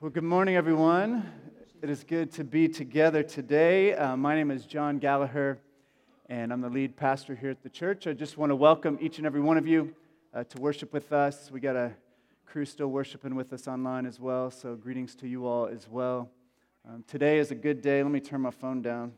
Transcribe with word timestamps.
Well, 0.00 0.12
good 0.12 0.22
morning, 0.22 0.54
everyone. 0.54 1.28
It 1.82 1.90
is 1.90 2.04
good 2.04 2.30
to 2.34 2.44
be 2.44 2.68
together 2.68 3.24
today. 3.24 3.94
Uh, 3.94 4.16
my 4.16 4.36
name 4.36 4.52
is 4.52 4.64
John 4.64 5.00
Gallagher, 5.00 5.58
and 6.28 6.52
I'm 6.52 6.60
the 6.60 6.68
lead 6.68 6.96
pastor 6.96 7.34
here 7.34 7.50
at 7.50 7.64
the 7.64 7.68
church. 7.68 8.06
I 8.06 8.12
just 8.12 8.38
want 8.38 8.50
to 8.50 8.54
welcome 8.54 8.96
each 9.00 9.18
and 9.18 9.26
every 9.26 9.40
one 9.40 9.56
of 9.56 9.66
you 9.66 9.92
uh, 10.32 10.44
to 10.44 10.60
worship 10.60 10.92
with 10.92 11.12
us. 11.12 11.50
We 11.50 11.58
got 11.58 11.74
a 11.74 11.90
crew 12.46 12.64
still 12.64 12.86
worshiping 12.86 13.34
with 13.34 13.52
us 13.52 13.66
online 13.66 14.06
as 14.06 14.20
well, 14.20 14.52
so 14.52 14.76
greetings 14.76 15.16
to 15.16 15.26
you 15.26 15.48
all 15.48 15.66
as 15.66 15.88
well. 15.90 16.30
Um, 16.88 17.02
today 17.08 17.38
is 17.38 17.50
a 17.50 17.56
good 17.56 17.82
day. 17.82 18.00
Let 18.00 18.12
me 18.12 18.20
turn 18.20 18.40
my 18.40 18.52
phone 18.52 18.80
down. 18.80 19.12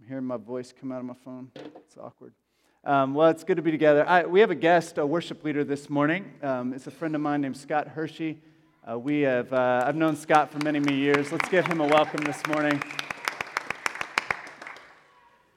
I'm 0.00 0.06
hearing 0.06 0.24
my 0.24 0.36
voice 0.36 0.72
come 0.72 0.92
out 0.92 1.00
of 1.00 1.04
my 1.04 1.16
phone. 1.24 1.50
It's 1.56 1.96
awkward. 2.00 2.32
Um, 2.84 3.12
well, 3.12 3.28
it's 3.28 3.42
good 3.42 3.56
to 3.56 3.62
be 3.62 3.72
together. 3.72 4.08
I, 4.08 4.24
we 4.24 4.38
have 4.38 4.52
a 4.52 4.54
guest, 4.54 4.98
a 4.98 5.04
worship 5.04 5.42
leader 5.42 5.64
this 5.64 5.90
morning. 5.90 6.32
Um, 6.44 6.74
it's 6.74 6.86
a 6.86 6.92
friend 6.92 7.16
of 7.16 7.20
mine 7.20 7.40
named 7.40 7.56
Scott 7.56 7.88
Hershey. 7.88 8.40
Uh, 8.90 8.98
we 8.98 9.20
have, 9.20 9.52
uh, 9.52 9.84
I've 9.86 9.96
known 9.96 10.16
Scott 10.16 10.50
for 10.50 10.64
many, 10.64 10.80
many 10.80 10.96
years. 10.96 11.30
Let's 11.30 11.46
give 11.50 11.66
him 11.66 11.82
a 11.82 11.86
welcome 11.86 12.24
this 12.24 12.40
morning. 12.46 12.82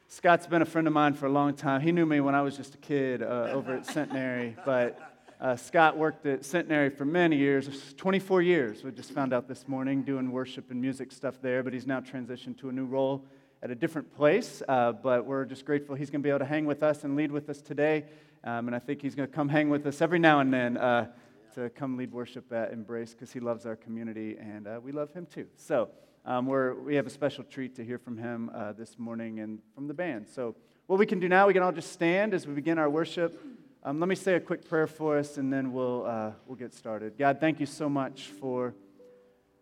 Scott's 0.10 0.48
been 0.48 0.62
a 0.62 0.66
friend 0.66 0.86
of 0.86 0.92
mine 0.92 1.14
for 1.14 1.28
a 1.28 1.30
long 1.30 1.54
time. 1.54 1.80
He 1.80 1.94
knew 1.94 2.06
me 2.06 2.20
when 2.20 2.36
I 2.36 2.42
was 2.42 2.58
just 2.58 2.76
a 2.76 2.78
kid 2.80 3.24
uh, 3.24 3.48
over 3.54 3.74
at 3.74 3.86
Centenary, 3.86 4.58
but 4.66 5.00
uh, 5.40 5.56
Scott 5.56 5.98
worked 5.98 6.26
at 6.26 6.44
Centenary 6.44 6.90
for 6.90 7.06
many 7.06 7.38
years 7.38 7.94
24 7.96 8.42
years. 8.42 8.84
We 8.84 8.92
just 8.92 9.14
found 9.14 9.32
out 9.32 9.48
this 9.48 9.66
morning 9.66 10.02
doing 10.02 10.30
worship 10.30 10.70
and 10.70 10.82
music 10.82 11.14
stuff 11.14 11.36
there, 11.42 11.64
but 11.64 11.72
he's 11.72 11.88
now 11.88 12.02
transitioned 12.02 12.58
to 12.60 12.68
a 12.68 12.74
new 12.74 12.86
role 12.86 13.24
at 13.64 13.72
a 13.72 13.76
different 13.76 14.14
place. 14.14 14.62
Uh, 14.68 14.92
but 14.92 15.26
we're 15.26 15.46
just 15.46 15.64
grateful 15.64 15.96
he's 15.96 16.10
going 16.10 16.22
to 16.22 16.28
be 16.28 16.30
able 16.32 16.40
to 16.40 16.46
hang 16.46 16.66
with 16.66 16.84
us 16.84 17.06
and 17.06 17.16
lead 17.16 17.32
with 17.32 17.50
us 17.50 17.62
today. 17.62 18.04
Um, 18.44 18.68
and 18.68 18.76
I 18.76 18.80
think 18.80 19.02
he's 19.02 19.16
going 19.16 19.30
to 19.30 19.34
come 19.34 19.48
hang 19.48 19.70
with 19.70 19.88
us 19.88 20.02
every 20.02 20.20
now 20.20 20.42
and 20.42 20.54
then 20.54 20.76
uh, 20.76 21.08
to 21.56 21.70
come 21.70 21.98
lead 21.98 22.12
worship 22.12 22.52
at 22.54 22.72
Embrace 22.72 23.14
because 23.14 23.32
he 23.32 23.40
loves 23.40 23.66
our 23.66 23.76
community 23.76 24.38
and 24.40 24.68
uh, 24.68 24.80
we 24.82 24.92
love 24.92 25.12
him 25.14 25.26
too. 25.26 25.48
So 25.56 25.90
um, 26.26 26.46
we're, 26.46 26.74
we 26.76 26.96
have 26.96 27.08
a 27.08 27.10
special 27.10 27.44
treat 27.44 27.76
to 27.76 27.84
hear 27.84 27.98
from 27.98 28.18
him 28.18 28.52
uh, 28.54 28.74
this 28.74 28.98
morning 28.98 29.40
and 29.40 29.60
from 29.74 29.88
the 29.88 29.94
band. 29.94 30.28
So 30.28 30.56
what 30.88 31.00
we 31.00 31.06
can 31.06 31.20
do 31.20 31.28
now, 31.28 31.48
we 31.48 31.54
can 31.54 31.64
all 31.64 31.72
just 31.72 31.92
stand 31.92 32.34
as 32.34 32.46
we 32.46 32.54
begin 32.54 32.78
our 32.78 32.90
worship. 32.90 33.40
Um, 33.84 34.00
let 34.00 34.08
me 34.08 34.16
say 34.16 34.36
a 34.36 34.40
quick 34.40 34.68
prayer 34.68 34.88
for 34.88 35.18
us 35.18 35.38
and 35.38 35.52
then 35.52 35.74
we'll, 35.74 36.06
uh, 36.06 36.32
we'll 36.46 36.58
get 36.58 36.74
started. 36.74 37.18
God, 37.18 37.40
thank 37.40 37.60
you 37.60 37.66
so 37.66 37.90
much 37.90 38.28
for 38.40 38.76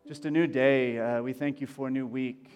just 0.07 0.25
a 0.25 0.31
new 0.31 0.47
day. 0.47 0.97
Uh, 0.97 1.21
we 1.21 1.33
thank 1.33 1.61
you 1.61 1.67
for 1.67 1.87
a 1.87 1.91
new 1.91 2.05
week, 2.05 2.49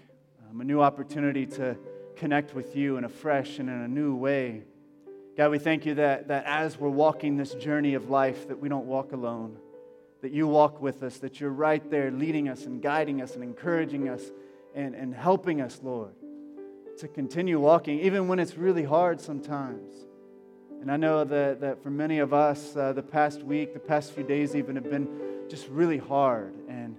um, 0.50 0.62
a 0.62 0.64
new 0.64 0.82
opportunity 0.82 1.46
to 1.46 1.78
connect 2.16 2.54
with 2.54 2.76
you 2.76 2.98
in 2.98 3.04
a 3.04 3.10
fresh 3.10 3.60
and 3.60 3.70
in 3.70 3.82
a 3.82 3.88
new 3.88 4.16
way. 4.16 4.64
God, 5.36 5.50
we 5.50 5.58
thank 5.58 5.88
you 5.88 5.96
that, 5.96 6.28
that 6.28 6.46
as 6.46 6.80
we're 6.80 6.90
walking 6.90 7.38
this 7.38 7.56
journey 7.56 7.96
of 7.96 8.08
life, 8.12 8.48
that 8.50 8.60
we 8.60 8.70
don't 8.70 8.86
walk 8.86 9.14
alone, 9.14 9.58
that 10.22 10.32
you 10.32 10.48
walk 10.48 10.80
with 10.80 11.02
us, 11.02 11.18
that 11.20 11.40
you're 11.40 11.50
right 11.50 11.90
there 11.90 12.12
leading 12.12 12.50
us 12.50 12.66
and 12.66 12.84
guiding 12.84 13.20
us 13.20 13.34
and 13.34 13.44
encouraging 13.44 14.10
us 14.10 14.22
and, 14.76 14.94
and 14.94 15.16
helping 15.16 15.60
us, 15.60 15.80
Lord, 15.82 16.14
to 17.00 17.08
continue 17.08 17.60
walking, 17.60 18.00
even 18.02 18.28
when 18.28 18.38
it's 18.38 18.58
really 18.58 18.84
hard 18.84 19.20
sometimes. 19.20 19.92
And 20.82 20.92
I 20.92 20.98
know 20.98 21.24
that, 21.24 21.62
that 21.62 21.82
for 21.82 21.90
many 21.90 22.20
of 22.20 22.32
us, 22.32 22.76
uh, 22.76 22.94
the 22.94 23.02
past 23.02 23.42
week, 23.42 23.74
the 23.74 23.80
past 23.80 24.12
few 24.12 24.24
days 24.24 24.56
even 24.56 24.76
have 24.76 24.90
been 24.90 25.08
just 25.50 25.68
really 25.68 25.98
hard. 25.98 26.54
And 26.70 26.96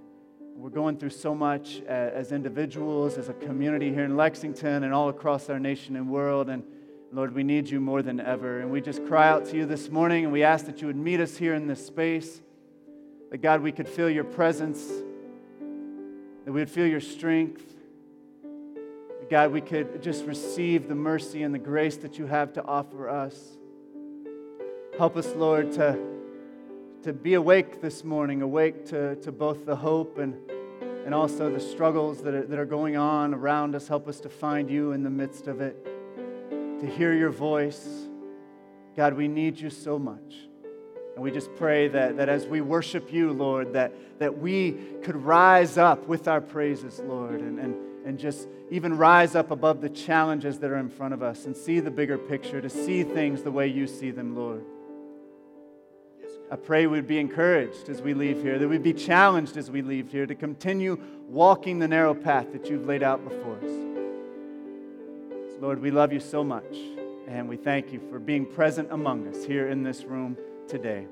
we're 0.57 0.71
going 0.71 0.97
through 0.97 1.11
so 1.11 1.33
much 1.33 1.81
as, 1.87 2.13
as 2.13 2.31
individuals, 2.33 3.17
as 3.17 3.29
a 3.29 3.33
community 3.33 3.93
here 3.93 4.03
in 4.03 4.17
Lexington, 4.17 4.83
and 4.83 4.93
all 4.93 5.07
across 5.07 5.49
our 5.49 5.59
nation 5.59 5.95
and 5.95 6.09
world. 6.09 6.49
And 6.49 6.63
Lord, 7.15 7.33
we 7.33 7.45
need 7.45 7.69
you 7.69 7.79
more 7.79 8.01
than 8.01 8.19
ever. 8.19 8.59
And 8.59 8.69
we 8.69 8.81
just 8.81 9.05
cry 9.05 9.29
out 9.29 9.45
to 9.45 9.55
you 9.55 9.65
this 9.65 9.89
morning 9.89 10.25
and 10.25 10.33
we 10.33 10.43
ask 10.43 10.65
that 10.65 10.81
you 10.81 10.87
would 10.87 10.97
meet 10.97 11.21
us 11.21 11.37
here 11.37 11.53
in 11.53 11.65
this 11.65 11.85
space. 11.85 12.41
That 13.31 13.37
God, 13.37 13.61
we 13.61 13.71
could 13.71 13.87
feel 13.87 14.09
your 14.09 14.25
presence, 14.25 14.85
that 16.43 16.51
we 16.51 16.59
would 16.59 16.69
feel 16.69 16.85
your 16.85 16.99
strength. 16.99 17.73
That 18.43 19.29
God, 19.29 19.53
we 19.53 19.61
could 19.61 20.03
just 20.03 20.25
receive 20.25 20.89
the 20.89 20.95
mercy 20.95 21.43
and 21.43 21.55
the 21.55 21.59
grace 21.59 21.95
that 21.97 22.17
you 22.19 22.25
have 22.25 22.51
to 22.51 22.65
offer 22.65 23.07
us. 23.07 23.39
Help 24.97 25.15
us, 25.15 25.33
Lord, 25.35 25.71
to, 25.73 25.97
to 27.03 27.13
be 27.13 27.35
awake 27.35 27.79
this 27.79 28.03
morning, 28.03 28.41
awake 28.41 28.87
to, 28.87 29.15
to 29.21 29.31
both 29.31 29.65
the 29.65 29.77
hope 29.77 30.17
and, 30.17 30.35
and 31.05 31.15
also 31.15 31.49
the 31.49 31.61
struggles 31.61 32.23
that 32.23 32.33
are, 32.33 32.45
that 32.45 32.59
are 32.59 32.65
going 32.65 32.97
on 32.97 33.33
around 33.33 33.73
us. 33.73 33.87
Help 33.87 34.09
us 34.09 34.19
to 34.19 34.27
find 34.27 34.69
you 34.69 34.91
in 34.91 35.01
the 35.01 35.09
midst 35.09 35.47
of 35.47 35.61
it 35.61 35.94
to 36.85 36.91
hear 36.91 37.13
your 37.13 37.29
voice. 37.29 37.87
God, 38.95 39.13
we 39.13 39.27
need 39.27 39.59
you 39.59 39.69
so 39.69 39.99
much. 39.99 40.35
And 41.15 41.23
we 41.23 41.31
just 41.31 41.53
pray 41.55 41.87
that, 41.89 42.17
that 42.17 42.29
as 42.29 42.45
we 42.45 42.61
worship 42.61 43.11
you, 43.11 43.31
Lord, 43.31 43.73
that, 43.73 43.93
that 44.19 44.37
we 44.37 44.73
could 45.01 45.15
rise 45.15 45.77
up 45.77 46.07
with 46.07 46.27
our 46.27 46.41
praises, 46.41 46.99
Lord, 46.99 47.39
and, 47.39 47.59
and, 47.59 47.75
and 48.05 48.19
just 48.19 48.47
even 48.69 48.97
rise 48.97 49.35
up 49.35 49.51
above 49.51 49.81
the 49.81 49.89
challenges 49.89 50.59
that 50.59 50.69
are 50.69 50.77
in 50.77 50.89
front 50.89 51.13
of 51.13 51.23
us 51.23 51.45
and 51.45 51.55
see 51.55 51.79
the 51.79 51.91
bigger 51.91 52.17
picture, 52.17 52.61
to 52.61 52.69
see 52.69 53.03
things 53.03 53.43
the 53.43 53.51
way 53.51 53.67
you 53.67 53.87
see 53.87 54.11
them, 54.11 54.35
Lord. 54.35 54.63
I 56.51 56.57
pray 56.57 56.85
we'd 56.85 57.07
be 57.07 57.17
encouraged 57.17 57.89
as 57.89 58.01
we 58.01 58.13
leave 58.13 58.41
here, 58.41 58.59
that 58.59 58.67
we'd 58.67 58.83
be 58.83 58.93
challenged 58.93 59.57
as 59.57 59.71
we 59.71 59.81
leave 59.81 60.11
here 60.11 60.25
to 60.25 60.35
continue 60.35 60.99
walking 61.27 61.79
the 61.79 61.87
narrow 61.87 62.13
path 62.13 62.51
that 62.51 62.69
you've 62.69 62.85
laid 62.85 63.01
out 63.01 63.23
before 63.27 63.57
us. 63.57 63.94
Lord, 65.59 65.81
we 65.81 65.89
love 65.89 66.11
you 66.11 66.19
so 66.19 66.43
much, 66.43 66.75
and 67.27 67.47
we 67.47 67.55
thank 67.55 67.93
you 67.93 68.01
for 68.09 68.19
being 68.19 68.45
present 68.45 68.89
among 68.91 69.27
us 69.27 69.45
here 69.45 69.69
in 69.69 69.83
this 69.83 70.03
room 70.03 70.37
today. 70.67 71.07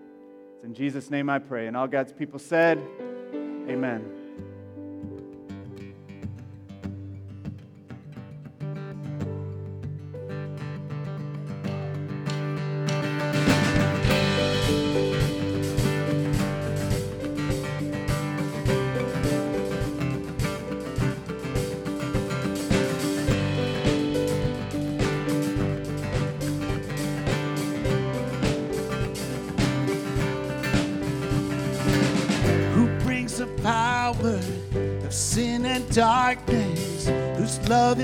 It's 0.55 0.65
in 0.65 0.73
Jesus' 0.73 1.09
name 1.09 1.29
I 1.29 1.39
pray. 1.39 1.67
And 1.67 1.77
all 1.77 1.87
God's 1.87 2.11
people 2.11 2.39
said, 2.39 2.77
Amen. 3.33 4.22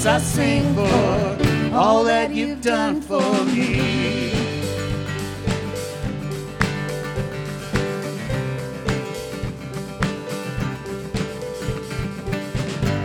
Jesus, 0.00 0.06
I 0.06 0.18
sing 0.18 0.74
for 0.74 1.76
all 1.76 2.04
that 2.04 2.30
you've 2.30 2.62
done 2.62 3.02
for 3.02 3.20
me. 3.44 4.30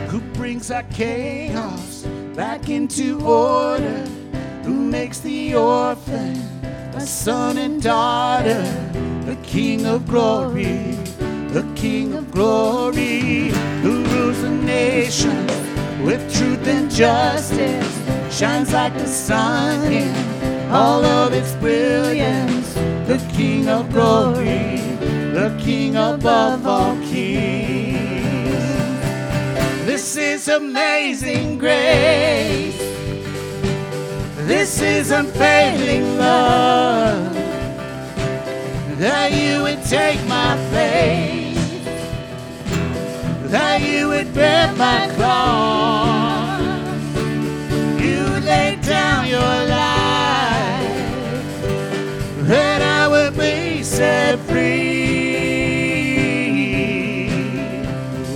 Who 0.07 0.21
brings 0.35 0.71
our 0.71 0.83
chaos 0.83 2.03
back 2.33 2.69
into 2.69 3.19
order? 3.25 4.05
Who 4.63 4.73
makes 4.73 5.19
the 5.19 5.55
orphan 5.55 6.37
a 6.95 7.01
son 7.01 7.57
and 7.57 7.81
daughter? 7.81 8.63
The 9.25 9.37
King 9.43 9.85
of 9.85 10.07
glory, 10.07 10.95
the 11.49 11.69
King 11.75 12.13
of 12.13 12.31
glory 12.31 13.51
justice 16.95 17.93
shines 18.31 18.71
like 18.71 18.93
the 18.93 19.05
sun 19.05 19.91
in 19.91 20.71
all 20.71 21.03
of 21.03 21.33
its 21.33 21.53
brilliance. 21.55 22.73
The 23.05 23.17
King 23.33 23.67
of 23.67 23.91
glory, 23.91 24.79
the 25.33 25.53
King 25.61 25.97
above 25.97 26.65
all 26.65 26.95
kings. 27.01 27.99
This 29.85 30.15
is 30.15 30.47
amazing 30.47 31.57
grace. 31.57 32.77
This 34.47 34.81
is 34.81 35.11
unfailing 35.11 36.17
love. 36.17 37.33
That 38.99 39.33
you 39.33 39.63
would 39.63 39.83
take 39.83 40.25
my 40.27 40.55
place. 40.69 41.44
That 43.55 43.79
you 43.81 44.09
would 44.09 44.33
bear 44.33 44.73
my 44.73 45.07
cross. 45.15 46.59
You 48.03 48.19
laid 48.43 48.81
down 48.81 49.27
your 49.27 49.39
life. 49.39 50.91
That 52.49 52.81
I 52.81 53.07
would 53.07 53.37
be 53.37 53.81
set 53.81 54.39
free. 54.39 55.37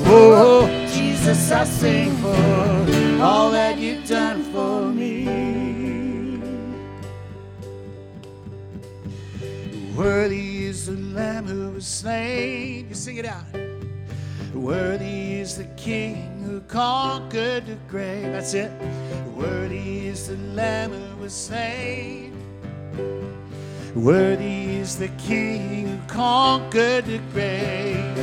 Oh, 0.06 0.31
oh, 0.45 0.68
Jesus, 0.88 1.51
I 1.51 1.65
sing 1.65 2.15
for 2.22 3.22
all 3.22 3.51
that 3.51 3.77
you've 3.77 4.07
done 4.07 4.42
for 4.54 4.88
me. 4.88 5.27
Worthy 9.98 10.68
is 10.68 10.86
the 10.86 10.94
Lamb 10.94 11.45
who 11.45 11.72
was 11.72 11.86
slain. 11.86 12.88
You 12.88 12.95
sing 12.95 13.18
it 13.18 13.25
out. 13.25 13.59
Worthy 14.54 15.40
is 15.40 15.57
the 15.57 15.66
King 15.75 16.44
who 16.44 16.62
conquered 16.62 17.68
the 17.68 17.78
grave. 17.88 18.31
That's 18.31 18.56
it. 18.56 18.72
Worthy 19.36 20.07
is 20.07 20.28
the 20.28 20.38
Lamb 20.56 20.92
who 20.92 21.22
was 21.22 21.34
slain. 21.34 22.34
Worthy 23.96 24.78
is 24.78 24.98
the 24.98 25.10
King 25.19 25.88
who 25.88 25.98
conquered 26.07 27.06
the 27.06 27.19
grave. 27.31 28.18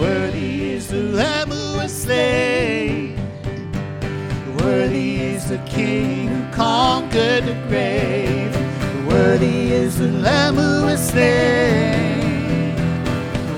Worthy 0.00 0.72
is 0.72 0.88
the 0.88 1.02
Lamb 1.02 1.50
who 1.50 1.78
was 1.78 1.92
slain. 1.92 3.16
Worthy 4.58 5.20
is 5.20 5.48
the 5.48 5.58
King 5.66 6.28
who 6.28 6.52
conquered 6.52 7.44
the 7.44 7.54
grave. 7.68 8.54
Worthy 9.06 9.72
is 9.72 9.98
the 9.98 10.08
Lamb 10.08 10.54
who 10.54 10.86
was 10.86 11.08
slain. 11.08 12.15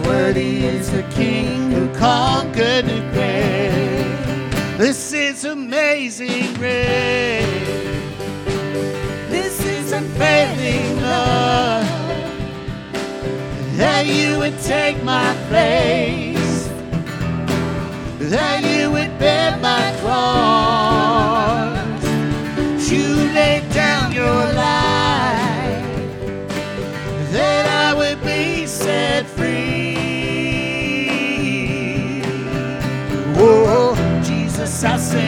Worthy 0.09 0.65
is 0.65 0.91
the 0.91 1.03
King 1.11 1.71
who 1.71 1.87
conquered 1.95 2.87
the 2.87 3.01
grave. 3.13 4.79
This 4.79 5.13
is 5.13 5.45
amazing 5.45 6.55
grace. 6.55 7.45
This 9.29 9.63
is 9.67 9.93
unfailing 9.93 11.03
love. 11.03 11.85
That 13.77 14.07
you 14.07 14.39
would 14.39 14.59
take 14.61 15.03
my 15.05 15.37
place. 15.49 16.71
That 18.31 18.65
you 18.65 18.91
would 18.91 19.19
bear 19.19 19.59
my 19.59 19.93
cross. 20.01 21.77
You 22.91 23.09
laid 23.35 23.71
down 23.75 24.13
your 24.13 24.25
life. 24.25 25.85
That 27.31 27.67
I 27.67 27.93
would 27.93 28.23
be 28.25 28.65
set 28.67 29.27
free. 29.27 29.88
Jesus, 34.81 35.28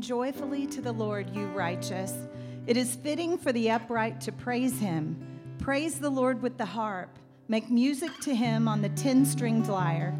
Joyfully 0.00 0.66
to 0.68 0.80
the 0.80 0.92
Lord, 0.92 1.34
you 1.34 1.46
righteous. 1.46 2.12
It 2.66 2.76
is 2.76 2.96
fitting 2.96 3.38
for 3.38 3.52
the 3.52 3.70
upright 3.70 4.20
to 4.22 4.32
praise 4.32 4.78
him. 4.78 5.16
Praise 5.58 5.98
the 5.98 6.10
Lord 6.10 6.42
with 6.42 6.58
the 6.58 6.64
harp. 6.64 7.18
Make 7.48 7.70
music 7.70 8.10
to 8.22 8.34
him 8.34 8.68
on 8.68 8.82
the 8.82 8.88
ten 8.90 9.24
stringed 9.24 9.68
lyre. 9.68 10.14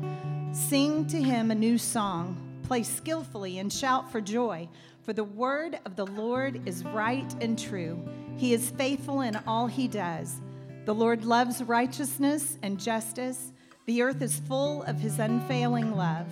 Sing 0.52 1.06
to 1.08 1.20
him 1.20 1.50
a 1.50 1.54
new 1.54 1.78
song. 1.78 2.60
Play 2.62 2.82
skillfully 2.82 3.58
and 3.58 3.72
shout 3.72 4.10
for 4.10 4.20
joy. 4.20 4.68
For 5.02 5.12
the 5.12 5.24
word 5.24 5.78
of 5.84 5.96
the 5.96 6.06
Lord 6.06 6.66
is 6.66 6.84
right 6.84 7.34
and 7.40 7.58
true. 7.58 8.02
He 8.36 8.54
is 8.54 8.70
faithful 8.70 9.20
in 9.20 9.36
all 9.46 9.66
he 9.66 9.88
does. 9.88 10.40
The 10.84 10.94
Lord 10.94 11.24
loves 11.24 11.62
righteousness 11.62 12.58
and 12.62 12.80
justice. 12.80 13.52
The 13.86 14.02
earth 14.02 14.22
is 14.22 14.40
full 14.40 14.82
of 14.84 14.98
his 14.98 15.18
unfailing 15.18 15.96
love. 15.96 16.26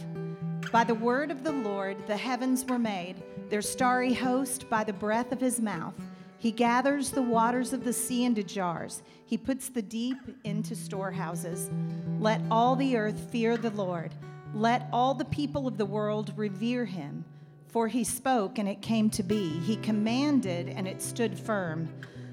By 0.72 0.84
the 0.84 0.94
word 0.94 1.30
of 1.30 1.44
the 1.44 1.52
Lord 1.52 1.96
the 2.06 2.16
heavens 2.16 2.64
were 2.64 2.78
made, 2.78 3.22
their 3.54 3.62
starry 3.62 4.12
host 4.12 4.68
by 4.68 4.82
the 4.82 4.92
breath 4.92 5.30
of 5.30 5.40
his 5.40 5.60
mouth. 5.60 5.94
He 6.38 6.50
gathers 6.50 7.12
the 7.12 7.22
waters 7.22 7.72
of 7.72 7.84
the 7.84 7.92
sea 7.92 8.24
into 8.24 8.42
jars, 8.42 9.04
he 9.26 9.38
puts 9.38 9.68
the 9.68 9.80
deep 9.80 10.18
into 10.42 10.74
storehouses. 10.74 11.70
Let 12.18 12.40
all 12.50 12.74
the 12.74 12.96
earth 12.96 13.28
fear 13.30 13.56
the 13.56 13.70
Lord. 13.70 14.12
Let 14.54 14.88
all 14.92 15.14
the 15.14 15.24
people 15.26 15.68
of 15.68 15.78
the 15.78 15.86
world 15.86 16.32
revere 16.34 16.84
him. 16.84 17.24
For 17.68 17.86
he 17.86 18.02
spoke, 18.02 18.58
and 18.58 18.68
it 18.68 18.82
came 18.82 19.08
to 19.10 19.22
be. 19.22 19.60
He 19.60 19.76
commanded, 19.76 20.70
and 20.70 20.88
it 20.88 21.00
stood 21.00 21.38
firm. 21.38 21.88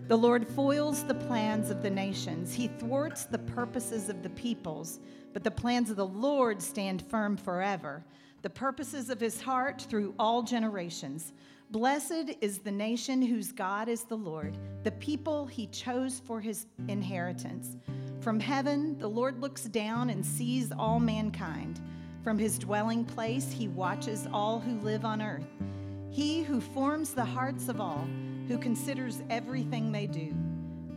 The 0.07 0.17
Lord 0.17 0.47
foils 0.47 1.03
the 1.03 1.13
plans 1.13 1.69
of 1.69 1.83
the 1.83 1.91
nations. 1.91 2.51
He 2.51 2.67
thwarts 2.67 3.25
the 3.25 3.37
purposes 3.37 4.09
of 4.09 4.23
the 4.23 4.31
peoples. 4.31 4.99
But 5.33 5.43
the 5.43 5.51
plans 5.51 5.91
of 5.91 5.97
the 5.97 6.07
Lord 6.07 6.63
stand 6.63 7.03
firm 7.03 7.37
forever, 7.37 8.03
the 8.41 8.49
purposes 8.49 9.09
of 9.09 9.19
his 9.19 9.41
heart 9.41 9.85
through 9.89 10.15
all 10.17 10.41
generations. 10.41 11.33
Blessed 11.69 12.31
is 12.41 12.59
the 12.59 12.71
nation 12.71 13.21
whose 13.21 13.51
God 13.51 13.87
is 13.87 14.03
the 14.03 14.17
Lord, 14.17 14.57
the 14.83 14.91
people 14.91 15.45
he 15.45 15.67
chose 15.67 16.21
for 16.25 16.41
his 16.41 16.65
inheritance. 16.87 17.77
From 18.19 18.39
heaven, 18.39 18.97
the 18.99 19.07
Lord 19.07 19.39
looks 19.39 19.63
down 19.65 20.09
and 20.09 20.25
sees 20.25 20.71
all 20.71 20.99
mankind. 20.99 21.79
From 22.23 22.37
his 22.37 22.59
dwelling 22.59 23.05
place, 23.05 23.51
he 23.51 23.67
watches 23.67 24.27
all 24.33 24.59
who 24.59 24.79
live 24.79 25.05
on 25.05 25.21
earth. 25.21 25.47
He 26.11 26.43
who 26.43 26.59
forms 26.59 27.13
the 27.13 27.25
hearts 27.25 27.69
of 27.69 27.79
all, 27.79 28.05
who 28.47 28.57
considers 28.57 29.21
everything 29.29 29.91
they 29.91 30.07
do. 30.07 30.33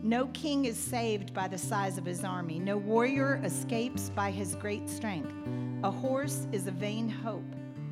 No 0.03 0.27
king 0.27 0.65
is 0.65 0.77
saved 0.77 1.33
by 1.33 1.47
the 1.47 1.57
size 1.57 1.97
of 1.97 2.05
his 2.05 2.23
army, 2.23 2.59
no 2.59 2.77
warrior 2.77 3.41
escapes 3.43 4.09
by 4.09 4.29
his 4.29 4.55
great 4.55 4.89
strength. 4.89 5.33
A 5.83 5.91
horse 5.91 6.47
is 6.51 6.67
a 6.67 6.71
vain 6.71 7.09
hope 7.09 7.43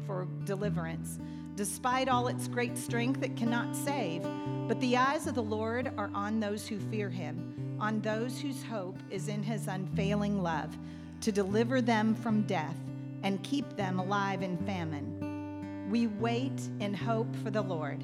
for 0.05 0.27
deliverance. 0.45 1.19
Despite 1.55 2.09
all 2.09 2.27
its 2.27 2.47
great 2.47 2.77
strength, 2.77 3.21
it 3.21 3.35
cannot 3.35 3.75
save. 3.75 4.23
But 4.67 4.79
the 4.79 4.97
eyes 4.97 5.27
of 5.27 5.35
the 5.35 5.43
Lord 5.43 5.91
are 5.97 6.09
on 6.13 6.39
those 6.39 6.67
who 6.67 6.79
fear 6.79 7.09
him, 7.09 7.77
on 7.79 8.01
those 8.01 8.39
whose 8.39 8.63
hope 8.63 8.97
is 9.11 9.27
in 9.27 9.43
his 9.43 9.67
unfailing 9.67 10.41
love, 10.41 10.75
to 11.21 11.31
deliver 11.31 11.81
them 11.81 12.15
from 12.15 12.43
death 12.43 12.75
and 13.23 13.43
keep 13.43 13.75
them 13.75 13.99
alive 13.99 14.41
in 14.41 14.57
famine. 14.65 15.89
We 15.89 16.07
wait 16.07 16.69
in 16.79 16.93
hope 16.93 17.35
for 17.43 17.51
the 17.51 17.61
Lord. 17.61 18.03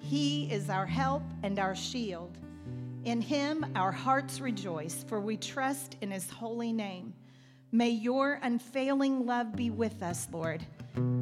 He 0.00 0.50
is 0.50 0.70
our 0.70 0.86
help 0.86 1.22
and 1.42 1.58
our 1.58 1.74
shield. 1.74 2.38
In 3.04 3.20
him 3.20 3.66
our 3.74 3.92
hearts 3.92 4.40
rejoice, 4.40 5.04
for 5.06 5.20
we 5.20 5.36
trust 5.36 5.96
in 6.00 6.10
his 6.10 6.30
holy 6.30 6.72
name. 6.72 7.12
May 7.76 7.90
your 7.90 8.38
unfailing 8.42 9.26
love 9.26 9.54
be 9.54 9.68
with 9.68 10.02
us, 10.02 10.26
Lord, 10.32 10.64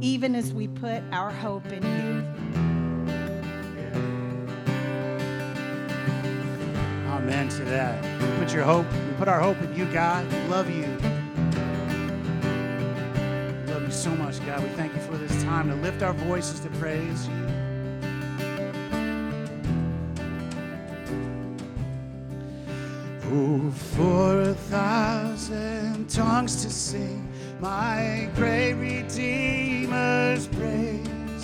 even 0.00 0.36
as 0.36 0.52
we 0.52 0.68
put 0.68 1.02
our 1.10 1.32
hope 1.32 1.66
in 1.66 1.82
you. 1.82 2.22
Amen 7.08 7.48
to 7.48 7.64
that. 7.64 8.00
Put 8.38 8.54
your 8.54 8.62
hope, 8.62 8.86
we 8.92 9.14
put 9.14 9.26
our 9.26 9.40
hope 9.40 9.60
in 9.62 9.74
you, 9.74 9.86
God. 9.86 10.32
We 10.32 10.38
love 10.42 10.70
you. 10.70 10.86
We 13.66 13.72
love 13.72 13.82
you 13.82 13.90
so 13.90 14.10
much, 14.10 14.38
God. 14.46 14.62
We 14.62 14.68
thank 14.76 14.94
you 14.94 15.00
for 15.00 15.16
this 15.16 15.42
time 15.42 15.68
to 15.70 15.74
lift 15.74 16.04
our 16.04 16.12
voices 16.12 16.60
to 16.60 16.68
praise 16.78 17.26
you. 17.26 17.63
For 23.34 24.42
a 24.42 24.54
thousand 24.54 26.08
tongues 26.08 26.62
to 26.62 26.70
sing. 26.70 27.28
My 27.58 28.30
great 28.36 28.74
Redeemer's 28.74 30.46
praise, 30.46 31.42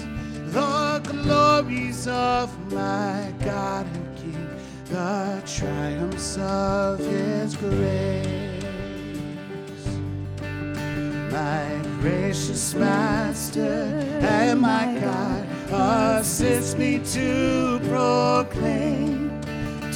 the 0.52 1.00
glories 1.04 2.06
of 2.06 2.49
my 2.73 3.35
God 3.44 3.87
and 3.87 4.16
King, 4.16 4.49
the 4.85 5.42
triumphs 5.44 6.38
of 6.38 7.00
His 7.00 7.56
grace. 7.56 8.62
My 11.32 11.82
gracious 12.00 12.73
Master 12.75 14.06
and 14.20 14.61
my 14.61 14.97
God, 15.00 16.20
assist 16.20 16.78
me 16.78 17.00
to 17.00 17.80
proclaim 17.88 19.19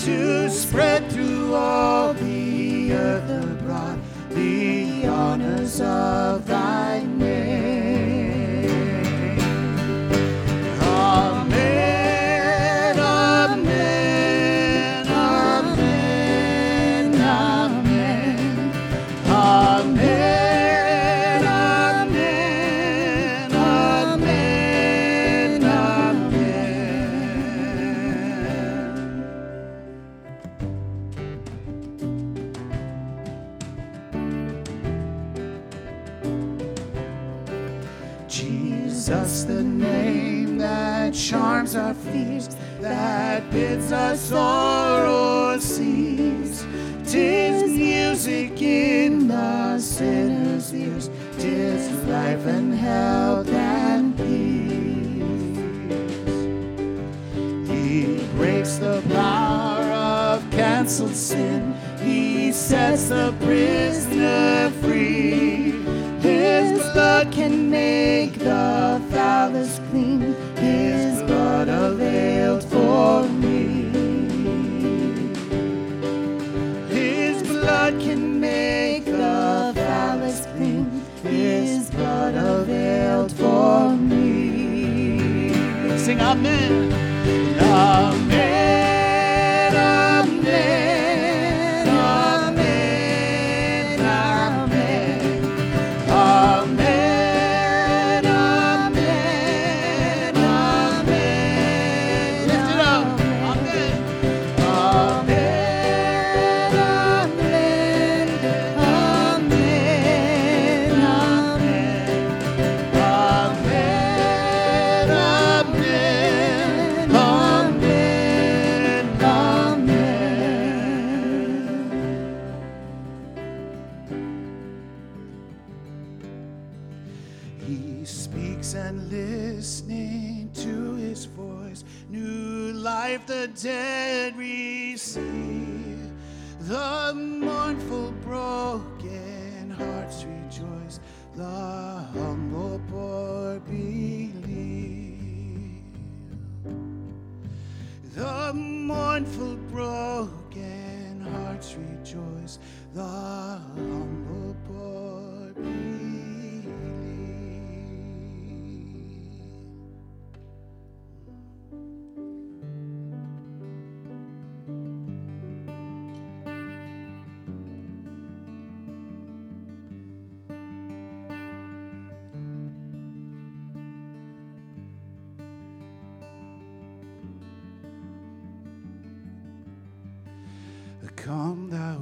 to 0.05 0.51
spread 0.51 1.11
through 1.11 1.55
all 1.55 2.13
the 2.13 2.93
earth 2.93 3.43
abroad 3.43 3.99
the 4.29 5.07
honors 5.07 5.81
of 5.81 6.47
thy 6.47 7.03
name. 7.05 7.44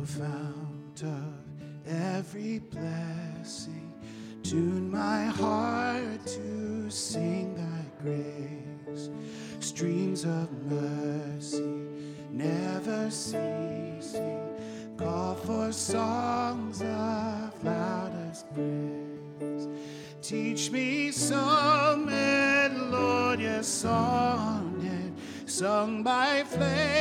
fount 0.05 1.03
of 1.03 1.87
every 1.87 2.59
blessing, 2.59 3.93
tune 4.43 4.91
my 4.91 5.25
heart 5.27 6.27
to 6.27 6.91
sing 6.91 7.55
thy 7.55 8.03
grace. 8.03 9.11
Streams 9.61 10.25
of 10.25 10.51
mercy 10.65 11.83
never 12.33 13.11
ceasing, 13.11 14.41
call 14.97 15.35
for 15.35 15.71
songs 15.71 16.81
of 16.83 17.65
loudest 17.65 18.53
praise. 18.55 19.69
Teach 20.23 20.71
me 20.71 21.11
some 21.11 22.07
melodious 22.07 23.69
song 23.69 24.81
and 24.83 25.17
sung 25.51 26.03
by 26.03 26.43
flame. 26.45 26.92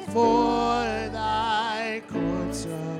For 0.00 0.84
thy 1.12 2.02
courts 2.08 2.64
above. 2.64 2.94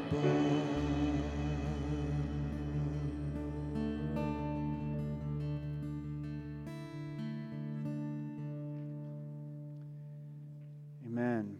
Amen. 11.06 11.58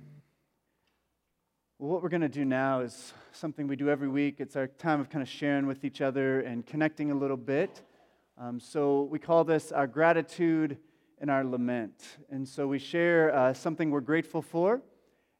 Well, 1.78 1.90
what 1.90 2.02
we're 2.02 2.08
going 2.08 2.20
to 2.20 2.28
do 2.28 2.44
now 2.44 2.80
is 2.80 3.12
something 3.32 3.66
we 3.66 3.76
do 3.76 3.88
every 3.88 4.08
week. 4.08 4.36
It's 4.38 4.56
our 4.56 4.66
time 4.66 5.00
of 5.00 5.10
kind 5.10 5.22
of 5.22 5.28
sharing 5.28 5.66
with 5.66 5.84
each 5.84 6.00
other 6.00 6.40
and 6.40 6.64
connecting 6.64 7.10
a 7.10 7.14
little 7.14 7.36
bit. 7.36 7.82
Um, 8.38 8.60
so 8.60 9.08
we 9.10 9.18
call 9.18 9.44
this 9.44 9.72
our 9.72 9.86
gratitude 9.86 10.78
and 11.20 11.30
our 11.30 11.44
lament. 11.44 12.18
And 12.30 12.46
so 12.46 12.66
we 12.66 12.78
share 12.78 13.34
uh, 13.34 13.54
something 13.54 13.90
we're 13.90 14.00
grateful 14.00 14.42
for, 14.42 14.82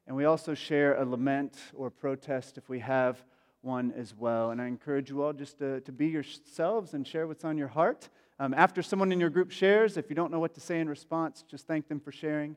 and 0.07 0.15
we 0.15 0.25
also 0.25 0.53
share 0.53 0.95
a 0.95 1.05
lament 1.05 1.57
or 1.73 1.89
protest 1.89 2.57
if 2.57 2.69
we 2.69 2.79
have 2.79 3.23
one 3.61 3.91
as 3.97 4.15
well. 4.15 4.51
And 4.51 4.61
I 4.61 4.67
encourage 4.67 5.09
you 5.09 5.23
all 5.23 5.33
just 5.33 5.57
to, 5.59 5.81
to 5.81 5.91
be 5.91 6.07
yourselves 6.07 6.93
and 6.93 7.05
share 7.05 7.27
what's 7.27 7.43
on 7.43 7.57
your 7.57 7.67
heart. 7.67 8.09
Um, 8.39 8.53
after 8.53 8.83
someone 8.83 9.11
in 9.11 9.19
your 9.19 9.29
group 9.29 9.49
shares, 9.49 9.97
if 9.97 10.09
you 10.09 10.15
don't 10.15 10.31
know 10.31 10.39
what 10.39 10.53
to 10.53 10.59
say 10.59 10.79
in 10.79 10.87
response, 10.87 11.43
just 11.49 11.65
thank 11.65 11.87
them 11.87 11.99
for 11.99 12.11
sharing 12.11 12.55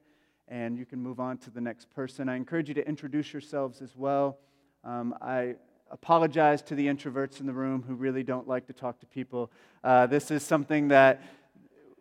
and 0.49 0.79
you 0.79 0.87
can 0.87 1.01
move 1.01 1.21
on 1.21 1.39
to 1.39 1.51
the 1.51 1.61
next 1.61 1.91
person. 1.91 2.29
I 2.29 2.37
encourage 2.37 2.69
you 2.69 2.75
to 2.75 2.87
introduce 2.87 3.33
yourselves 3.33 3.83
as 3.83 3.97
well. 3.97 4.39
Um, 4.85 5.15
I 5.21 5.57
apologize 5.91 6.63
to 6.63 6.75
the 6.75 6.87
introverts 6.87 7.41
in 7.41 7.47
the 7.47 7.53
room 7.53 7.85
who 7.87 7.95
really 7.95 8.23
don't 8.23 8.47
like 8.47 8.67
to 8.67 8.73
talk 8.73 8.99
to 9.01 9.07
people. 9.07 9.51
Uh, 9.83 10.07
this 10.07 10.31
is 10.31 10.43
something 10.43 10.89
that 10.89 11.23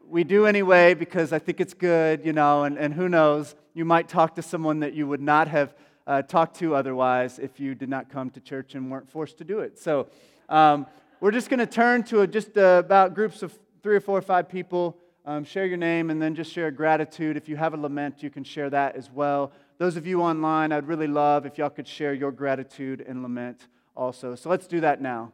we 0.09 0.23
do 0.23 0.45
anyway 0.45 0.93
because 0.93 1.33
I 1.33 1.39
think 1.39 1.59
it's 1.59 1.73
good, 1.73 2.25
you 2.25 2.33
know, 2.33 2.63
and, 2.63 2.77
and 2.77 2.93
who 2.93 3.09
knows, 3.09 3.55
you 3.73 3.83
might 3.83 4.07
talk 4.07 4.35
to 4.35 4.41
someone 4.41 4.79
that 4.79 4.93
you 4.93 5.07
would 5.07 5.21
not 5.21 5.47
have 5.49 5.75
uh, 6.05 6.21
talked 6.21 6.57
to 6.59 6.75
otherwise 6.75 7.39
if 7.39 7.59
you 7.59 7.75
did 7.75 7.89
not 7.89 8.09
come 8.09 8.29
to 8.31 8.39
church 8.39 8.75
and 8.75 8.89
weren't 8.89 9.09
forced 9.09 9.37
to 9.39 9.43
do 9.43 9.59
it. 9.59 9.77
So 9.77 10.07
um, 10.47 10.85
we're 11.19 11.31
just 11.31 11.49
going 11.49 11.59
to 11.59 11.65
turn 11.65 12.03
to 12.03 12.21
a, 12.21 12.27
just 12.27 12.57
uh, 12.57 12.81
about 12.85 13.15
groups 13.15 13.43
of 13.43 13.57
three 13.84 13.97
or 13.97 13.99
four 13.99 14.17
or 14.17 14.21
five 14.21 14.47
people 14.47 14.97
um, 15.25 15.43
share 15.43 15.65
your 15.65 15.77
name 15.77 16.10
and 16.10 16.21
then 16.21 16.36
just 16.36 16.53
share 16.53 16.71
gratitude. 16.71 17.36
If 17.36 17.49
you 17.49 17.58
have 17.58 17.73
a 17.73 17.77
lament, 17.77 18.23
you 18.23 18.29
can 18.29 18.45
share 18.45 18.69
that 18.69 18.95
as 18.95 19.12
well. 19.12 19.51
Those 19.77 19.97
of 19.97 20.08
you 20.08 20.21
online, 20.21 20.71
I'd 20.71 20.88
really 20.88 21.08
love 21.08 21.45
if 21.45 21.58
y'all 21.58 21.69
could 21.69 21.88
share 21.88 22.13
your 22.13 22.32
gratitude 22.32 23.03
and 23.05 23.21
lament 23.21 23.67
also. 23.95 24.36
So 24.36 24.49
let's 24.49 24.67
do 24.67 24.79
that 24.79 25.01
now. 25.01 25.34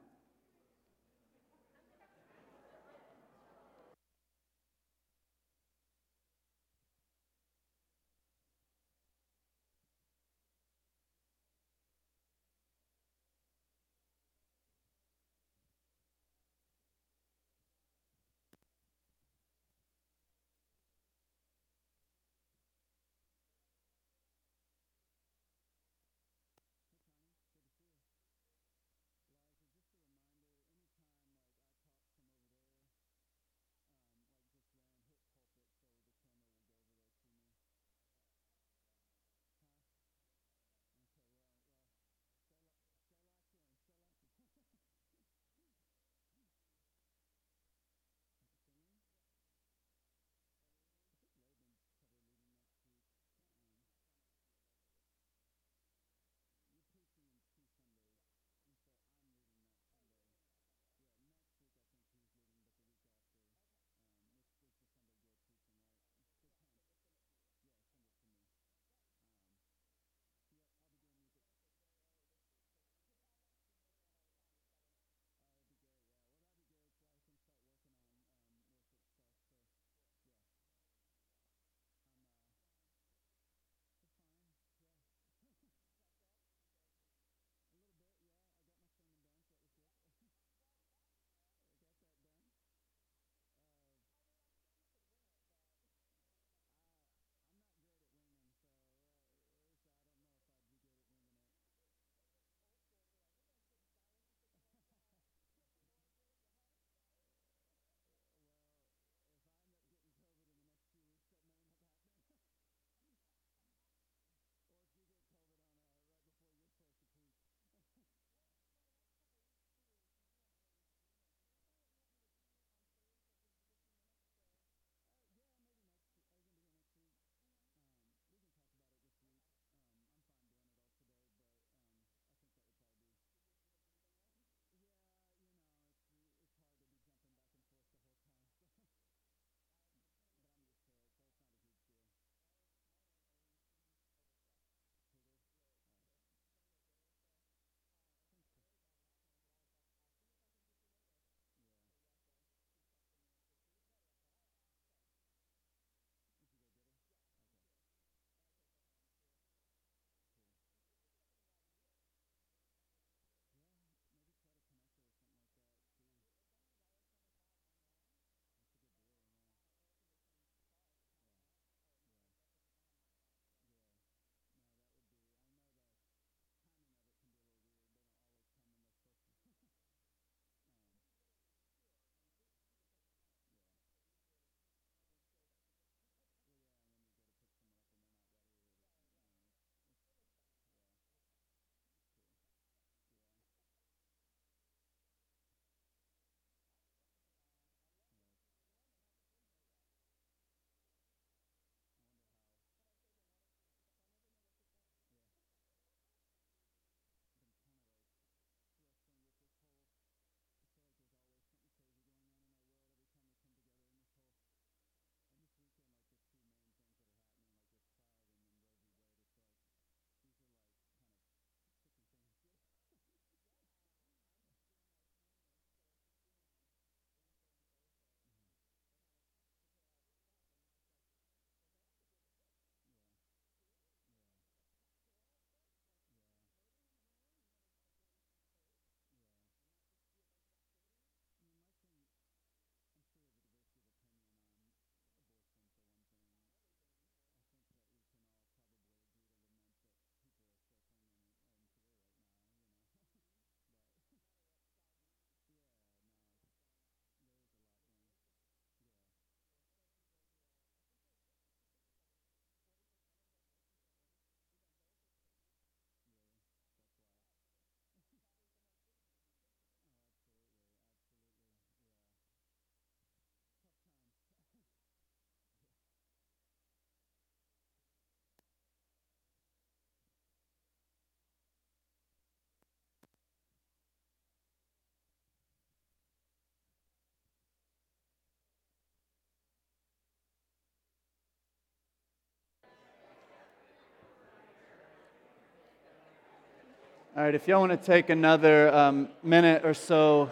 All 297.16 297.22
right, 297.22 297.36
if 297.36 297.48
y'all 297.48 297.60
want 297.60 297.72
to 297.72 297.78
take 297.78 298.10
another 298.10 298.74
um, 298.74 299.08
minute 299.22 299.64
or 299.66 299.76
so, 299.76 300.32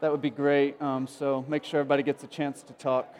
that 0.00 0.10
would 0.10 0.20
be 0.20 0.28
great. 0.28 0.82
Um, 0.82 1.06
so 1.06 1.44
make 1.46 1.62
sure 1.62 1.78
everybody 1.78 2.02
gets 2.02 2.24
a 2.24 2.26
chance 2.26 2.62
to 2.62 2.72
talk. 2.72 3.14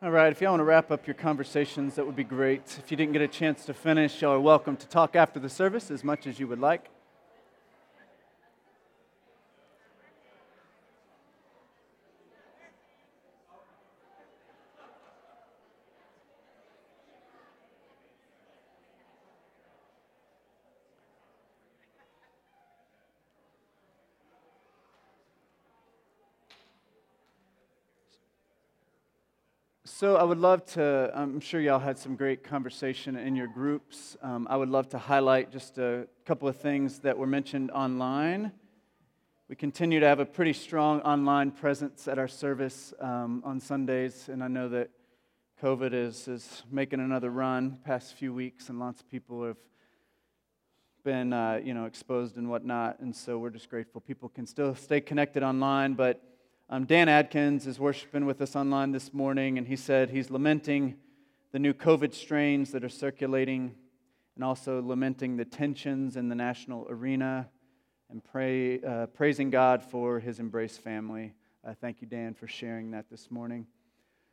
All 0.00 0.12
right, 0.12 0.30
if 0.30 0.40
y'all 0.40 0.52
want 0.52 0.60
to 0.60 0.64
wrap 0.64 0.92
up 0.92 1.08
your 1.08 1.14
conversations, 1.14 1.96
that 1.96 2.06
would 2.06 2.14
be 2.14 2.22
great. 2.22 2.62
If 2.78 2.92
you 2.92 2.96
didn't 2.96 3.14
get 3.14 3.22
a 3.22 3.26
chance 3.26 3.64
to 3.64 3.74
finish, 3.74 4.22
y'all 4.22 4.30
are 4.34 4.38
welcome 4.38 4.76
to 4.76 4.86
talk 4.86 5.16
after 5.16 5.40
the 5.40 5.48
service 5.48 5.90
as 5.90 6.04
much 6.04 6.28
as 6.28 6.38
you 6.38 6.46
would 6.46 6.60
like. 6.60 6.88
So 29.98 30.14
I 30.14 30.22
would 30.22 30.38
love 30.38 30.64
to, 30.74 31.10
I'm 31.12 31.40
sure 31.40 31.60
y'all 31.60 31.80
had 31.80 31.98
some 31.98 32.14
great 32.14 32.44
conversation 32.44 33.16
in 33.16 33.34
your 33.34 33.48
groups. 33.48 34.16
Um, 34.22 34.46
I 34.48 34.56
would 34.56 34.68
love 34.68 34.88
to 34.90 34.98
highlight 34.98 35.50
just 35.50 35.76
a 35.78 36.06
couple 36.24 36.46
of 36.46 36.56
things 36.56 37.00
that 37.00 37.18
were 37.18 37.26
mentioned 37.26 37.72
online. 37.72 38.52
We 39.48 39.56
continue 39.56 39.98
to 39.98 40.06
have 40.06 40.20
a 40.20 40.24
pretty 40.24 40.52
strong 40.52 41.00
online 41.00 41.50
presence 41.50 42.06
at 42.06 42.16
our 42.16 42.28
service 42.28 42.94
um, 43.00 43.42
on 43.44 43.58
Sundays, 43.58 44.28
and 44.28 44.44
I 44.44 44.46
know 44.46 44.68
that 44.68 44.90
COVID 45.60 45.92
is, 45.92 46.28
is 46.28 46.62
making 46.70 47.00
another 47.00 47.30
run 47.30 47.80
past 47.84 48.14
few 48.14 48.32
weeks, 48.32 48.68
and 48.68 48.78
lots 48.78 49.00
of 49.00 49.10
people 49.10 49.42
have 49.42 49.56
been, 51.02 51.32
uh, 51.32 51.60
you 51.60 51.74
know, 51.74 51.86
exposed 51.86 52.36
and 52.36 52.48
whatnot, 52.48 53.00
and 53.00 53.16
so 53.16 53.36
we're 53.36 53.50
just 53.50 53.68
grateful 53.68 54.00
people 54.00 54.28
can 54.28 54.46
still 54.46 54.76
stay 54.76 55.00
connected 55.00 55.42
online, 55.42 55.94
but 55.94 56.22
um, 56.70 56.84
Dan 56.84 57.08
Adkins 57.08 57.66
is 57.66 57.80
worshiping 57.80 58.26
with 58.26 58.42
us 58.42 58.54
online 58.54 58.92
this 58.92 59.14
morning, 59.14 59.56
and 59.56 59.66
he 59.66 59.74
said 59.74 60.10
he's 60.10 60.30
lamenting 60.30 60.96
the 61.50 61.58
new 61.58 61.72
COVID 61.72 62.12
strains 62.12 62.72
that 62.72 62.84
are 62.84 62.90
circulating 62.90 63.74
and 64.34 64.44
also 64.44 64.82
lamenting 64.82 65.38
the 65.38 65.46
tensions 65.46 66.14
in 66.14 66.28
the 66.28 66.34
national 66.34 66.86
arena 66.90 67.48
and 68.10 68.22
pray, 68.22 68.82
uh, 68.82 69.06
praising 69.06 69.48
God 69.48 69.82
for 69.82 70.20
his 70.20 70.40
Embrace 70.40 70.76
family. 70.76 71.32
Uh, 71.66 71.72
thank 71.80 72.02
you, 72.02 72.06
Dan, 72.06 72.34
for 72.34 72.46
sharing 72.46 72.90
that 72.90 73.08
this 73.10 73.30
morning. 73.30 73.66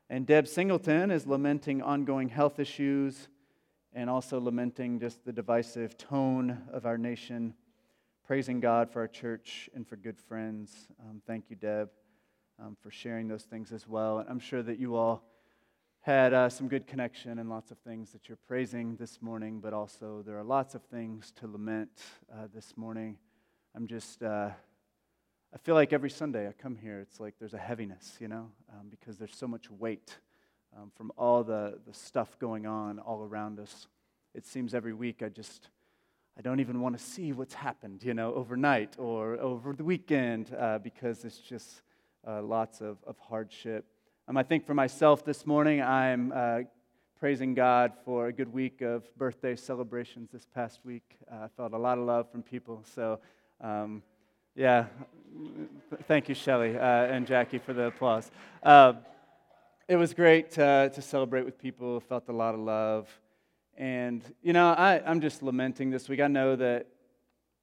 And 0.09 0.27
Deb 0.27 0.45
Singleton 0.45 1.11
is 1.11 1.25
lamenting 1.25 1.81
ongoing 1.81 2.27
health 2.27 2.59
issues 2.59 3.29
and 3.93 4.09
also 4.09 4.41
lamenting 4.41 4.99
just 4.99 5.23
the 5.23 5.31
divisive 5.31 5.97
tone 5.97 6.63
of 6.73 6.85
our 6.85 6.97
nation, 6.97 7.53
praising 8.27 8.59
God 8.59 8.91
for 8.91 8.99
our 8.99 9.07
church 9.07 9.69
and 9.73 9.87
for 9.87 9.95
good 9.95 10.19
friends. 10.19 10.89
Um, 10.99 11.21
thank 11.25 11.45
you, 11.49 11.55
Deb 11.55 11.89
um, 12.59 12.77
for 12.81 12.91
sharing 12.91 13.27
those 13.27 13.43
things 13.43 13.71
as 13.71 13.87
well. 13.87 14.19
And 14.19 14.29
I'm 14.29 14.39
sure 14.39 14.63
that 14.63 14.79
you 14.79 14.95
all 14.95 15.23
had 16.01 16.33
uh, 16.33 16.49
some 16.49 16.67
good 16.67 16.85
connection 16.85 17.39
and 17.39 17.49
lots 17.49 17.71
of 17.71 17.79
things 17.79 18.11
that 18.11 18.29
you're 18.29 18.37
praising 18.47 18.95
this 18.95 19.21
morning, 19.21 19.59
but 19.59 19.73
also 19.73 20.23
there 20.25 20.37
are 20.37 20.43
lots 20.43 20.75
of 20.75 20.83
things 20.83 21.31
to 21.39 21.47
lament 21.47 21.89
uh, 22.31 22.47
this 22.53 22.77
morning. 22.77 23.17
I'm 23.75 23.87
just, 23.87 24.21
uh, 24.21 24.51
I 25.53 25.57
feel 25.63 25.73
like 25.73 25.93
every 25.93 26.11
Sunday 26.11 26.47
I 26.47 26.51
come 26.51 26.75
here, 26.75 26.99
it's 26.99 27.19
like 27.19 27.33
there's 27.39 27.55
a 27.55 27.57
heaviness, 27.57 28.17
you 28.19 28.27
know, 28.27 28.51
um, 28.71 28.87
because 28.89 29.17
there's 29.17 29.35
so 29.35 29.47
much 29.47 29.69
weight 29.71 30.17
um, 30.77 30.91
from 30.95 31.11
all 31.17 31.43
the, 31.43 31.79
the 31.87 31.93
stuff 31.93 32.37
going 32.39 32.65
on 32.67 32.99
all 32.99 33.23
around 33.23 33.59
us. 33.59 33.87
It 34.33 34.45
seems 34.45 34.75
every 34.75 34.93
week 34.93 35.23
I 35.23 35.29
just, 35.29 35.69
I 36.37 36.41
don't 36.41 36.59
even 36.59 36.81
want 36.81 36.97
to 36.97 37.03
see 37.03 37.33
what's 37.33 37.53
happened, 37.53 38.03
you 38.03 38.13
know, 38.13 38.33
overnight 38.35 38.95
or 38.99 39.39
over 39.39 39.73
the 39.73 39.83
weekend 39.83 40.55
uh, 40.57 40.77
because 40.79 41.25
it's 41.25 41.39
just 41.39 41.81
uh, 42.27 42.41
lots 42.41 42.81
of, 42.81 42.97
of 43.05 43.17
hardship. 43.19 43.85
Um, 44.27 44.37
I 44.37 44.43
think 44.43 44.65
for 44.65 44.73
myself 44.73 45.23
this 45.23 45.45
morning, 45.45 45.81
I'm 45.81 46.33
uh, 46.35 46.59
praising 47.19 47.53
God 47.53 47.93
for 48.03 48.27
a 48.27 48.33
good 48.33 48.51
week 48.51 48.81
of 48.81 49.03
birthday 49.17 49.55
celebrations 49.55 50.29
this 50.31 50.45
past 50.53 50.79
week. 50.83 51.17
Uh, 51.31 51.45
I 51.45 51.47
felt 51.55 51.73
a 51.73 51.77
lot 51.77 51.97
of 51.97 52.05
love 52.05 52.31
from 52.31 52.41
people. 52.41 52.83
So, 52.95 53.19
um, 53.61 54.01
yeah, 54.55 54.85
thank 56.07 56.27
you, 56.27 56.35
Shelly 56.35 56.77
uh, 56.77 56.81
and 56.81 57.27
Jackie, 57.27 57.59
for 57.59 57.73
the 57.73 57.83
applause. 57.83 58.31
Uh, 58.63 58.93
it 59.87 59.95
was 59.95 60.13
great 60.13 60.51
to, 60.51 60.91
to 60.93 61.01
celebrate 61.01 61.45
with 61.45 61.59
people, 61.59 61.99
felt 61.99 62.27
a 62.29 62.33
lot 62.33 62.55
of 62.55 62.61
love. 62.61 63.07
And, 63.77 64.23
you 64.41 64.53
know, 64.53 64.69
I, 64.69 65.03
I'm 65.05 65.21
just 65.21 65.43
lamenting 65.43 65.91
this 65.91 66.09
week. 66.09 66.21
I 66.21 66.27
know 66.27 66.55
that, 66.55 66.87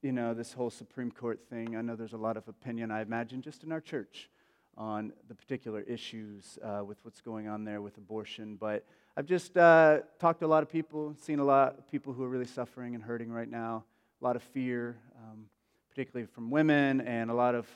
you 0.01 0.11
know, 0.11 0.33
this 0.33 0.53
whole 0.53 0.69
Supreme 0.69 1.11
Court 1.11 1.41
thing, 1.49 1.75
I 1.75 1.81
know 1.81 1.95
there's 1.95 2.13
a 2.13 2.17
lot 2.17 2.37
of 2.37 2.47
opinion, 2.47 2.91
I 2.91 3.01
imagine, 3.01 3.41
just 3.41 3.63
in 3.63 3.71
our 3.71 3.81
church 3.81 4.29
on 4.77 5.13
the 5.27 5.35
particular 5.35 5.81
issues 5.81 6.57
uh, 6.63 6.83
with 6.83 6.97
what's 7.03 7.21
going 7.21 7.47
on 7.47 7.63
there 7.63 7.81
with 7.81 7.97
abortion. 7.97 8.55
But 8.55 8.85
I've 9.15 9.25
just 9.25 9.57
uh, 9.57 9.99
talked 10.19 10.39
to 10.39 10.45
a 10.45 10.47
lot 10.47 10.63
of 10.63 10.69
people, 10.69 11.15
seen 11.21 11.39
a 11.39 11.43
lot 11.43 11.77
of 11.77 11.91
people 11.91 12.13
who 12.13 12.23
are 12.23 12.29
really 12.29 12.47
suffering 12.47 12.95
and 12.95 13.03
hurting 13.03 13.31
right 13.31 13.49
now, 13.49 13.83
a 14.21 14.23
lot 14.23 14.35
of 14.35 14.43
fear, 14.43 14.97
um, 15.17 15.45
particularly 15.89 16.27
from 16.33 16.49
women, 16.49 17.01
and 17.01 17.29
a 17.29 17.33
lot 17.33 17.53
of 17.53 17.67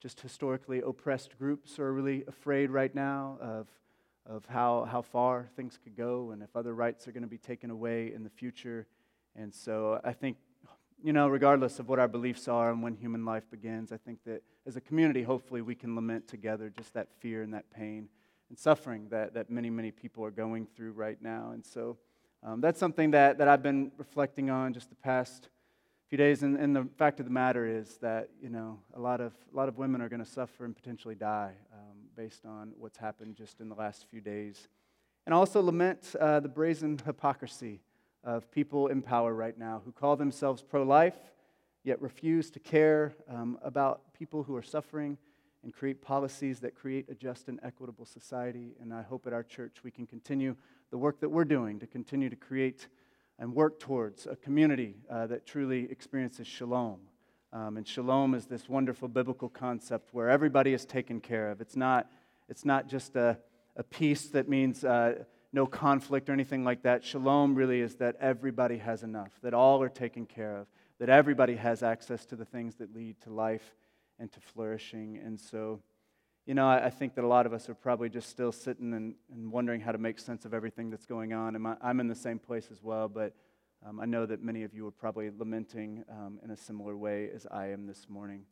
just 0.00 0.20
historically 0.20 0.80
oppressed 0.80 1.36
groups 1.38 1.78
are 1.78 1.92
really 1.92 2.24
afraid 2.28 2.70
right 2.70 2.94
now 2.94 3.38
of, 3.40 3.66
of 4.26 4.44
how, 4.46 4.84
how 4.84 5.02
far 5.02 5.48
things 5.56 5.78
could 5.82 5.96
go 5.96 6.30
and 6.30 6.42
if 6.42 6.54
other 6.54 6.74
rights 6.74 7.08
are 7.08 7.12
going 7.12 7.22
to 7.22 7.28
be 7.28 7.38
taken 7.38 7.70
away 7.70 8.12
in 8.14 8.22
the 8.22 8.30
future. 8.30 8.86
And 9.34 9.52
so 9.52 10.00
I 10.04 10.12
think 10.12 10.36
you 11.04 11.12
know, 11.12 11.28
regardless 11.28 11.78
of 11.78 11.86
what 11.86 11.98
our 11.98 12.08
beliefs 12.08 12.48
are 12.48 12.70
and 12.70 12.82
when 12.82 12.94
human 12.94 13.26
life 13.26 13.42
begins, 13.50 13.92
I 13.92 13.98
think 13.98 14.20
that 14.24 14.42
as 14.66 14.76
a 14.76 14.80
community, 14.80 15.22
hopefully, 15.22 15.60
we 15.60 15.74
can 15.74 15.94
lament 15.94 16.26
together 16.26 16.72
just 16.74 16.94
that 16.94 17.08
fear 17.20 17.42
and 17.42 17.52
that 17.52 17.70
pain 17.70 18.08
and 18.48 18.58
suffering 18.58 19.08
that, 19.10 19.34
that 19.34 19.50
many, 19.50 19.68
many 19.68 19.90
people 19.90 20.24
are 20.24 20.30
going 20.30 20.66
through 20.74 20.92
right 20.92 21.20
now. 21.20 21.50
And 21.52 21.62
so 21.62 21.98
um, 22.42 22.62
that's 22.62 22.80
something 22.80 23.10
that, 23.10 23.36
that 23.36 23.48
I've 23.48 23.62
been 23.62 23.92
reflecting 23.98 24.48
on 24.48 24.72
just 24.72 24.88
the 24.88 24.96
past 24.96 25.50
few 26.08 26.16
days. 26.16 26.42
And, 26.42 26.56
and 26.56 26.74
the 26.74 26.88
fact 26.96 27.20
of 27.20 27.26
the 27.26 27.32
matter 27.32 27.66
is 27.66 27.98
that, 27.98 28.30
you 28.42 28.48
know, 28.48 28.78
a 28.94 29.00
lot 29.00 29.20
of, 29.20 29.34
a 29.52 29.56
lot 29.56 29.68
of 29.68 29.76
women 29.76 30.00
are 30.00 30.08
going 30.08 30.24
to 30.24 30.30
suffer 30.30 30.64
and 30.64 30.74
potentially 30.74 31.14
die 31.14 31.52
um, 31.74 31.98
based 32.16 32.46
on 32.46 32.72
what's 32.78 32.96
happened 32.96 33.36
just 33.36 33.60
in 33.60 33.68
the 33.68 33.74
last 33.74 34.06
few 34.10 34.22
days. 34.22 34.68
And 35.26 35.34
also 35.34 35.60
lament 35.60 36.16
uh, 36.18 36.40
the 36.40 36.48
brazen 36.48 36.98
hypocrisy 37.04 37.82
of 38.24 38.50
people 38.50 38.88
in 38.88 39.02
power 39.02 39.34
right 39.34 39.58
now 39.58 39.82
who 39.84 39.92
call 39.92 40.16
themselves 40.16 40.62
pro 40.62 40.82
life, 40.82 41.16
yet 41.84 42.00
refuse 42.00 42.50
to 42.50 42.58
care 42.58 43.14
um, 43.28 43.58
about 43.62 44.14
people 44.14 44.42
who 44.42 44.56
are 44.56 44.62
suffering 44.62 45.18
and 45.62 45.72
create 45.72 46.02
policies 46.02 46.60
that 46.60 46.74
create 46.74 47.08
a 47.08 47.14
just 47.14 47.48
and 47.48 47.60
equitable 47.62 48.04
society. 48.04 48.74
And 48.80 48.92
I 48.92 49.02
hope 49.02 49.26
at 49.26 49.32
our 49.32 49.42
church 49.42 49.78
we 49.82 49.90
can 49.90 50.06
continue 50.06 50.56
the 50.90 50.98
work 50.98 51.20
that 51.20 51.28
we're 51.28 51.44
doing 51.44 51.78
to 51.80 51.86
continue 51.86 52.28
to 52.28 52.36
create 52.36 52.88
and 53.38 53.54
work 53.54 53.80
towards 53.80 54.26
a 54.26 54.36
community 54.36 54.94
uh, 55.10 55.26
that 55.26 55.46
truly 55.46 55.90
experiences 55.90 56.46
shalom. 56.46 57.00
Um, 57.52 57.76
and 57.76 57.86
shalom 57.86 58.34
is 58.34 58.46
this 58.46 58.68
wonderful 58.68 59.08
biblical 59.08 59.48
concept 59.48 60.12
where 60.12 60.28
everybody 60.28 60.72
is 60.72 60.84
taken 60.84 61.20
care 61.20 61.50
of. 61.50 61.60
It's 61.60 61.76
not, 61.76 62.10
it's 62.48 62.64
not 62.64 62.88
just 62.88 63.16
a, 63.16 63.38
a 63.76 63.82
peace 63.82 64.26
that 64.28 64.48
means 64.48 64.84
uh, 64.84 65.24
no 65.54 65.66
conflict 65.66 66.28
or 66.28 66.32
anything 66.32 66.64
like 66.64 66.82
that. 66.82 67.04
Shalom 67.04 67.54
really 67.54 67.80
is 67.80 67.94
that 67.96 68.16
everybody 68.20 68.78
has 68.78 69.04
enough, 69.04 69.30
that 69.42 69.54
all 69.54 69.80
are 69.82 69.88
taken 69.88 70.26
care 70.26 70.56
of, 70.56 70.66
that 70.98 71.08
everybody 71.08 71.54
has 71.54 71.84
access 71.84 72.26
to 72.26 72.36
the 72.36 72.44
things 72.44 72.74
that 72.76 72.92
lead 72.92 73.20
to 73.20 73.30
life 73.30 73.76
and 74.18 74.32
to 74.32 74.40
flourishing. 74.40 75.16
And 75.24 75.40
so, 75.40 75.80
you 76.44 76.54
know, 76.54 76.66
I, 76.66 76.86
I 76.86 76.90
think 76.90 77.14
that 77.14 77.22
a 77.22 77.28
lot 77.28 77.46
of 77.46 77.52
us 77.52 77.68
are 77.68 77.74
probably 77.74 78.08
just 78.08 78.28
still 78.28 78.50
sitting 78.50 78.92
and, 78.94 79.14
and 79.32 79.52
wondering 79.52 79.80
how 79.80 79.92
to 79.92 79.98
make 79.98 80.18
sense 80.18 80.44
of 80.44 80.54
everything 80.54 80.90
that's 80.90 81.06
going 81.06 81.32
on. 81.32 81.54
And 81.54 81.76
I'm 81.80 82.00
in 82.00 82.08
the 82.08 82.16
same 82.16 82.40
place 82.40 82.68
as 82.72 82.82
well, 82.82 83.08
but 83.08 83.32
um, 83.86 84.00
I 84.00 84.06
know 84.06 84.26
that 84.26 84.42
many 84.42 84.64
of 84.64 84.74
you 84.74 84.84
are 84.88 84.92
probably 84.92 85.30
lamenting 85.30 86.04
um, 86.10 86.40
in 86.42 86.50
a 86.50 86.56
similar 86.56 86.96
way 86.96 87.30
as 87.32 87.46
I 87.48 87.68
am 87.68 87.86
this 87.86 88.08
morning. 88.08 88.42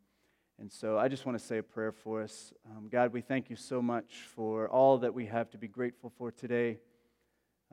And 0.60 0.70
so 0.70 0.98
I 0.98 1.08
just 1.08 1.26
want 1.26 1.36
to 1.36 1.44
say 1.44 1.58
a 1.58 1.62
prayer 1.64 1.90
for 1.90 2.22
us. 2.22 2.52
Um, 2.70 2.88
God, 2.88 3.12
we 3.12 3.22
thank 3.22 3.50
you 3.50 3.56
so 3.56 3.82
much 3.82 4.22
for 4.36 4.68
all 4.68 4.98
that 4.98 5.12
we 5.12 5.26
have 5.26 5.50
to 5.50 5.58
be 5.58 5.66
grateful 5.66 6.12
for 6.16 6.30
today. 6.30 6.78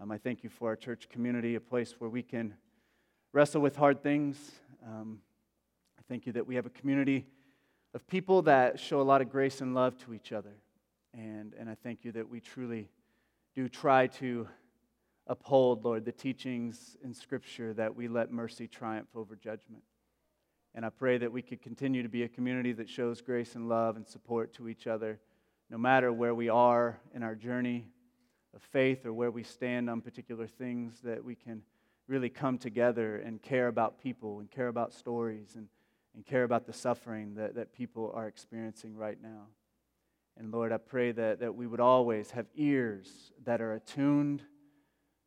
Um, 0.02 0.12
I 0.12 0.18
thank 0.18 0.46
you 0.46 0.50
for 0.50 0.70
our 0.70 0.78
church 0.78 1.10
community, 1.10 1.56
a 1.56 1.60
place 1.60 1.96
where 2.00 2.10
we 2.10 2.24
can 2.24 2.54
wrestle 3.34 3.60
with 3.60 3.76
hard 3.76 4.02
things. 4.02 4.38
Um, 4.88 5.20
I 5.98 6.04
thank 6.08 6.26
you 6.26 6.32
that 6.34 6.48
we 6.48 6.56
have 6.56 6.66
a 6.66 6.70
community 6.70 7.26
of 7.94 8.08
people 8.08 8.42
that 8.44 8.80
show 8.80 9.02
a 9.02 9.04
lot 9.04 9.22
of 9.22 9.30
grace 9.30 9.60
and 9.60 9.76
love 9.76 9.98
to 10.06 10.14
each 10.14 10.32
other. 10.32 10.56
And, 11.14 11.54
and 11.60 11.70
I 11.70 11.76
thank 11.84 12.06
you 12.06 12.14
that 12.14 12.30
we 12.30 12.40
truly 12.40 12.88
do 13.54 13.68
try 13.68 14.08
to 14.08 14.48
uphold, 15.28 15.84
Lord, 15.84 16.06
the 16.06 16.14
teachings 16.14 16.96
in 17.04 17.14
Scripture 17.14 17.74
that 17.74 17.94
we 17.94 18.08
let 18.08 18.32
mercy 18.32 18.70
triumph 18.70 19.10
over 19.16 19.36
judgment. 19.36 19.84
And 20.76 20.86
I 20.86 20.92
pray 20.92 21.18
that 21.18 21.30
we 21.32 21.42
could 21.42 21.62
continue 21.62 22.04
to 22.04 22.10
be 22.10 22.24
a 22.24 22.30
community 22.30 22.72
that 22.72 22.88
shows 22.88 23.20
grace 23.20 23.56
and 23.56 23.68
love 23.68 23.98
and 23.98 24.08
support 24.08 24.54
to 24.54 24.70
each 24.70 24.88
other, 24.88 25.20
no 25.70 25.78
matter 25.78 26.14
where 26.14 26.34
we 26.34 26.48
are 26.48 27.02
in 27.14 27.22
our 27.22 27.36
journey 27.36 27.90
of 28.56 28.62
faith 28.62 29.06
or 29.06 29.14
where 29.14 29.32
we 29.32 29.44
stand 29.44 29.90
on 29.90 30.02
particular 30.02 30.48
things, 30.48 31.02
that 31.04 31.24
we 31.24 31.36
can 31.36 31.62
really 32.08 32.30
come 32.30 32.58
together 32.58 33.18
and 33.18 33.42
care 33.42 33.68
about 33.68 34.02
people 34.02 34.40
and 34.40 34.50
care 34.50 34.68
about 34.68 34.92
stories 34.94 35.54
and, 35.56 35.68
and 36.16 36.26
care 36.26 36.44
about 36.44 36.66
the 36.66 36.74
suffering 36.74 37.36
that, 37.36 37.56
that 37.56 37.72
people 37.72 38.12
are 38.16 38.28
experiencing 38.28 38.96
right 38.96 39.18
now. 39.22 39.48
And 40.38 40.52
Lord, 40.52 40.72
I 40.72 40.78
pray 40.78 41.12
that, 41.12 41.42
that 41.42 41.54
we 41.54 41.68
would 41.68 41.80
always 41.80 42.32
have 42.32 42.48
ears 42.56 43.32
that 43.46 43.62
are 43.62 43.74
attuned 43.74 44.42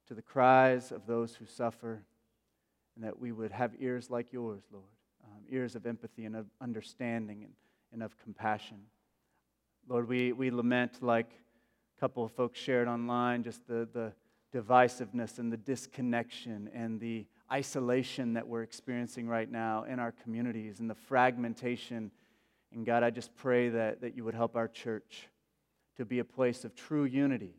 to 0.09 0.15
the 0.15 0.23
cries 0.23 0.91
of 0.91 1.07
those 1.07 1.35
who 1.37 1.47
suffer, 1.47 2.03
and 2.97 3.05
that 3.05 3.19
we 3.19 3.31
would 3.31 3.53
have 3.53 3.73
ears 3.79 4.11
like 4.11 4.33
yours, 4.33 4.65
Lord, 4.73 4.85
um, 5.25 5.45
ears 5.51 5.77
of 5.77 5.87
empathy 5.87 6.25
and 6.25 6.35
of 6.35 6.47
understanding 6.61 7.45
and, 7.45 7.53
and 7.93 8.03
of 8.03 8.17
compassion. 8.19 8.79
Lord, 9.89 10.09
we, 10.09 10.33
we 10.33 10.51
lament, 10.51 11.03
like 11.03 11.31
couple 12.03 12.25
of 12.25 12.33
folks 12.33 12.59
shared 12.59 12.89
online, 12.89 13.45
just 13.45 13.65
the, 13.69 13.89
the 13.93 14.13
divisiveness 14.53 15.39
and 15.39 15.53
the 15.53 15.57
disconnection 15.57 16.69
and 16.75 16.99
the 16.99 17.25
isolation 17.53 18.33
that 18.33 18.49
we're 18.49 18.65
experiencing 18.65 19.29
right 19.29 19.49
now 19.49 19.85
in 19.85 20.01
our 20.01 20.11
communities 20.11 20.81
and 20.81 20.91
the 20.91 20.97
fragmentation. 20.97 22.11
And 22.75 22.85
God, 22.85 23.05
I 23.05 23.11
just 23.11 23.33
pray 23.37 23.69
that, 23.69 24.01
that 24.01 24.17
you 24.17 24.25
would 24.25 24.35
help 24.35 24.57
our 24.57 24.67
church 24.67 25.29
to 25.97 26.05
be 26.05 26.19
a 26.19 26.25
place 26.25 26.65
of 26.65 26.75
true 26.75 27.05
unity, 27.05 27.55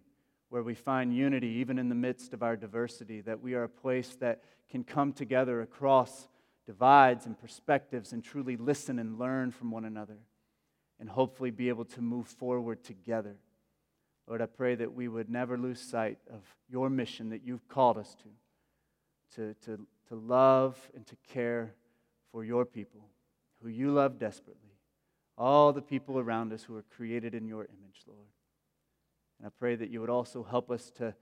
where 0.49 0.62
we 0.62 0.75
find 0.75 1.15
unity 1.15 1.47
even 1.47 1.79
in 1.79 1.88
the 1.88 1.95
midst 1.95 2.34
of 2.34 2.43
our 2.43 2.58
diversity, 2.58 3.21
that 3.21 3.41
we 3.41 3.53
are 3.53 3.63
a 3.63 3.69
place 3.69 4.17
that 4.19 4.43
can 4.69 4.84
come 4.84 5.13
together 5.13 5.62
across 5.62 6.27
divides 6.65 7.27
and 7.27 7.39
perspectives 7.39 8.12
and 8.12 8.21
truly 8.21 8.58
listen 8.58 8.99
and 8.99 9.17
learn 9.17 9.51
from 9.51 9.71
one 9.71 9.86
another 9.86 10.17
and 10.99 11.08
hopefully 11.08 11.49
be 11.49 11.69
able 11.69 11.86
to 11.86 12.01
move 12.01 12.27
forward 12.27 12.84
together. 12.84 13.38
Lord, 14.27 14.41
I 14.41 14.45
pray 14.45 14.75
that 14.75 14.93
we 14.93 15.07
would 15.07 15.29
never 15.29 15.57
lose 15.57 15.79
sight 15.81 16.17
of 16.31 16.41
your 16.69 16.89
mission 16.89 17.29
that 17.29 17.41
you've 17.43 17.67
called 17.67 17.97
us 17.97 18.15
to, 18.15 19.36
to, 19.36 19.53
to, 19.65 19.86
to 20.07 20.15
love 20.15 20.79
and 20.95 21.05
to 21.07 21.15
care 21.27 21.73
for 22.31 22.45
your 22.45 22.65
people, 22.65 23.01
who 23.62 23.67
you 23.67 23.91
love 23.91 24.17
desperately, 24.17 24.71
all 25.38 25.73
the 25.73 25.81
people 25.81 26.19
around 26.19 26.53
us 26.53 26.63
who 26.63 26.75
are 26.75 26.86
created 26.95 27.36
in 27.36 27.47
your 27.47 27.63
image, 27.65 28.01
Lord. 28.07 28.27
And 29.39 29.47
I 29.47 29.51
pray 29.59 29.75
that 29.75 29.89
you 29.89 29.99
would 29.99 30.09
also 30.09 30.41
help 30.41 30.71
us 30.71 30.89
to 30.97 31.13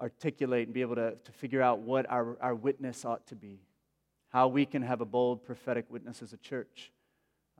articulate 0.00 0.66
and 0.66 0.74
be 0.74 0.80
able 0.80 0.96
to, 0.96 1.14
to 1.24 1.32
figure 1.32 1.62
out 1.62 1.78
what 1.78 2.10
our, 2.10 2.36
our 2.40 2.56
witness 2.56 3.04
ought 3.04 3.24
to 3.28 3.36
be, 3.36 3.60
how 4.30 4.48
we 4.48 4.66
can 4.66 4.82
have 4.82 5.00
a 5.00 5.04
bold 5.04 5.44
prophetic 5.44 5.86
witness 5.88 6.22
as 6.22 6.32
a 6.32 6.38
church, 6.38 6.90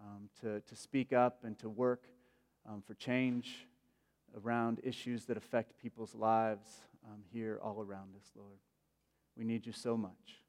um, 0.00 0.28
to, 0.40 0.60
to 0.62 0.74
speak 0.74 1.12
up 1.12 1.44
and 1.44 1.56
to 1.60 1.68
work 1.68 2.02
um, 2.68 2.82
for 2.84 2.94
change 2.94 3.68
around 4.36 4.80
issues 4.82 5.26
that 5.26 5.36
affect 5.36 5.78
people's 5.78 6.14
lives 6.14 6.68
um, 7.06 7.22
here 7.32 7.58
all 7.62 7.80
around 7.82 8.14
us, 8.16 8.30
Lord. 8.36 8.58
We 9.36 9.44
need 9.44 9.66
you 9.66 9.72
so 9.72 9.96
much. 9.96 10.42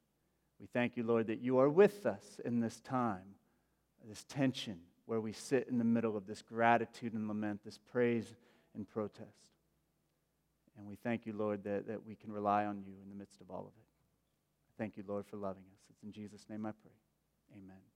We 0.60 0.66
thank 0.66 0.96
you, 0.96 1.02
Lord, 1.02 1.26
that 1.26 1.40
you 1.40 1.58
are 1.58 1.68
with 1.68 2.06
us 2.06 2.40
in 2.44 2.60
this 2.60 2.80
time, 2.80 3.36
this 4.08 4.24
tension 4.24 4.78
where 5.06 5.20
we 5.20 5.32
sit 5.32 5.68
in 5.68 5.78
the 5.78 5.84
middle 5.84 6.16
of 6.16 6.26
this 6.26 6.42
gratitude 6.42 7.12
and 7.12 7.28
lament, 7.28 7.60
this 7.64 7.78
praise 7.78 8.34
and 8.74 8.88
protest. 8.88 9.28
And 10.78 10.86
we 10.86 10.96
thank 10.96 11.26
you, 11.26 11.32
Lord, 11.32 11.64
that, 11.64 11.86
that 11.88 12.06
we 12.06 12.14
can 12.14 12.32
rely 12.32 12.64
on 12.64 12.82
you 12.84 12.94
in 13.02 13.10
the 13.10 13.16
midst 13.16 13.40
of 13.40 13.50
all 13.50 13.60
of 13.60 13.66
it. 13.66 13.86
Thank 14.78 14.96
you, 14.96 15.04
Lord, 15.06 15.26
for 15.26 15.36
loving 15.36 15.62
us. 15.74 15.80
It's 15.90 16.02
in 16.02 16.12
Jesus' 16.12 16.46
name 16.48 16.66
I 16.66 16.72
pray. 16.72 16.92
Amen. 17.56 17.93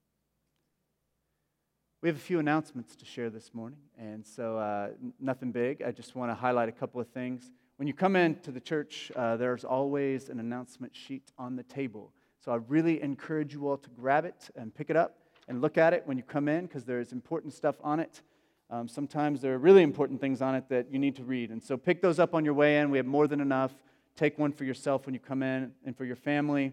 We 2.01 2.07
have 2.07 2.15
a 2.15 2.21
few 2.21 2.39
announcements 2.39 2.95
to 2.95 3.03
share 3.03 3.29
this 3.29 3.53
morning, 3.53 3.79
and 3.97 4.25
so 4.25 4.57
uh, 4.57 4.91
nothing 5.19 5.51
big. 5.51 5.81
I 5.81 5.91
just 5.91 6.15
want 6.15 6.31
to 6.31 6.33
highlight 6.35 6.69
a 6.69 6.71
couple 6.71 7.01
of 7.01 7.09
things. 7.09 7.51
When 7.75 7.89
you 7.89 7.93
come 7.93 8.15
into 8.15 8.51
the 8.51 8.61
church, 8.61 9.11
uh, 9.17 9.35
there's 9.35 9.65
always 9.65 10.29
an 10.29 10.39
announcement 10.39 10.95
sheet 10.95 11.33
on 11.37 11.57
the 11.57 11.63
table. 11.63 12.13
So 12.39 12.53
I 12.53 12.55
really 12.69 13.01
encourage 13.01 13.53
you 13.53 13.67
all 13.67 13.75
to 13.75 13.89
grab 13.89 14.23
it 14.23 14.49
and 14.55 14.73
pick 14.73 14.89
it 14.89 14.95
up 14.95 15.17
and 15.49 15.59
look 15.59 15.77
at 15.77 15.93
it 15.93 16.03
when 16.05 16.15
you 16.15 16.23
come 16.23 16.47
in 16.47 16.67
because 16.67 16.85
there's 16.85 17.11
important 17.11 17.51
stuff 17.53 17.75
on 17.83 17.99
it. 17.99 18.21
Um, 18.69 18.87
sometimes 18.87 19.41
there 19.41 19.53
are 19.55 19.59
really 19.59 19.83
important 19.83 20.21
things 20.21 20.41
on 20.41 20.55
it 20.55 20.69
that 20.69 20.89
you 20.89 20.99
need 20.99 21.17
to 21.17 21.25
read. 21.25 21.51
And 21.51 21.61
so 21.61 21.75
pick 21.75 22.01
those 22.01 22.17
up 22.17 22.33
on 22.33 22.45
your 22.45 22.53
way 22.53 22.79
in. 22.79 22.91
We 22.91 22.97
have 22.97 23.07
more 23.07 23.27
than 23.27 23.41
enough. 23.41 23.73
Take 24.15 24.39
one 24.39 24.53
for 24.53 24.63
yourself 24.63 25.05
when 25.05 25.13
you 25.13 25.19
come 25.19 25.43
in 25.43 25.73
and 25.83 25.97
for 25.97 26.05
your 26.05 26.15
family 26.15 26.71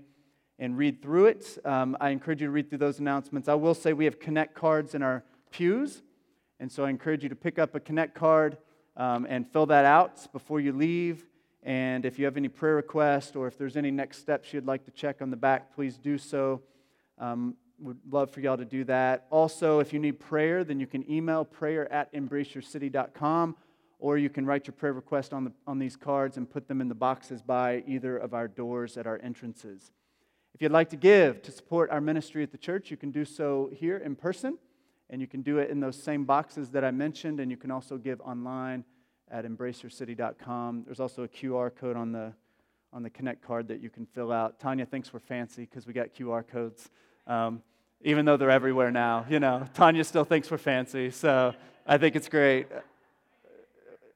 and 0.58 0.76
read 0.76 1.02
through 1.02 1.26
it. 1.26 1.58
Um, 1.64 1.96
I 2.00 2.10
encourage 2.10 2.40
you 2.40 2.46
to 2.46 2.52
read 2.52 2.68
through 2.68 2.78
those 2.78 2.98
announcements. 2.98 3.48
I 3.48 3.54
will 3.54 3.74
say 3.74 3.92
we 3.92 4.04
have 4.06 4.18
Connect 4.18 4.54
cards 4.54 4.94
in 4.94 5.02
our 5.02 5.24
pews, 5.50 6.02
and 6.60 6.70
so 6.70 6.84
I 6.84 6.90
encourage 6.90 7.22
you 7.22 7.28
to 7.28 7.36
pick 7.36 7.58
up 7.58 7.74
a 7.74 7.80
Connect 7.80 8.14
card 8.14 8.58
um, 8.96 9.26
and 9.28 9.50
fill 9.50 9.66
that 9.66 9.84
out 9.84 10.32
before 10.32 10.60
you 10.60 10.72
leave. 10.72 11.26
And 11.62 12.04
if 12.04 12.18
you 12.18 12.24
have 12.24 12.36
any 12.36 12.48
prayer 12.48 12.76
requests 12.76 13.34
or 13.34 13.46
if 13.48 13.58
there's 13.58 13.76
any 13.76 13.90
next 13.90 14.18
steps 14.18 14.52
you'd 14.52 14.66
like 14.66 14.84
to 14.84 14.90
check 14.92 15.20
on 15.20 15.30
the 15.30 15.36
back, 15.36 15.74
please 15.74 15.98
do 15.98 16.16
so. 16.16 16.62
Um, 17.18 17.56
would 17.78 17.98
love 18.10 18.30
for 18.30 18.40
y'all 18.40 18.56
to 18.56 18.64
do 18.64 18.84
that. 18.84 19.26
Also, 19.30 19.80
if 19.80 19.92
you 19.92 19.98
need 19.98 20.18
prayer, 20.18 20.64
then 20.64 20.80
you 20.80 20.86
can 20.86 21.10
email 21.10 21.44
prayer 21.44 21.92
at 21.92 22.12
embraceyourcity.com 22.14 23.56
or 23.98 24.18
you 24.18 24.30
can 24.30 24.46
write 24.46 24.66
your 24.66 24.74
prayer 24.74 24.92
request 24.92 25.32
on, 25.32 25.44
the, 25.44 25.52
on 25.66 25.78
these 25.78 25.96
cards 25.96 26.36
and 26.36 26.48
put 26.48 26.68
them 26.68 26.80
in 26.80 26.88
the 26.88 26.94
boxes 26.94 27.42
by 27.42 27.82
either 27.86 28.16
of 28.16 28.34
our 28.34 28.48
doors 28.48 28.96
at 28.96 29.06
our 29.06 29.18
entrances. 29.22 29.90
If 30.56 30.62
you'd 30.62 30.72
like 30.72 30.88
to 30.88 30.96
give 30.96 31.42
to 31.42 31.52
support 31.52 31.90
our 31.90 32.00
ministry 32.00 32.42
at 32.42 32.50
the 32.50 32.56
church, 32.56 32.90
you 32.90 32.96
can 32.96 33.10
do 33.10 33.26
so 33.26 33.68
here 33.74 33.98
in 33.98 34.16
person, 34.16 34.56
and 35.10 35.20
you 35.20 35.26
can 35.26 35.42
do 35.42 35.58
it 35.58 35.68
in 35.68 35.80
those 35.80 36.02
same 36.02 36.24
boxes 36.24 36.70
that 36.70 36.82
I 36.82 36.90
mentioned, 36.92 37.40
and 37.40 37.50
you 37.50 37.58
can 37.58 37.70
also 37.70 37.98
give 37.98 38.22
online 38.22 38.82
at 39.30 39.44
embraceyourcity.com. 39.44 40.84
There's 40.86 40.98
also 40.98 41.24
a 41.24 41.28
QR 41.28 41.70
code 41.76 41.94
on 41.94 42.10
the 42.10 42.32
on 42.90 43.02
the 43.02 43.10
Connect 43.10 43.42
card 43.42 43.68
that 43.68 43.82
you 43.82 43.90
can 43.90 44.06
fill 44.06 44.32
out. 44.32 44.58
Tanya 44.58 44.86
thinks 44.86 45.12
we're 45.12 45.20
fancy 45.20 45.66
because 45.66 45.86
we 45.86 45.92
got 45.92 46.14
QR 46.14 46.48
codes, 46.48 46.88
um, 47.26 47.60
even 48.00 48.24
though 48.24 48.38
they're 48.38 48.50
everywhere 48.50 48.90
now. 48.90 49.26
You 49.28 49.40
know, 49.40 49.68
Tanya 49.74 50.04
still 50.04 50.24
thinks 50.24 50.50
we're 50.50 50.56
fancy, 50.56 51.10
so 51.10 51.52
I 51.86 51.98
think 51.98 52.16
it's 52.16 52.30
great. 52.30 52.66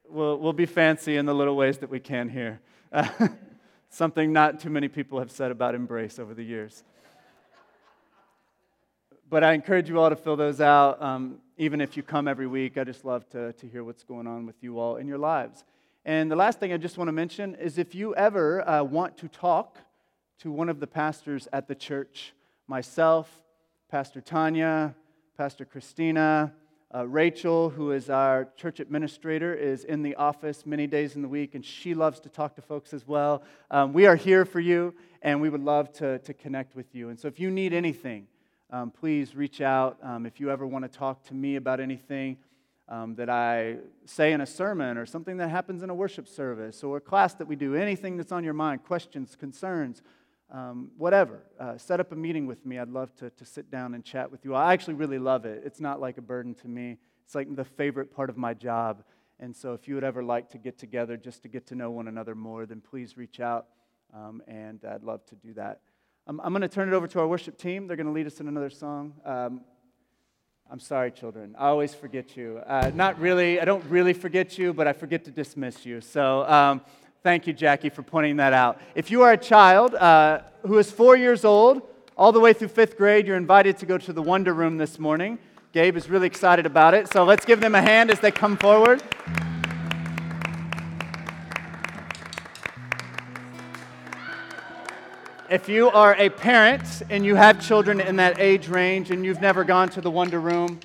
We'll, 0.09 0.39
we'll 0.39 0.55
be 0.55 0.65
fancy 0.65 1.19
in 1.19 1.27
the 1.27 1.35
little 1.35 1.55
ways 1.55 1.77
that 1.81 1.91
we 1.91 2.01
can 2.01 2.31
here. 2.31 2.63
something 3.91 4.33
not 4.33 4.61
too 4.61 4.71
many 4.71 4.89
people 4.89 5.19
have 5.19 5.31
said 5.31 5.51
about 5.51 5.75
Embrace 5.75 6.19
over 6.19 6.33
the 6.33 6.45
years. 6.45 6.85
But 9.29 9.45
I 9.45 9.53
encourage 9.53 9.89
you 9.89 10.01
all 10.01 10.09
to 10.09 10.17
fill 10.17 10.37
those 10.37 10.61
out. 10.61 11.01
Um, 11.03 11.39
even 11.59 11.81
if 11.81 11.97
you 11.97 12.03
come 12.03 12.27
every 12.27 12.47
week, 12.47 12.79
I 12.79 12.85
just 12.85 13.05
love 13.05 13.29
to, 13.31 13.53
to 13.53 13.69
hear 13.69 13.85
what's 13.85 14.03
going 14.03 14.27
on 14.27 14.47
with 14.47 14.57
you 14.63 14.79
all 14.79 14.97
in 14.97 15.07
your 15.07 15.19
lives. 15.19 15.65
And 16.05 16.31
the 16.31 16.37
last 16.37 16.59
thing 16.59 16.73
I 16.73 16.79
just 16.79 16.97
want 16.97 17.09
to 17.09 17.13
mention 17.13 17.55
is 17.57 17.79
if 17.79 17.95
you 17.95 18.15
ever 18.15 18.67
uh, 18.67 18.83
want 18.83 19.19
to 19.19 19.29
talk 19.29 19.79
to 20.39 20.51
one 20.51 20.69
of 20.69 20.81
the 20.81 20.87
pastors 20.87 21.47
at 21.53 21.69
the 21.69 21.75
church, 21.75 22.33
myself, 22.67 23.29
Pastor 23.91 24.21
Tanya, 24.21 24.95
Pastor 25.37 25.65
Christina, 25.65 26.53
uh, 26.93 27.07
Rachel, 27.07 27.71
who 27.71 27.93
is 27.93 28.11
our 28.11 28.49
church 28.57 28.81
administrator, 28.81 29.55
is 29.55 29.85
in 29.85 30.03
the 30.03 30.17
office 30.17 30.67
many 30.67 30.87
days 30.89 31.15
in 31.15 31.23
the 31.23 31.29
week, 31.29 31.55
and 31.55 31.65
she 31.65 31.95
loves 31.95 32.19
to 32.21 32.29
talk 32.29 32.57
to 32.57 32.63
folks 32.63 32.93
as 32.93 33.07
well. 33.07 33.43
Um, 33.71 33.93
we 33.93 34.07
are 34.07 34.17
here 34.17 34.45
for 34.45 34.59
you, 34.59 34.95
and 35.23 35.41
we 35.41 35.51
would 35.51 35.63
love 35.63 35.93
to, 35.95 36.19
to 36.19 36.35
connect 36.35 36.75
with 36.75 36.93
you. 36.93 37.09
And 37.11 37.19
so 37.19 37.29
if 37.29 37.39
you 37.39 37.51
need 37.51 37.73
anything, 37.73 38.27
um, 38.71 38.91
please 38.91 39.37
reach 39.37 39.61
out. 39.61 39.99
Um, 40.03 40.27
if 40.27 40.41
you 40.41 40.51
ever 40.51 40.67
want 40.67 40.85
to 40.85 40.89
talk 40.89 41.23
to 41.25 41.35
me 41.35 41.57
about 41.57 41.79
anything 41.79 42.39
um, 42.89 43.15
that 43.15 43.31
I 43.31 43.77
say 44.05 44.33
in 44.33 44.41
a 44.41 44.47
sermon 44.47 44.99
or 44.99 45.07
something 45.07 45.37
that 45.37 45.49
happens 45.49 45.85
in 45.85 45.91
a 45.91 45.95
worship 45.95 46.27
service 46.27 46.83
or 46.83 46.97
a 46.97 47.01
class 47.01 47.35
that 47.35 47.47
we 47.47 47.55
do, 47.55 47.77
anything 47.77 48.17
that's 48.17 48.33
on 48.33 48.43
your 48.43 48.55
mind, 48.55 48.83
questions, 48.83 49.37
concerns, 49.37 50.03
um, 50.51 50.91
whatever. 50.97 51.45
Uh, 51.59 51.79
set 51.79 52.01
up 52.01 52.13
a 52.13 52.17
meeting 52.17 52.47
with 52.47 52.65
me. 52.67 52.79
I'd 52.79 52.89
love 52.89 53.15
to, 53.17 53.31
to 53.31 53.45
sit 53.45 53.71
down 53.71 53.95
and 53.95 54.05
chat 54.05 54.31
with 54.31 54.45
you. 54.45 54.55
I 54.55 54.73
actually 54.73 54.95
really 54.95 55.19
love 55.19 55.45
it. 55.45 55.63
It's 55.65 55.81
not 55.81 56.01
like 56.01 56.19
a 56.19 56.23
burden 56.23 56.55
to 56.57 56.69
me, 56.69 56.99
it's 57.25 57.35
like 57.35 57.55
the 57.55 57.65
favorite 57.65 58.15
part 58.15 58.31
of 58.31 58.37
my 58.37 58.55
job. 58.55 59.05
And 59.39 59.57
so, 59.57 59.73
if 59.73 59.89
you 59.89 59.95
would 59.95 60.05
ever 60.05 60.23
like 60.23 60.51
to 60.51 60.59
get 60.59 60.79
together 60.79 61.17
just 61.17 61.43
to 61.43 61.49
get 61.49 61.67
to 61.69 61.75
know 61.75 61.91
one 61.91 62.09
another 62.09 62.35
more, 62.35 62.67
then 62.67 62.83
please 62.83 63.17
reach 63.17 63.41
out, 63.41 63.69
um, 64.15 64.43
and 64.47 64.85
I'd 64.85 65.03
love 65.03 65.25
to 65.27 65.35
do 65.35 65.55
that. 65.55 65.81
Um, 66.27 66.43
I'm 66.45 66.53
going 66.53 66.61
to 66.61 66.69
turn 66.69 66.89
it 66.89 66.95
over 66.95 67.07
to 67.07 67.21
our 67.21 67.27
worship 67.27 67.57
team. 67.57 67.87
They're 67.87 67.97
going 67.97 68.07
to 68.07 68.13
lead 68.13 68.27
us 68.27 68.41
in 68.41 68.49
another 68.49 68.69
song. 68.69 69.15
Um, 69.25 69.63
I'm 70.71 70.79
sorry, 70.79 71.11
children. 71.11 71.57
I 71.59 71.69
always 71.69 71.95
forget 71.95 72.37
you. 72.37 72.61
Uh, 72.65 72.93
not 72.95 73.19
really, 73.19 73.61
I 73.61 73.65
don't 73.65 73.85
really 73.87 74.13
forget 74.13 74.59
you, 74.59 74.73
but 74.73 74.87
I 74.87 74.93
forget 74.93 75.25
to 75.25 75.31
dismiss 75.31 75.85
you. 75.85 76.01
So, 76.01 76.47
um, 76.47 76.83
Thank 77.23 77.47
you, 77.47 77.53
Jackie, 77.53 77.91
for 77.91 78.03
pointing 78.03 78.37
that 78.37 78.55
out. 78.55 78.81
If 78.95 79.11
you 79.11 79.21
are 79.21 79.33
a 79.33 79.37
child 79.37 79.95
uh, 79.95 80.41
who 80.67 80.79
is 80.79 80.91
four 80.91 81.19
years 81.19 81.45
old, 81.45 81.83
all 82.17 82.33
the 82.33 82.41
way 82.41 82.55
through 82.55 82.69
fifth 82.69 82.97
grade, 82.97 83.27
you're 83.27 83.37
invited 83.37 83.77
to 83.79 83.85
go 83.85 83.99
to 83.99 84.15
the 84.15 84.23
Wonder 84.23 84.55
Room 84.55 84.79
this 84.79 84.99
morning. 84.99 85.39
Gabe 85.75 85.99
is 85.99 86.09
really 86.09 86.27
excited 86.27 86.65
about 86.65 86.95
it, 86.95 87.13
so 87.13 87.25
let's 87.25 87.45
give 87.45 87.61
them 87.61 87.75
a 87.75 87.83
hand 87.83 88.11
as 88.11 88.21
they 88.21 88.31
come 88.31 88.57
forward. 88.57 89.03
If 95.51 95.69
you 95.69 95.91
are 95.91 96.15
a 96.15 96.31
parent 96.31 97.03
and 97.11 97.27
you 97.27 97.35
have 97.35 97.61
children 97.61 98.01
in 98.01 98.17
that 98.17 98.41
age 98.41 98.69
range 98.69 99.11
and 99.11 99.27
you've 99.27 99.43
never 99.43 99.63
gone 99.63 99.91
to 99.91 100.01
the 100.01 100.11
Wonder 100.11 100.41
Room, 100.41 100.81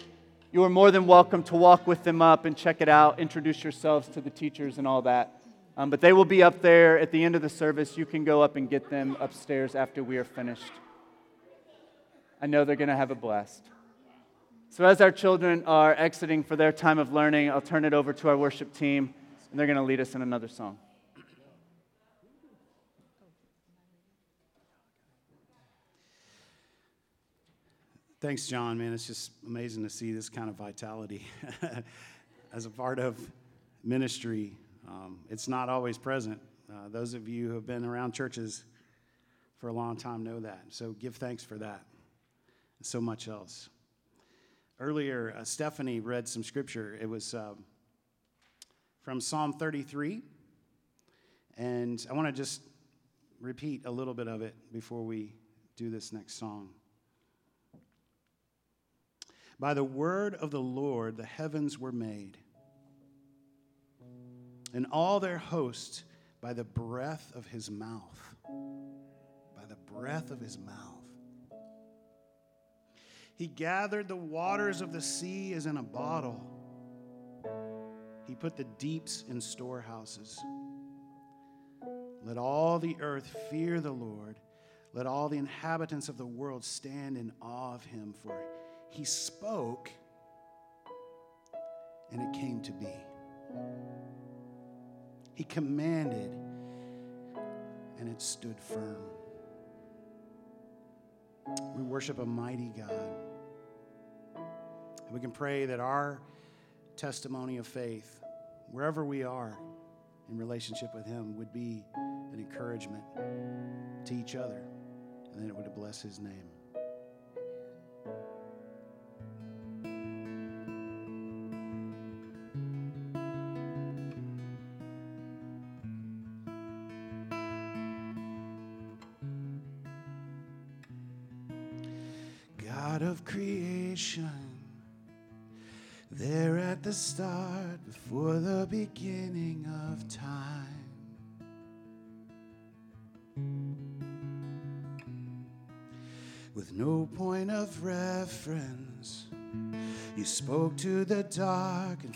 you 0.52 0.66
are 0.66 0.70
more 0.70 0.92
than 0.92 1.08
welcome 1.08 1.44
to 1.44 1.56
walk 1.56 1.88
with 1.88 2.04
them 2.04 2.22
up 2.22 2.44
and 2.44 2.58
check 2.58 2.82
it 2.82 2.90
out, 2.90 3.22
introduce 3.22 3.64
yourselves 3.64 4.10
to 4.10 4.20
the 4.20 4.30
teachers 4.30 4.78
and 4.80 4.86
all 4.86 5.02
that. 5.04 5.45
Um, 5.78 5.90
but 5.90 6.00
they 6.00 6.14
will 6.14 6.26
be 6.26 6.42
up 6.42 6.62
there 6.62 6.98
at 6.98 7.12
the 7.12 7.24
end 7.24 7.36
of 7.36 7.42
the 7.42 7.50
service. 7.50 7.98
You 7.98 8.06
can 8.06 8.24
go 8.24 8.42
up 8.42 8.56
and 8.56 8.70
get 8.70 8.90
them 8.90 9.18
upstairs 9.20 9.76
after 9.76 10.04
we 10.04 10.18
are 10.18 10.24
finished. 10.24 10.72
I 12.42 12.48
know 12.48 12.64
they're 12.64 12.76
going 12.78 12.90
to 12.90 12.96
have 12.96 13.12
a 13.12 13.16
blast. 13.16 13.64
So, 14.70 14.86
as 14.86 15.02
our 15.02 15.12
children 15.12 15.64
are 15.66 15.94
exiting 15.94 16.44
for 16.44 16.56
their 16.56 16.72
time 16.72 17.00
of 17.00 17.14
learning, 17.14 17.50
I'll 17.50 17.62
turn 17.62 17.86
it 17.86 17.94
over 17.94 18.14
to 18.14 18.30
our 18.30 18.38
worship 18.38 18.74
team, 18.74 19.14
and 19.52 19.60
they're 19.60 19.68
going 19.68 19.78
to 19.78 19.84
lead 19.84 20.00
us 20.00 20.16
in 20.16 20.22
another 20.22 20.48
song. 20.48 20.78
Thanks, 28.22 28.48
John, 28.48 28.78
man. 28.78 28.92
It's 28.94 29.08
just 29.08 29.32
amazing 29.46 29.84
to 29.84 29.90
see 29.90 30.12
this 30.12 30.30
kind 30.30 30.50
of 30.50 30.56
vitality 30.56 31.28
as 32.54 32.66
a 32.66 32.70
part 32.70 32.98
of 32.98 33.20
ministry 33.84 34.54
um, 34.88 35.20
it's 35.30 35.48
not 35.48 35.70
always 35.70 35.98
present. 35.98 36.40
Uh, 36.70 36.90
those 36.90 37.14
of 37.14 37.28
you 37.28 37.48
who 37.50 37.56
have 37.56 37.66
been 37.66 37.86
around 37.86 38.14
churches 38.14 38.64
for 39.58 39.68
a 39.68 39.74
long 39.74 39.98
time 39.98 40.24
know 40.24 40.40
that. 40.40 40.64
So 40.70 40.94
give 40.94 41.16
thanks 41.16 41.44
for 41.44 41.58
that. 41.58 41.84
So 42.82 43.02
much 43.02 43.28
else. 43.28 43.70
Earlier, 44.80 45.34
uh, 45.38 45.44
Stephanie 45.44 46.00
read 46.00 46.28
some 46.28 46.44
scripture. 46.44 46.98
It 47.02 47.08
was 47.08 47.34
uh, 47.34 47.54
from 49.02 49.22
Psalm 49.22 49.54
33. 49.54 50.22
And 51.58 52.06
I 52.10 52.14
want 52.14 52.28
to 52.28 52.34
just 52.34 52.62
repeat 53.40 53.86
a 53.86 53.92
little 53.92 54.14
bit 54.14 54.28
of 54.28 54.42
it 54.42 54.56
before 54.72 55.04
we 55.04 55.34
do 55.78 55.90
this 55.90 56.12
next 56.12 56.36
song. 56.36 56.70
By 59.60 59.74
the 59.74 59.84
word 59.84 60.36
of 60.36 60.52
the 60.52 60.60
Lord, 60.60 61.16
the 61.16 61.26
heavens 61.26 61.80
were 61.80 61.94
made 61.94 62.38
and 64.76 64.86
all 64.92 65.22
their 65.22 65.38
host 65.38 66.04
by 66.42 66.52
the 66.54 66.66
breath 66.66 67.32
of 67.34 67.48
his 67.48 67.72
mouth. 67.72 68.36
By 69.56 69.66
the 69.68 69.78
breath 69.92 70.32
of 70.32 70.42
his 70.42 70.60
mouth. 70.60 70.76
He 73.36 73.48
gathered 73.48 74.10
the 74.10 74.18
waters 74.18 74.82
of 74.82 74.92
the 74.92 75.02
sea 75.02 75.54
as 75.54 75.66
in 75.66 75.78
a 75.78 75.84
bottle. 75.84 76.46
He 78.26 78.36
put 78.36 78.58
the 78.58 78.66
deeps 78.78 79.24
in 79.30 79.40
storehouses. 79.40 80.40
Let 82.22 82.38
all 82.38 82.78
the 82.78 82.98
earth 83.00 83.34
fear 83.50 83.80
the 83.80 83.92
Lord. 83.92 84.40
Let 84.94 85.06
all 85.06 85.30
the 85.30 85.38
inhabitants 85.38 86.10
of 86.10 86.18
the 86.18 86.26
world 86.26 86.66
stand 86.66 87.18
in 87.18 87.32
awe 87.42 87.76
of 87.76 87.86
him, 87.86 88.14
for 88.24 88.38
he 88.90 89.06
spoke 89.06 89.90
and 92.12 92.22
it 92.22 92.40
came 92.40 92.62
to 92.62 92.72
be. 92.74 92.94
He 95.36 95.44
commanded, 95.44 96.32
and 98.00 98.10
it 98.10 98.22
stood 98.22 98.60
firm. 98.60 99.04
We 101.76 101.84
worship 101.84 102.20
a 102.20 102.26
mighty 102.26 102.72
God. 102.76 102.92
And 104.36 105.14
we 105.14 105.20
can 105.20 105.32
pray 105.32 105.66
that 105.66 105.80
our 105.80 106.22
testimony 106.96 107.58
of 107.58 107.68
faith, 107.68 108.24
wherever 108.72 109.06
we 109.06 109.24
are 109.24 109.58
in 110.30 110.38
relationship 110.38 110.96
with 110.96 111.06
Him, 111.06 111.36
would 111.36 111.52
be 111.52 111.84
an 111.96 112.40
encouragement 112.40 113.04
to 114.06 114.14
each 114.14 114.36
other, 114.36 114.64
and 115.34 115.44
that 115.44 115.50
it 115.50 115.56
would 115.56 115.74
bless 115.76 116.02
His 116.02 116.18
name. 116.18 116.50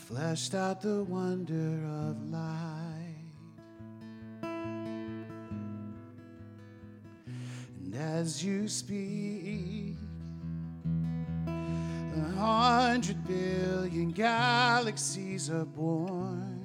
Fleshed 0.09 0.55
out 0.55 0.81
the 0.81 1.03
wonder 1.03 1.85
of 1.85 2.31
light. 2.31 3.13
And 7.77 7.93
as 7.93 8.43
you 8.43 8.67
speak, 8.67 9.97
a 11.47 12.31
hundred 12.35 13.23
billion 13.27 14.09
galaxies 14.09 15.47
are 15.51 15.65
born 15.65 16.59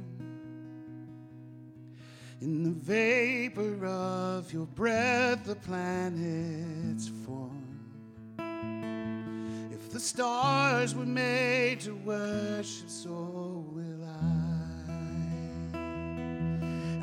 in 2.41 2.63
the 2.63 2.71
vapor 2.71 3.85
of 3.85 4.51
your 4.55 4.65
breath 4.69 5.45
the 5.45 5.57
planets 5.57 6.74
stars 10.15 10.95
were 10.95 11.05
made 11.05 11.81
to 11.81 11.93
worship 11.93 12.89
so 12.89 13.65
will 13.73 14.05
i 14.05 15.77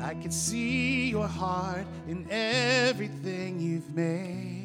i 0.02 0.14
can 0.14 0.30
see 0.30 1.10
your 1.10 1.28
heart 1.28 1.86
in 2.08 2.26
everything 2.30 3.60
you've 3.60 3.94
made 3.94 4.62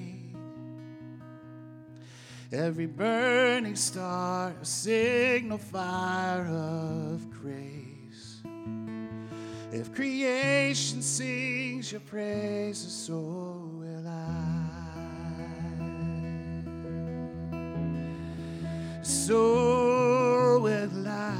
Every 2.49 2.85
burning 2.85 3.75
star, 3.75 4.55
a 4.61 4.65
signal 4.65 5.57
fire 5.57 6.47
of 6.47 7.29
grace. 7.29 8.41
If 9.73 9.93
creation 9.93 11.01
sings 11.01 11.91
your 11.91 11.99
praises, 11.99 12.93
so 12.93 13.17
will 13.17 14.07
I. 14.07 14.36
So 19.07 20.59
with 20.59 21.07
I. 21.07 21.33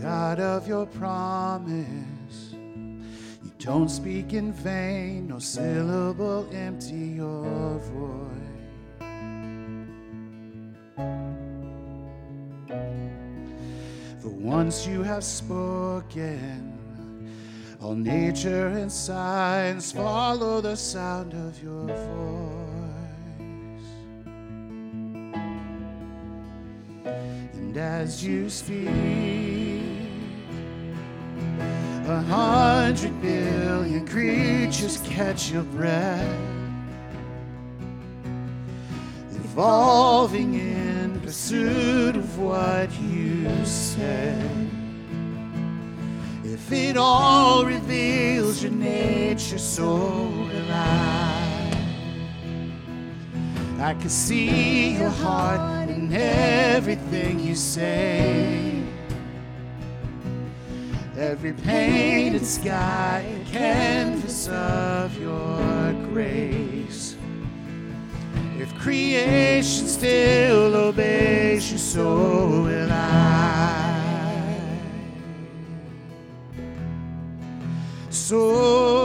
God 0.00 0.40
of 0.40 0.66
your 0.66 0.86
promise 0.86 2.54
you 2.54 3.52
don't 3.58 3.90
speak 3.90 4.32
in 4.32 4.54
vain, 4.54 5.28
no 5.28 5.38
syllable 5.38 6.48
empty 6.50 6.94
your 6.94 7.78
voice. 7.78 8.30
For 14.22 14.30
once 14.30 14.86
you 14.86 15.02
have 15.02 15.24
spoken, 15.24 16.79
all 17.82 17.94
nature 17.94 18.68
and 18.68 18.92
science 18.92 19.92
follow 19.92 20.60
the 20.60 20.76
sound 20.76 21.32
of 21.32 21.62
your 21.62 21.86
voice. 21.86 22.66
And 27.54 27.76
as 27.76 28.24
you 28.24 28.50
speak, 28.50 29.30
A 32.10 32.22
hundred 32.22 33.22
billion 33.22 34.04
creatures 34.04 35.00
catch 35.04 35.52
your 35.52 35.62
breath, 35.62 36.40
evolving 39.30 40.54
in 40.54 41.20
pursuit 41.20 42.16
of 42.16 42.36
what 42.36 42.90
you 43.00 43.64
said. 43.64 44.79
If 46.60 46.72
it 46.72 46.96
all 46.98 47.64
reveals 47.64 48.62
your 48.62 48.70
nature, 48.70 49.58
so 49.58 49.86
will 49.86 50.70
I. 50.70 51.72
I 53.80 53.94
can 53.94 54.10
see 54.10 54.98
your 54.98 55.08
heart 55.08 55.88
in 55.88 56.12
everything 56.12 57.40
you 57.40 57.54
say. 57.54 58.82
Every 61.16 61.54
painted 61.54 62.44
sky, 62.44 63.24
canvas 63.50 64.46
of 64.48 65.18
your 65.18 65.92
grace. 66.12 67.16
If 68.58 68.72
creation 68.78 69.88
still 69.88 70.76
obeys 70.76 71.72
you, 71.72 71.78
so 71.78 72.62
will 72.64 72.92
I. 72.92 73.79
So 78.30 78.99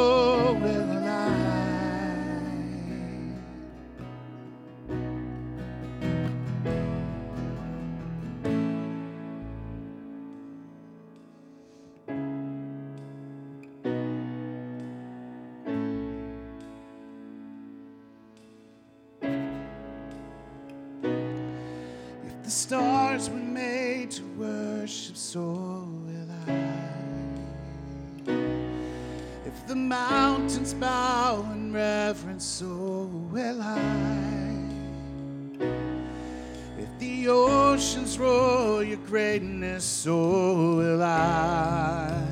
greatness, 39.76 39.86
so 39.86 40.76
will 40.78 41.04
I. 41.04 42.24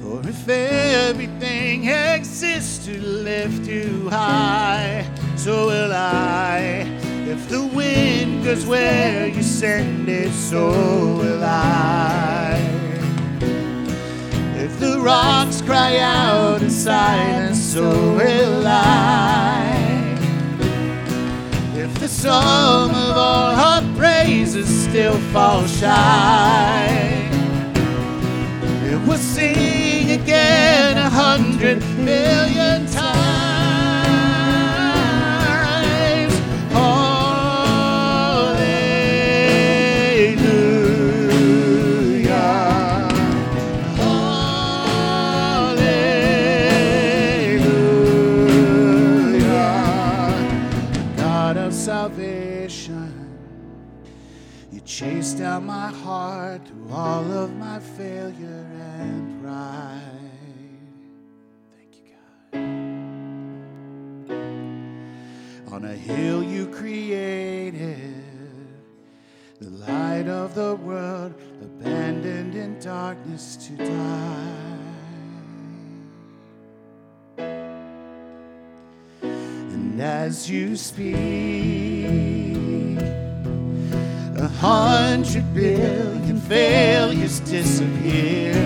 For 0.00 0.20
if 0.28 0.48
everything 0.48 1.88
exists 1.88 2.86
to 2.86 2.98
lift 3.00 3.66
you 3.66 4.08
high, 4.08 5.06
so 5.36 5.66
will 5.66 5.92
I. 5.92 6.86
If 7.26 7.48
the 7.48 7.62
wind 7.62 8.44
goes 8.44 8.66
where 8.66 9.26
you 9.26 9.42
send 9.42 10.08
it, 10.08 10.32
so 10.32 10.70
will 11.18 11.44
I. 11.44 12.56
If 14.56 14.80
the 14.80 14.98
rocks 15.00 15.62
cry 15.62 15.98
out 15.98 16.62
in 16.62 16.70
silence, 16.70 17.60
so 17.60 17.90
will 18.16 18.66
I. 18.66 19.80
If 21.74 21.98
the 21.98 22.08
sum 22.08 22.90
of 22.90 23.16
all 23.16 23.54
our 23.54 23.82
praises 23.96 24.68
still 24.88 25.19
falls 25.32 25.78
shy, 25.78 26.88
it 28.84 29.06
will 29.06 29.16
sing 29.16 30.10
again 30.10 30.98
a 30.98 31.08
hundred 31.08 31.80
million 31.98 32.86
times. 32.86 33.09
All 56.92 57.30
of 57.30 57.54
my 57.56 57.78
failure 57.78 58.66
and 58.98 59.42
pride. 59.42 60.02
Thank 61.76 61.96
you, 61.96 62.02
God. 65.66 65.72
On 65.72 65.84
a 65.84 65.94
hill 65.94 66.42
you 66.42 66.66
created, 66.66 68.24
the 69.60 69.70
light 69.70 70.26
of 70.26 70.54
the 70.54 70.74
world, 70.76 71.34
abandoned 71.62 72.56
in 72.56 72.78
darkness 72.80 73.56
to 73.56 73.76
die. 73.76 74.56
And 79.30 80.00
as 80.00 80.50
you 80.50 80.76
speak, 80.76 81.16
a 84.36 84.48
hundred 84.48 85.54
billion 85.54 86.19
failures 86.50 87.38
disappear. 87.38 88.56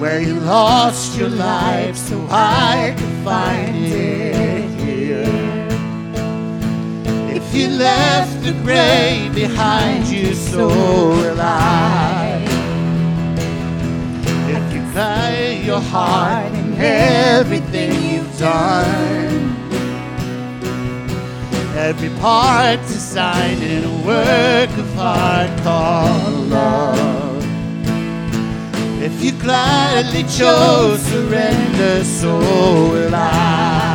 Where 0.00 0.20
you 0.20 0.34
lost 0.40 1.16
your 1.16 1.28
life 1.28 1.96
so 1.96 2.26
I 2.28 2.96
could 2.98 3.24
find 3.24 3.76
it 3.76 4.68
here. 4.80 5.68
If 7.30 7.54
you 7.54 7.68
left 7.68 8.42
the 8.42 8.54
grave 8.64 9.36
behind 9.36 10.08
you, 10.08 10.34
so 10.34 10.66
will 10.66 11.40
I. 11.40 12.42
If 14.56 14.74
you 14.74 14.82
play 14.90 15.62
your 15.64 15.80
heart 15.80 16.52
in 16.54 16.74
everything 16.76 17.92
you've 18.02 18.36
done, 18.36 19.47
every 21.76 22.10
part 22.20 22.80
designed 22.82 23.62
in 23.62 23.84
a 23.84 24.06
work 24.06 24.70
of 24.78 24.98
art 24.98 25.50
called 25.62 26.48
love. 26.48 27.44
If 29.02 29.22
you 29.22 29.32
gladly 29.32 30.22
chose 30.24 31.00
surrender, 31.02 32.04
so 32.04 32.38
will 32.38 33.14
I. 33.14 33.88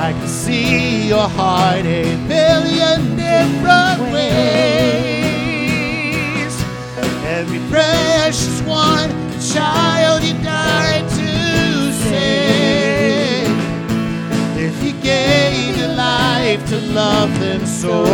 I 0.00 0.12
can 0.12 0.28
see 0.28 1.08
your 1.08 1.28
heart 1.28 1.86
a 1.86 2.16
billion 2.28 3.16
different 3.16 4.12
ways. 4.12 4.94
Every 7.24 7.60
precious 7.70 8.60
one, 8.62 9.10
child 9.40 10.22
you 10.24 10.34
died 10.42 11.08
to 11.10 11.92
save. 11.92 12.63
Gave 15.04 15.76
your 15.76 15.94
life 15.94 16.66
to 16.70 16.80
love 16.80 17.38
them, 17.38 17.66
so 17.66 18.04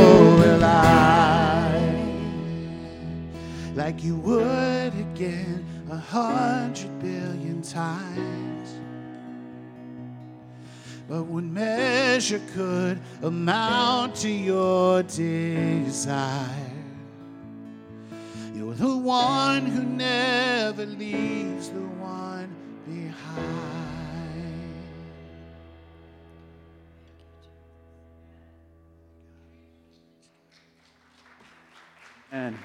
will 0.40 0.64
I. 0.64 1.80
Like 3.76 4.02
you 4.02 4.16
would 4.16 4.92
again 4.98 5.64
a 5.88 5.96
hundred 5.96 6.98
billion 6.98 7.62
times. 7.62 8.70
But 11.08 11.26
one 11.26 11.54
measure 11.54 12.40
could 12.54 13.00
amount 13.22 14.16
to 14.16 14.28
your 14.28 15.04
desire. 15.04 16.48
You're 18.52 18.74
the 18.74 18.96
one 18.96 19.66
who 19.66 19.84
never 19.84 20.86
leaves 20.86 21.68
the 21.68 21.80
one 21.80 22.29
Amen. 32.32 32.56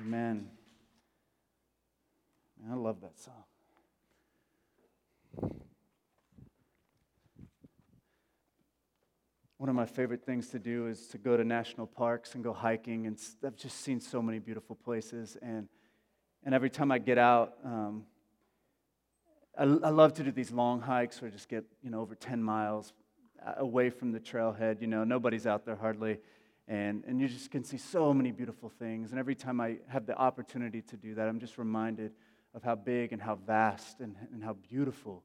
Amen. 0.00 0.48
I 2.68 2.74
love 2.74 3.00
that 3.02 3.16
song. 3.20 3.44
One 9.58 9.68
of 9.68 9.76
my 9.76 9.86
favorite 9.86 10.24
things 10.24 10.48
to 10.48 10.58
do 10.58 10.88
is 10.88 11.06
to 11.08 11.18
go 11.18 11.36
to 11.36 11.44
national 11.44 11.86
parks 11.86 12.34
and 12.34 12.42
go 12.42 12.52
hiking, 12.52 13.06
and 13.06 13.16
I've 13.46 13.56
just 13.56 13.82
seen 13.82 14.00
so 14.00 14.20
many 14.20 14.40
beautiful 14.40 14.74
places. 14.74 15.36
And, 15.40 15.68
and 16.44 16.52
every 16.52 16.70
time 16.70 16.90
I 16.90 16.98
get 16.98 17.18
out, 17.18 17.52
um, 17.64 18.06
I, 19.56 19.62
I 19.62 19.90
love 19.90 20.14
to 20.14 20.24
do 20.24 20.32
these 20.32 20.50
long 20.50 20.80
hikes 20.80 21.22
where 21.22 21.30
I 21.30 21.32
just 21.32 21.48
get 21.48 21.64
you 21.80 21.90
know 21.90 22.00
over 22.00 22.16
10 22.16 22.42
miles 22.42 22.92
uh, 23.46 23.52
away 23.58 23.88
from 23.90 24.10
the 24.10 24.18
trailhead. 24.18 24.80
You 24.80 24.88
know, 24.88 25.04
nobody's 25.04 25.46
out 25.46 25.64
there 25.64 25.76
hardly. 25.76 26.18
And, 26.70 27.02
and 27.04 27.20
you 27.20 27.26
just 27.26 27.50
can 27.50 27.64
see 27.64 27.78
so 27.78 28.14
many 28.14 28.30
beautiful 28.30 28.68
things. 28.68 29.10
And 29.10 29.18
every 29.18 29.34
time 29.34 29.60
I 29.60 29.78
have 29.88 30.06
the 30.06 30.16
opportunity 30.16 30.82
to 30.82 30.96
do 30.96 31.16
that, 31.16 31.26
I'm 31.26 31.40
just 31.40 31.58
reminded 31.58 32.12
of 32.54 32.62
how 32.62 32.76
big 32.76 33.12
and 33.12 33.20
how 33.20 33.34
vast 33.34 33.98
and, 33.98 34.14
and 34.32 34.44
how 34.44 34.52
beautiful 34.52 35.24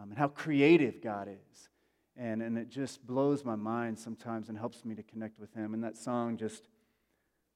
um, 0.00 0.08
and 0.08 0.18
how 0.18 0.28
creative 0.28 1.02
God 1.02 1.28
is. 1.28 1.68
And, 2.16 2.40
and 2.40 2.56
it 2.56 2.70
just 2.70 3.06
blows 3.06 3.44
my 3.44 3.54
mind 3.54 3.98
sometimes 3.98 4.48
and 4.48 4.56
helps 4.56 4.82
me 4.86 4.94
to 4.94 5.02
connect 5.02 5.38
with 5.38 5.52
Him. 5.52 5.74
And 5.74 5.84
that 5.84 5.98
song 5.98 6.38
just, 6.38 6.68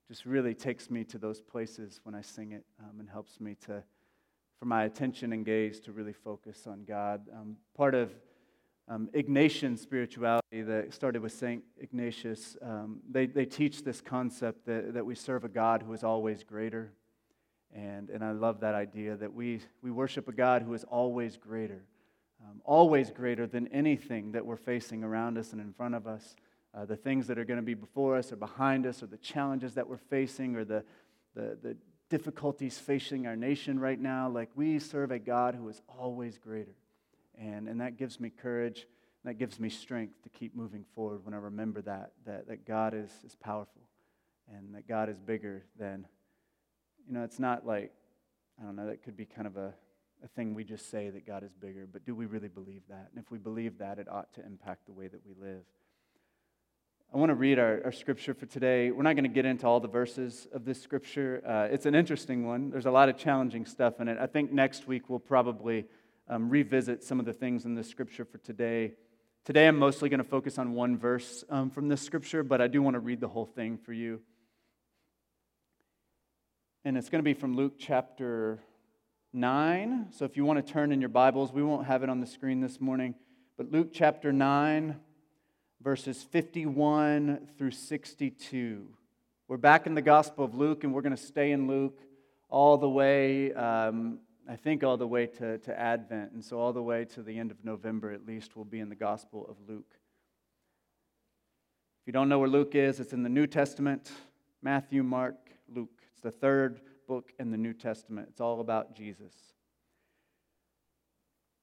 just 0.08 0.26
really 0.26 0.52
takes 0.52 0.90
me 0.90 1.02
to 1.04 1.16
those 1.16 1.40
places 1.40 2.00
when 2.02 2.14
I 2.14 2.20
sing 2.20 2.52
it 2.52 2.66
um, 2.80 3.00
and 3.00 3.08
helps 3.08 3.40
me 3.40 3.56
to, 3.64 3.82
for 4.58 4.66
my 4.66 4.84
attention 4.84 5.32
and 5.32 5.42
gaze 5.42 5.80
to 5.80 5.92
really 5.92 6.12
focus 6.12 6.66
on 6.66 6.84
God. 6.84 7.22
Um, 7.32 7.56
part 7.74 7.94
of 7.94 8.12
um, 8.93 9.09
Ignatian 9.14 9.78
spirituality 9.78 10.61
that 10.62 10.93
started 10.93 11.22
with 11.22 11.32
St. 11.32 11.62
Ignatius, 11.80 12.59
um, 12.61 13.01
they, 13.11 13.24
they 13.24 13.47
teach 13.47 13.84
this 13.84 14.03
concept 14.03 14.66
that, 14.66 14.93
that 14.93 15.07
we 15.07 15.14
serve 15.14 15.45
a 15.45 15.49
God 15.49 15.82
who 15.82 15.95
is 15.95 16.05
always 16.05 16.45
greater. 16.45 16.93
And, 17.74 18.11
and 18.11 18.22
I 18.22 18.32
love 18.32 18.61
that 18.61 18.74
idea 18.74 19.16
that 19.16 19.32
we, 19.32 19.61
we 19.80 19.90
worship 19.90 20.28
a 20.28 20.32
God 20.32 20.61
who 20.61 20.74
is 20.74 20.84
always 20.84 21.38
greater, 21.38 21.86
um, 22.45 22.61
always 22.64 23.11
greater 23.11 23.47
than 23.47 23.66
anything 23.68 24.32
that 24.32 24.45
we're 24.45 24.57
facing 24.57 25.03
around 25.03 25.38
us 25.38 25.53
and 25.53 25.61
in 25.62 25.72
front 25.72 25.95
of 25.95 26.07
us. 26.07 26.36
Uh, 26.74 26.84
the 26.84 26.97
things 26.97 27.26
that 27.28 27.38
are 27.38 27.47
going 27.47 27.61
to 27.61 27.64
be 27.64 27.74
before 27.74 28.16
us 28.16 28.30
or 28.30 28.36
behind 28.36 28.84
us, 28.84 29.03
or 29.03 29.07
the 29.07 29.16
challenges 29.16 29.72
that 29.74 29.88
we're 29.88 29.97
facing, 29.97 30.55
or 30.55 30.64
the, 30.64 30.84
the, 31.34 31.57
the 31.62 31.76
difficulties 32.11 32.78
facing 32.78 33.26
our 33.26 33.36
nation 33.36 33.80
right 33.80 34.01
now. 34.01 34.28
Like 34.28 34.51
we 34.55 34.78
serve 34.78 35.11
a 35.12 35.18
God 35.18 35.55
who 35.55 35.66
is 35.70 35.80
always 35.88 36.36
greater. 36.36 36.74
And, 37.38 37.68
and 37.68 37.80
that 37.80 37.96
gives 37.96 38.20
me 38.20 38.30
courage. 38.30 38.86
That 39.24 39.34
gives 39.34 39.60
me 39.60 39.68
strength 39.68 40.22
to 40.22 40.28
keep 40.28 40.56
moving 40.56 40.84
forward 40.94 41.24
when 41.24 41.34
I 41.34 41.38
remember 41.38 41.80
that, 41.82 42.12
that, 42.26 42.48
that 42.48 42.66
God 42.66 42.92
is, 42.94 43.10
is 43.24 43.36
powerful 43.36 43.82
and 44.52 44.74
that 44.74 44.88
God 44.88 45.08
is 45.08 45.18
bigger 45.18 45.64
than 45.78 46.06
you 47.06 47.14
know, 47.14 47.24
it's 47.24 47.38
not 47.38 47.66
like, 47.66 47.92
I 48.60 48.64
don't 48.64 48.76
know, 48.76 48.86
that 48.86 49.02
could 49.02 49.16
be 49.16 49.24
kind 49.24 49.46
of 49.46 49.56
a, 49.56 49.74
a 50.24 50.28
thing 50.28 50.54
we 50.54 50.64
just 50.64 50.90
say 50.90 51.10
that 51.10 51.26
God 51.26 51.42
is 51.42 51.52
bigger, 51.52 51.86
but 51.90 52.04
do 52.04 52.14
we 52.14 52.26
really 52.26 52.48
believe 52.48 52.82
that? 52.88 53.08
And 53.14 53.22
if 53.22 53.30
we 53.30 53.38
believe 53.38 53.78
that, 53.78 53.98
it 53.98 54.08
ought 54.08 54.32
to 54.34 54.44
impact 54.44 54.86
the 54.86 54.92
way 54.92 55.08
that 55.08 55.20
we 55.26 55.34
live. 55.34 55.62
I 57.12 57.18
want 57.18 57.28
to 57.28 57.34
read 57.34 57.58
our, 57.58 57.82
our 57.84 57.92
scripture 57.92 58.32
for 58.32 58.46
today. 58.46 58.90
We're 58.90 59.02
not 59.02 59.14
going 59.14 59.24
to 59.24 59.30
get 59.30 59.44
into 59.44 59.66
all 59.66 59.80
the 59.80 59.88
verses 59.88 60.46
of 60.54 60.64
this 60.64 60.80
scripture. 60.80 61.42
Uh, 61.46 61.68
it's 61.70 61.84
an 61.84 61.94
interesting 61.94 62.46
one. 62.46 62.70
There's 62.70 62.86
a 62.86 62.90
lot 62.90 63.10
of 63.10 63.18
challenging 63.18 63.66
stuff 63.66 64.00
in 64.00 64.08
it. 64.08 64.16
I 64.18 64.26
think 64.26 64.50
next 64.50 64.86
week 64.86 65.10
we'll 65.10 65.18
probably 65.18 65.84
um, 66.28 66.48
revisit 66.48 67.02
some 67.02 67.20
of 67.20 67.26
the 67.26 67.32
things 67.32 67.64
in 67.64 67.74
the 67.74 67.84
scripture 67.84 68.24
for 68.24 68.38
today. 68.38 68.94
Today 69.44 69.68
I'm 69.68 69.78
mostly 69.78 70.08
going 70.08 70.18
to 70.18 70.24
focus 70.24 70.58
on 70.58 70.74
one 70.74 70.96
verse 70.96 71.44
um, 71.50 71.70
from 71.70 71.88
this 71.88 72.02
scripture, 72.02 72.42
but 72.42 72.60
I 72.60 72.68
do 72.68 72.82
want 72.82 72.94
to 72.94 73.00
read 73.00 73.20
the 73.20 73.28
whole 73.28 73.46
thing 73.46 73.78
for 73.78 73.92
you 73.92 74.20
and 76.84 76.98
it's 76.98 77.08
going 77.08 77.20
to 77.20 77.24
be 77.24 77.34
from 77.34 77.54
Luke 77.54 77.74
chapter 77.78 78.58
9. 79.32 80.08
So 80.10 80.24
if 80.24 80.36
you 80.36 80.44
want 80.44 80.64
to 80.64 80.72
turn 80.72 80.90
in 80.90 81.00
your 81.00 81.10
Bibles, 81.10 81.52
we 81.52 81.62
won't 81.62 81.86
have 81.86 82.02
it 82.02 82.10
on 82.10 82.20
the 82.20 82.26
screen 82.26 82.60
this 82.60 82.80
morning, 82.80 83.14
but 83.56 83.70
Luke 83.70 83.90
chapter 83.92 84.32
9, 84.32 84.96
verses 85.80 86.24
51 86.24 87.46
through 87.56 87.70
62. 87.70 88.88
We're 89.46 89.56
back 89.58 89.86
in 89.86 89.94
the 89.94 90.02
Gospel 90.02 90.44
of 90.44 90.54
Luke, 90.54 90.82
and 90.82 90.92
we're 90.92 91.02
going 91.02 91.14
to 91.14 91.22
stay 91.22 91.52
in 91.52 91.68
Luke 91.68 92.00
all 92.48 92.78
the 92.78 92.88
way, 92.88 93.52
um, 93.52 94.18
I 94.49 94.57
think, 94.57 94.82
all 94.82 94.97
the 94.97 95.07
way 95.07 95.26
to, 95.26 95.59
to 95.59 95.78
Advent. 95.78 96.32
And 96.32 96.45
so, 96.45 96.59
all 96.59 96.72
the 96.72 96.82
way 96.82 97.05
to 97.07 97.22
the 97.22 97.38
end 97.38 97.51
of 97.51 97.64
November, 97.64 98.12
at 98.12 98.26
least, 98.26 98.57
we'll 98.57 98.64
be 98.64 98.80
in 98.80 98.88
the 98.88 98.97
Gospel 98.97 99.47
of 99.49 99.57
Luke. 99.68 99.95
If 102.03 102.07
you 102.07 102.12
don't 102.12 102.28
know 102.28 102.40
where 102.40 102.49
Luke 102.49 102.74
is, 102.74 102.99
it's 102.99 103.12
in 103.12 103.22
the 103.22 103.28
New 103.28 103.47
Testament 103.47 104.11
Matthew, 104.61 105.03
Mark, 105.03 105.36
Luke 105.72 106.03
It's 106.12 106.20
the 106.20 106.30
third 106.30 106.80
book 107.07 107.32
in 107.38 107.51
the 107.51 107.57
New 107.57 107.72
Testament. 107.72 108.28
It's 108.30 108.40
all 108.40 108.61
about 108.61 108.95
Jesus. 108.95 109.34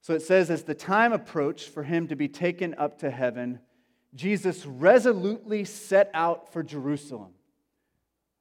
So 0.02 0.14
it 0.14 0.22
says, 0.22 0.50
as 0.50 0.64
the 0.64 0.74
time 0.74 1.12
approached 1.12 1.68
for 1.68 1.82
him 1.82 2.08
to 2.08 2.16
be 2.16 2.28
taken 2.28 2.74
up 2.78 2.98
to 2.98 3.10
heaven, 3.10 3.60
Jesus 4.14 4.64
resolutely 4.64 5.64
set 5.64 6.10
out 6.14 6.52
for 6.52 6.62
Jerusalem. 6.62 7.32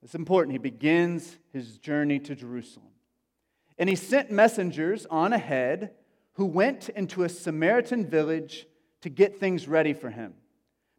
It's 0.02 0.16
important. 0.16 0.54
He 0.54 0.58
begins 0.58 1.38
his 1.52 1.78
journey 1.78 2.20
to 2.20 2.36
Jerusalem. 2.36 2.89
And 3.80 3.90
he 3.90 3.96
sent 3.96 4.30
messengers 4.30 5.08
on 5.10 5.34
ahead 5.34 5.92
who 6.34 6.46
went 6.46 6.90
into 6.90 7.24
a 7.24 7.30
Samaritan 7.30 8.06
village 8.06 8.68
to 9.02 9.10
get 9.10 9.40
things 9.40 9.68
ready 9.68 9.94
for 9.94 10.10
him. 10.10 10.34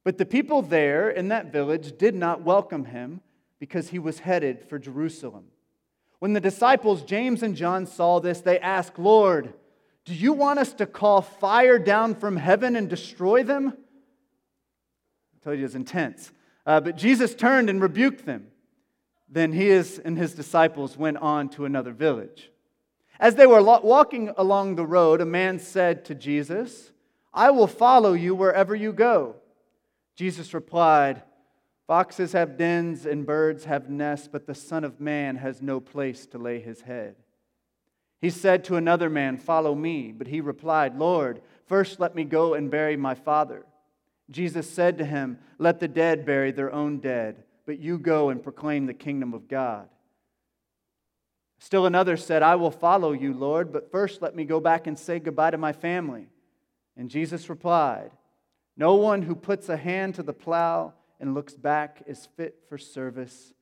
But 0.02 0.16
the 0.16 0.26
people 0.26 0.62
there 0.62 1.10
in 1.10 1.28
that 1.28 1.52
village 1.52 1.96
did 1.98 2.14
not 2.14 2.42
welcome 2.42 2.86
him 2.86 3.20
because 3.58 3.90
he 3.90 3.98
was 3.98 4.20
headed 4.20 4.64
for 4.68 4.78
Jerusalem. 4.78 5.44
When 6.18 6.32
the 6.32 6.40
disciples, 6.40 7.02
James 7.02 7.42
and 7.42 7.54
John, 7.54 7.86
saw 7.86 8.18
this, 8.18 8.40
they 8.40 8.58
asked, 8.58 8.98
Lord, 8.98 9.52
do 10.06 10.14
you 10.14 10.32
want 10.32 10.58
us 10.58 10.72
to 10.74 10.86
call 10.86 11.20
fire 11.20 11.78
down 11.78 12.14
from 12.14 12.36
heaven 12.36 12.76
and 12.76 12.88
destroy 12.88 13.42
them? 13.42 13.74
I 15.34 15.44
told 15.44 15.56
you 15.56 15.62
it 15.62 15.68
was 15.68 15.74
intense. 15.74 16.32
Uh, 16.64 16.80
but 16.80 16.96
Jesus 16.96 17.34
turned 17.34 17.68
and 17.68 17.80
rebuked 17.80 18.24
them. 18.24 18.46
Then 19.28 19.52
he 19.52 19.70
and 19.70 20.18
his 20.18 20.34
disciples 20.34 20.96
went 20.96 21.18
on 21.18 21.50
to 21.50 21.64
another 21.64 21.92
village. 21.92 22.50
As 23.20 23.34
they 23.34 23.46
were 23.46 23.62
walking 23.62 24.32
along 24.38 24.74
the 24.74 24.86
road, 24.86 25.20
a 25.20 25.26
man 25.26 25.58
said 25.58 26.06
to 26.06 26.14
Jesus, 26.14 26.90
I 27.34 27.50
will 27.50 27.66
follow 27.66 28.14
you 28.14 28.34
wherever 28.34 28.74
you 28.74 28.94
go. 28.94 29.36
Jesus 30.16 30.54
replied, 30.54 31.22
Foxes 31.86 32.32
have 32.32 32.56
dens 32.56 33.04
and 33.04 33.26
birds 33.26 33.66
have 33.66 33.90
nests, 33.90 34.26
but 34.26 34.46
the 34.46 34.54
Son 34.54 34.84
of 34.84 35.00
Man 35.00 35.36
has 35.36 35.60
no 35.60 35.80
place 35.80 36.24
to 36.28 36.38
lay 36.38 36.60
his 36.60 36.80
head. 36.80 37.16
He 38.22 38.30
said 38.30 38.64
to 38.64 38.76
another 38.76 39.10
man, 39.10 39.36
Follow 39.36 39.74
me. 39.74 40.12
But 40.12 40.28
he 40.28 40.40
replied, 40.40 40.96
Lord, 40.96 41.42
first 41.66 42.00
let 42.00 42.14
me 42.14 42.24
go 42.24 42.54
and 42.54 42.70
bury 42.70 42.96
my 42.96 43.14
father. 43.14 43.66
Jesus 44.30 44.68
said 44.68 44.96
to 44.98 45.04
him, 45.04 45.38
Let 45.58 45.78
the 45.78 45.88
dead 45.88 46.24
bury 46.24 46.52
their 46.52 46.72
own 46.72 47.00
dead, 47.00 47.44
but 47.66 47.78
you 47.78 47.98
go 47.98 48.30
and 48.30 48.42
proclaim 48.42 48.86
the 48.86 48.94
kingdom 48.94 49.34
of 49.34 49.48
God. 49.48 49.88
Still 51.60 51.84
another 51.84 52.16
said, 52.16 52.42
I 52.42 52.56
will 52.56 52.70
follow 52.70 53.12
you, 53.12 53.34
Lord, 53.34 53.70
but 53.70 53.90
first 53.90 54.22
let 54.22 54.34
me 54.34 54.44
go 54.44 54.60
back 54.60 54.86
and 54.86 54.98
say 54.98 55.20
goodbye 55.20 55.50
to 55.50 55.58
my 55.58 55.74
family. 55.74 56.26
And 56.96 57.10
Jesus 57.10 57.50
replied, 57.50 58.10
No 58.78 58.94
one 58.94 59.20
who 59.20 59.34
puts 59.34 59.68
a 59.68 59.76
hand 59.76 60.14
to 60.14 60.22
the 60.22 60.32
plow 60.32 60.94
and 61.20 61.34
looks 61.34 61.54
back 61.54 62.02
is 62.06 62.26
fit 62.34 62.56
for 62.68 62.78
service 62.78 63.52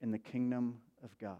in 0.00 0.10
the 0.10 0.18
kingdom 0.18 0.78
of 1.04 1.16
God. 1.18 1.36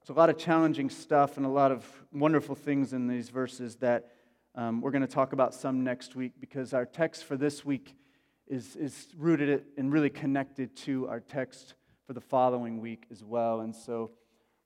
There's 0.00 0.14
a 0.14 0.18
lot 0.18 0.28
of 0.28 0.36
challenging 0.36 0.90
stuff 0.90 1.38
and 1.38 1.46
a 1.46 1.48
lot 1.48 1.72
of 1.72 1.84
wonderful 2.12 2.54
things 2.54 2.92
in 2.92 3.08
these 3.08 3.30
verses 3.30 3.76
that 3.76 4.12
um, 4.54 4.82
we're 4.82 4.90
going 4.90 5.00
to 5.00 5.08
talk 5.08 5.32
about 5.32 5.54
some 5.54 5.82
next 5.82 6.14
week 6.14 6.32
because 6.38 6.74
our 6.74 6.84
text 6.84 7.24
for 7.24 7.38
this 7.38 7.64
week 7.64 7.96
is, 8.46 8.76
is 8.76 9.08
rooted 9.16 9.64
and 9.78 9.90
really 9.90 10.10
connected 10.10 10.76
to 10.76 11.08
our 11.08 11.20
text 11.20 11.72
for 12.06 12.12
the 12.12 12.20
following 12.20 12.80
week 12.82 13.06
as 13.10 13.24
well. 13.24 13.60
And 13.60 13.74
so 13.74 14.10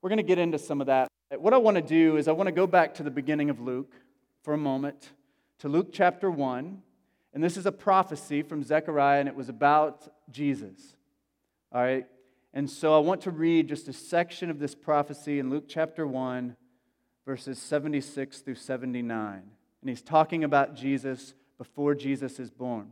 we're 0.01 0.09
going 0.09 0.17
to 0.17 0.23
get 0.23 0.39
into 0.39 0.57
some 0.57 0.81
of 0.81 0.87
that. 0.87 1.07
What 1.37 1.53
I 1.53 1.57
want 1.57 1.75
to 1.75 1.81
do 1.81 2.17
is 2.17 2.27
I 2.27 2.31
want 2.31 2.47
to 2.47 2.51
go 2.51 2.67
back 2.67 2.95
to 2.95 3.03
the 3.03 3.11
beginning 3.11 3.49
of 3.49 3.59
Luke 3.59 3.93
for 4.43 4.53
a 4.53 4.57
moment, 4.57 5.11
to 5.59 5.69
Luke 5.69 5.89
chapter 5.93 6.29
1. 6.29 6.81
And 7.33 7.43
this 7.43 7.55
is 7.55 7.65
a 7.65 7.71
prophecy 7.71 8.41
from 8.41 8.63
Zechariah, 8.63 9.19
and 9.19 9.29
it 9.29 9.35
was 9.35 9.47
about 9.47 10.11
Jesus. 10.29 10.95
All 11.71 11.81
right? 11.81 12.05
And 12.53 12.69
so 12.69 12.93
I 12.95 12.99
want 12.99 13.21
to 13.21 13.31
read 13.31 13.69
just 13.69 13.87
a 13.87 13.93
section 13.93 14.49
of 14.49 14.59
this 14.59 14.75
prophecy 14.75 15.39
in 15.39 15.49
Luke 15.49 15.65
chapter 15.69 16.05
1, 16.05 16.57
verses 17.25 17.59
76 17.59 18.39
through 18.39 18.55
79. 18.55 19.43
And 19.81 19.89
he's 19.89 20.01
talking 20.01 20.43
about 20.43 20.75
Jesus 20.75 21.33
before 21.57 21.95
Jesus 21.95 22.39
is 22.39 22.49
born. 22.49 22.91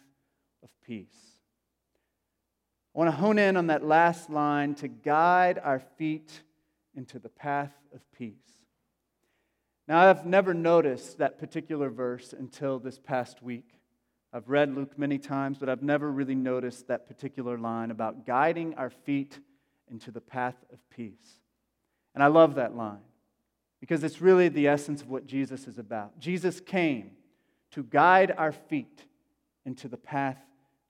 of 0.63 0.69
peace. 0.85 1.15
I 2.95 2.99
want 2.99 3.09
to 3.09 3.15
hone 3.15 3.39
in 3.39 3.57
on 3.57 3.67
that 3.67 3.85
last 3.85 4.29
line 4.29 4.75
to 4.75 4.87
guide 4.87 5.59
our 5.63 5.79
feet 5.79 6.41
into 6.95 7.19
the 7.19 7.29
path 7.29 7.73
of 7.93 8.01
peace. 8.11 8.35
Now, 9.87 10.09
I've 10.09 10.25
never 10.25 10.53
noticed 10.53 11.17
that 11.17 11.39
particular 11.39 11.89
verse 11.89 12.33
until 12.33 12.79
this 12.79 12.99
past 12.99 13.41
week 13.41 13.81
I've 14.33 14.47
read 14.47 14.73
Luke 14.73 14.97
many 14.97 15.17
times, 15.17 15.57
but 15.57 15.67
I've 15.67 15.83
never 15.83 16.09
really 16.09 16.35
noticed 16.35 16.87
that 16.87 17.07
particular 17.07 17.57
line 17.57 17.91
about 17.91 18.25
guiding 18.25 18.75
our 18.75 18.89
feet 18.89 19.37
into 19.89 20.09
the 20.09 20.21
path 20.21 20.55
of 20.71 20.79
peace. 20.89 21.41
And 22.15 22.23
I 22.23 22.27
love 22.27 22.55
that 22.55 22.75
line 22.75 23.01
because 23.81 24.03
it's 24.03 24.21
really 24.21 24.47
the 24.47 24.67
essence 24.67 25.01
of 25.01 25.09
what 25.09 25.25
Jesus 25.25 25.67
is 25.67 25.77
about. 25.77 26.17
Jesus 26.19 26.61
came 26.61 27.11
to 27.71 27.83
guide 27.83 28.33
our 28.37 28.53
feet 28.53 29.05
into 29.65 29.89
the 29.89 29.97
path 29.97 30.37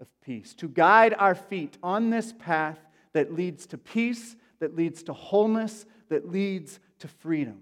of 0.01 0.07
peace, 0.21 0.53
to 0.55 0.67
guide 0.67 1.15
our 1.17 1.35
feet 1.35 1.77
on 1.81 2.09
this 2.09 2.33
path 2.33 2.79
that 3.13 3.33
leads 3.33 3.67
to 3.67 3.77
peace, 3.77 4.35
that 4.59 4.75
leads 4.75 5.03
to 5.03 5.13
wholeness, 5.13 5.85
that 6.09 6.29
leads 6.29 6.79
to 6.99 7.07
freedom. 7.07 7.61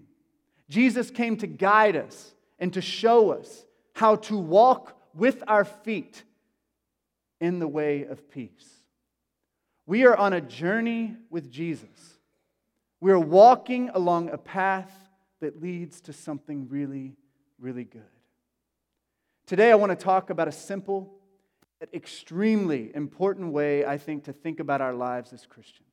Jesus 0.68 1.10
came 1.10 1.36
to 1.36 1.46
guide 1.46 1.96
us 1.96 2.34
and 2.58 2.72
to 2.72 2.80
show 2.80 3.30
us 3.30 3.64
how 3.94 4.16
to 4.16 4.36
walk 4.36 4.96
with 5.14 5.42
our 5.46 5.64
feet 5.64 6.22
in 7.40 7.58
the 7.58 7.68
way 7.68 8.04
of 8.04 8.30
peace. 8.30 8.68
We 9.86 10.04
are 10.04 10.16
on 10.16 10.32
a 10.32 10.40
journey 10.40 11.16
with 11.30 11.50
Jesus. 11.50 12.18
We 13.00 13.12
are 13.12 13.18
walking 13.18 13.90
along 13.90 14.30
a 14.30 14.38
path 14.38 14.92
that 15.40 15.60
leads 15.60 16.00
to 16.02 16.12
something 16.12 16.68
really, 16.68 17.16
really 17.58 17.84
good. 17.84 18.02
Today, 19.46 19.72
I 19.72 19.74
want 19.74 19.90
to 19.90 19.96
talk 19.96 20.30
about 20.30 20.46
a 20.46 20.52
simple, 20.52 21.12
extremely 21.94 22.94
important 22.94 23.52
way, 23.52 23.84
I 23.84 23.96
think, 23.96 24.24
to 24.24 24.32
think 24.32 24.60
about 24.60 24.80
our 24.80 24.94
lives 24.94 25.32
as 25.32 25.46
Christians. 25.46 25.88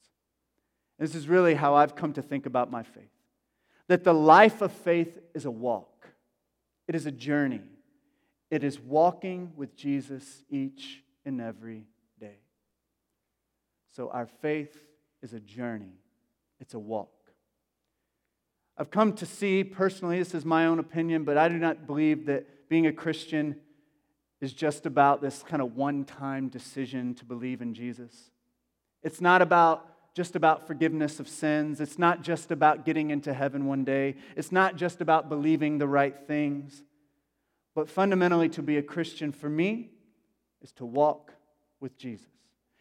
This 0.99 1.15
is 1.15 1.27
really 1.27 1.53
how 1.53 1.75
I've 1.75 1.95
come 1.95 2.13
to 2.13 2.21
think 2.21 2.45
about 2.45 2.71
my 2.71 2.83
faith 2.83 3.09
that 3.87 4.03
the 4.03 4.13
life 4.13 4.61
of 4.61 4.71
faith 4.71 5.17
is 5.33 5.45
a 5.45 5.51
walk, 5.51 6.07
it 6.87 6.95
is 6.95 7.05
a 7.05 7.11
journey. 7.11 7.61
It 8.49 8.63
is 8.63 8.79
walking 8.79 9.51
with 9.57 9.75
Jesus 9.75 10.43
each 10.49 11.03
and 11.25 11.41
every 11.41 11.85
day. 12.17 12.39
So 13.93 14.09
our 14.09 14.25
faith 14.25 14.73
is 15.21 15.33
a 15.33 15.39
journey, 15.39 15.99
it's 16.59 16.73
a 16.73 16.79
walk. 16.79 17.11
I've 18.77 18.91
come 18.91 19.13
to 19.13 19.25
see 19.25 19.63
personally, 19.63 20.19
this 20.19 20.35
is 20.35 20.45
my 20.45 20.65
own 20.65 20.79
opinion, 20.79 21.23
but 21.23 21.37
I 21.37 21.49
do 21.49 21.57
not 21.57 21.87
believe 21.87 22.27
that 22.27 22.69
being 22.69 22.85
a 22.85 22.93
Christian 22.93 23.55
is 24.41 24.53
just 24.53 24.85
about 24.85 25.21
this 25.21 25.43
kind 25.43 25.61
of 25.61 25.75
one 25.75 26.05
time 26.05 26.47
decision 26.47 27.15
to 27.15 27.25
believe 27.25 27.61
in 27.61 27.73
Jesus. 27.73 28.31
It's 29.03 29.21
not 29.21 29.41
about 29.41 29.85
just 30.13 30.35
about 30.35 30.65
forgiveness 30.65 31.19
of 31.19 31.27
sins. 31.27 31.79
It's 31.79 31.99
not 31.99 32.23
just 32.23 32.49
about 32.49 32.85
getting 32.85 33.11
into 33.11 33.33
heaven 33.33 33.67
one 33.67 33.83
day. 33.83 34.15
It's 34.35 34.51
not 34.51 34.75
just 34.75 34.99
about 34.99 35.29
believing 35.29 35.77
the 35.77 35.87
right 35.87 36.15
things. 36.25 36.81
But 37.75 37.87
fundamentally, 37.87 38.49
to 38.49 38.63
be 38.63 38.77
a 38.77 38.81
Christian 38.81 39.31
for 39.31 39.47
me 39.47 39.91
is 40.63 40.71
to 40.73 40.85
walk 40.85 41.33
with 41.79 41.95
Jesus. 41.97 42.25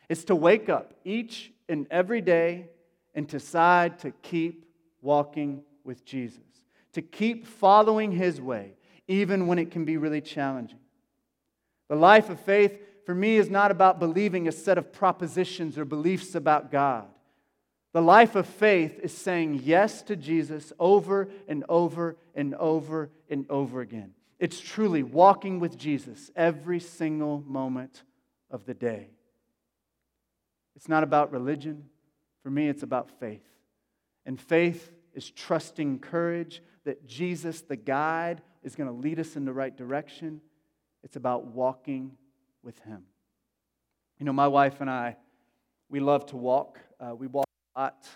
It's 0.09 0.25
to 0.25 0.35
wake 0.35 0.71
up 0.71 0.95
each 1.05 1.53
and 1.69 1.87
every 1.91 2.23
day 2.23 2.71
and 3.15 3.27
decide 3.27 3.99
to 3.99 4.13
keep 4.23 4.65
walking 5.03 5.63
with 5.85 6.05
Jesus, 6.05 6.41
to 6.95 7.03
keep 7.03 7.47
following 7.47 8.13
his 8.13 8.41
way, 8.41 8.75
even 9.09 9.47
when 9.47 9.59
it 9.59 9.71
can 9.71 9.85
be 9.85 9.99
really 9.99 10.23
challenging. 10.23 10.79
The 11.89 11.97
life 11.97 12.31
of 12.31 12.41
faith 12.41 12.79
for 13.05 13.15
me 13.15 13.37
is 13.37 13.49
not 13.49 13.71
about 13.71 14.01
believing 14.01 14.49
a 14.49 14.53
set 14.53 14.79
of 14.79 14.93
propositions 14.93 15.79
or 15.79 15.85
beliefs 15.85 16.35
about 16.35 16.73
God. 16.73 17.07
The 17.93 18.03
life 18.03 18.35
of 18.35 18.47
faith 18.47 18.99
is 19.03 19.17
saying 19.17 19.63
yes 19.65 20.03
to 20.03 20.17
Jesus 20.17 20.73
over 20.79 21.29
and 21.49 21.65
over 21.69 22.17
and 22.35 22.55
over 22.57 23.11
and 23.31 23.47
over 23.49 23.81
again. 23.81 24.13
It's 24.39 24.61
truly 24.61 25.03
walking 25.03 25.61
with 25.61 25.79
Jesus 25.79 26.31
every 26.37 26.81
single 26.81 27.43
moment 27.47 28.03
of 28.51 28.67
the 28.67 28.75
day. 28.75 29.09
It's 30.75 30.89
not 30.89 31.05
about 31.05 31.33
religion. 31.33 31.85
For 32.43 32.51
me, 32.51 32.69
it's 32.69 32.83
about 32.83 33.11
faith. 33.19 33.47
And 34.27 34.39
faith 34.39 34.93
is 35.15 35.31
trusting 35.31 36.01
courage 36.01 36.63
that 36.85 37.07
Jesus, 37.07 37.63
the 37.63 37.77
guide, 37.77 38.43
is 38.63 38.77
going 38.77 38.89
to 38.89 38.95
lead 38.95 39.19
us 39.19 39.37
in 39.37 39.45
the 39.45 39.53
right 39.53 39.75
direction. 39.75 40.41
It's 41.07 41.15
about 41.15 41.45
walking 41.45 42.11
with 42.65 42.81
Him. 42.81 43.05
You 44.19 44.27
know, 44.27 44.33
my 44.33 44.49
wife 44.49 44.81
and 44.81 44.91
I, 44.91 45.17
we 45.89 46.01
love 46.01 46.27
to 46.27 46.37
walk. 46.37 46.81
Uh, 46.99 47.15
we 47.15 47.29
walk 47.29 47.47
a 47.77 47.81
lot. 47.81 48.09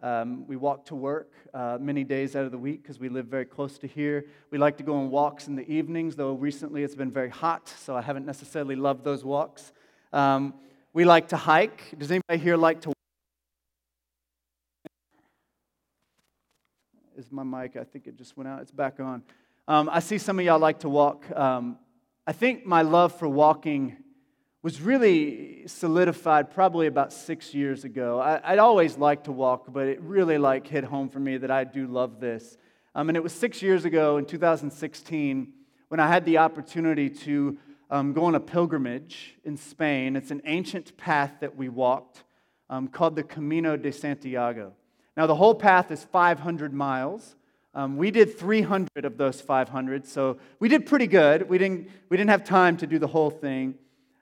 Um, 0.00 0.46
we 0.46 0.54
walk 0.54 0.84
to 0.86 0.94
work 0.94 1.32
uh, 1.52 1.78
many 1.80 2.04
days 2.04 2.36
out 2.36 2.44
of 2.44 2.52
the 2.52 2.58
week 2.58 2.82
because 2.82 3.00
we 3.00 3.08
live 3.08 3.26
very 3.26 3.46
close 3.46 3.78
to 3.78 3.88
here. 3.88 4.26
We 4.52 4.58
like 4.58 4.76
to 4.76 4.84
go 4.84 4.94
on 4.94 5.10
walks 5.10 5.48
in 5.48 5.56
the 5.56 5.68
evenings, 5.68 6.14
though 6.14 6.34
recently 6.34 6.84
it's 6.84 6.94
been 6.94 7.10
very 7.10 7.30
hot, 7.30 7.68
so 7.68 7.96
I 7.96 8.00
haven't 8.00 8.26
necessarily 8.26 8.76
loved 8.76 9.02
those 9.02 9.24
walks. 9.24 9.72
Um, 10.12 10.54
we 10.92 11.04
like 11.04 11.26
to 11.30 11.36
hike. 11.36 11.98
Does 11.98 12.12
anybody 12.12 12.38
here 12.38 12.56
like 12.56 12.80
to? 12.82 12.92
Is 17.18 17.32
my 17.32 17.42
mic? 17.42 17.76
I 17.76 17.82
think 17.82 18.06
it 18.06 18.16
just 18.16 18.36
went 18.36 18.46
out. 18.46 18.62
It's 18.62 18.70
back 18.70 19.00
on. 19.00 19.24
Um, 19.66 19.90
I 19.92 19.98
see 19.98 20.18
some 20.18 20.38
of 20.38 20.44
y'all 20.44 20.60
like 20.60 20.78
to 20.80 20.88
walk. 20.88 21.28
Um, 21.34 21.78
I 22.28 22.32
think 22.32 22.66
my 22.66 22.82
love 22.82 23.16
for 23.16 23.28
walking 23.28 23.98
was 24.60 24.80
really 24.80 25.62
solidified 25.68 26.50
probably 26.50 26.88
about 26.88 27.12
six 27.12 27.54
years 27.54 27.84
ago. 27.84 28.18
I, 28.18 28.50
would 28.50 28.58
always 28.58 28.98
liked 28.98 29.26
to 29.26 29.32
walk, 29.32 29.72
but 29.72 29.86
it 29.86 30.00
really 30.00 30.36
like 30.36 30.66
hit 30.66 30.82
home 30.82 31.08
for 31.08 31.20
me 31.20 31.36
that 31.36 31.52
I 31.52 31.62
do 31.62 31.86
love 31.86 32.18
this. 32.18 32.58
Um, 32.96 33.08
and 33.08 33.16
it 33.16 33.22
was 33.22 33.32
six 33.32 33.62
years 33.62 33.84
ago 33.84 34.16
in 34.16 34.24
2016 34.24 35.52
when 35.86 36.00
I 36.00 36.08
had 36.08 36.24
the 36.24 36.38
opportunity 36.38 37.08
to 37.10 37.58
um, 37.92 38.12
go 38.12 38.24
on 38.24 38.34
a 38.34 38.40
pilgrimage 38.40 39.36
in 39.44 39.56
Spain. 39.56 40.16
It's 40.16 40.32
an 40.32 40.42
ancient 40.46 40.96
path 40.96 41.34
that 41.40 41.54
we 41.54 41.68
walked 41.68 42.24
um, 42.68 42.88
called 42.88 43.14
the 43.14 43.22
Camino 43.22 43.76
de 43.76 43.92
Santiago. 43.92 44.72
Now, 45.16 45.28
the 45.28 45.36
whole 45.36 45.54
path 45.54 45.92
is 45.92 46.02
500 46.02 46.72
miles. 46.72 47.36
Um, 47.76 47.98
we 47.98 48.10
did 48.10 48.38
300 48.38 49.04
of 49.04 49.18
those 49.18 49.42
500, 49.42 50.06
so 50.06 50.38
we 50.58 50.70
did 50.70 50.86
pretty 50.86 51.06
good. 51.06 51.46
We 51.46 51.58
didn't, 51.58 51.90
we 52.08 52.16
didn't 52.16 52.30
have 52.30 52.42
time 52.42 52.78
to 52.78 52.86
do 52.86 52.98
the 52.98 53.06
whole 53.06 53.28
thing. 53.28 53.74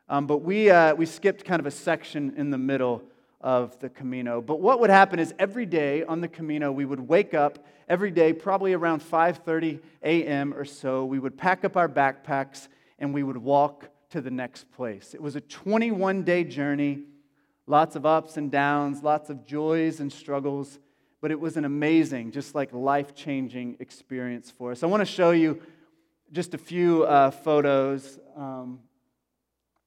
Um, 0.09 0.27
but 0.27 0.39
we, 0.39 0.71
uh, 0.71 0.97
we 0.97 1.07
skipped 1.07 1.45
kind 1.45 1.61
of 1.61 1.67
a 1.67 1.71
section 1.71 2.35
in 2.37 2.51
the 2.51 2.59
middle 2.59 3.05
of 3.41 3.79
the 3.79 3.89
Camino. 3.89 4.43
But 4.43 4.61
what 4.61 4.81
would 4.81 4.91
happen 4.91 5.21
is 5.21 5.33
every 5.39 5.67
day 5.67 6.03
on 6.03 6.21
the 6.21 6.27
Camino, 6.27 6.73
we 6.73 6.85
would 6.85 6.99
wake 6.99 7.33
up 7.33 7.65
every 7.89 8.11
day, 8.11 8.33
probably 8.33 8.73
around 8.73 9.03
5:30 9.03 9.79
a.m. 10.03 10.53
or 10.53 10.65
so. 10.65 11.05
We 11.05 11.21
would 11.21 11.39
pack 11.39 11.65
up 11.65 11.77
our 11.77 11.89
backpacks 11.89 12.67
and 12.99 13.15
we 13.15 13.23
would 13.23 13.37
walk 13.37 13.89
to 14.11 14.21
the 14.21 14.33
next 14.33 14.69
place. 14.73 15.15
It 15.15 15.23
was 15.23 15.37
a 15.37 15.41
21-day 15.41 16.43
journey, 16.45 17.05
lots 17.69 17.95
of 17.95 18.05
ups 18.05 18.37
and 18.37 18.51
downs, 18.51 19.05
lots 19.05 19.31
of 19.31 19.47
joys 19.47 20.01
and 20.01 20.13
struggles, 20.13 20.81
but 21.25 21.31
it 21.31 21.41
was 21.41 21.57
an 21.57 21.65
amazing, 21.65 22.31
just 22.33 22.55
like 22.55 22.71
life-changing 22.75 23.79
experience 23.81 24.51
for 24.51 24.73
us. 24.73 24.83
I 24.83 24.87
want 24.89 25.01
to 25.01 25.07
show 25.07 25.31
you 25.31 25.59
just 26.33 26.53
a 26.53 26.59
few 26.59 27.05
uh, 27.05 27.31
photos. 27.31 28.19
Um, 28.37 28.81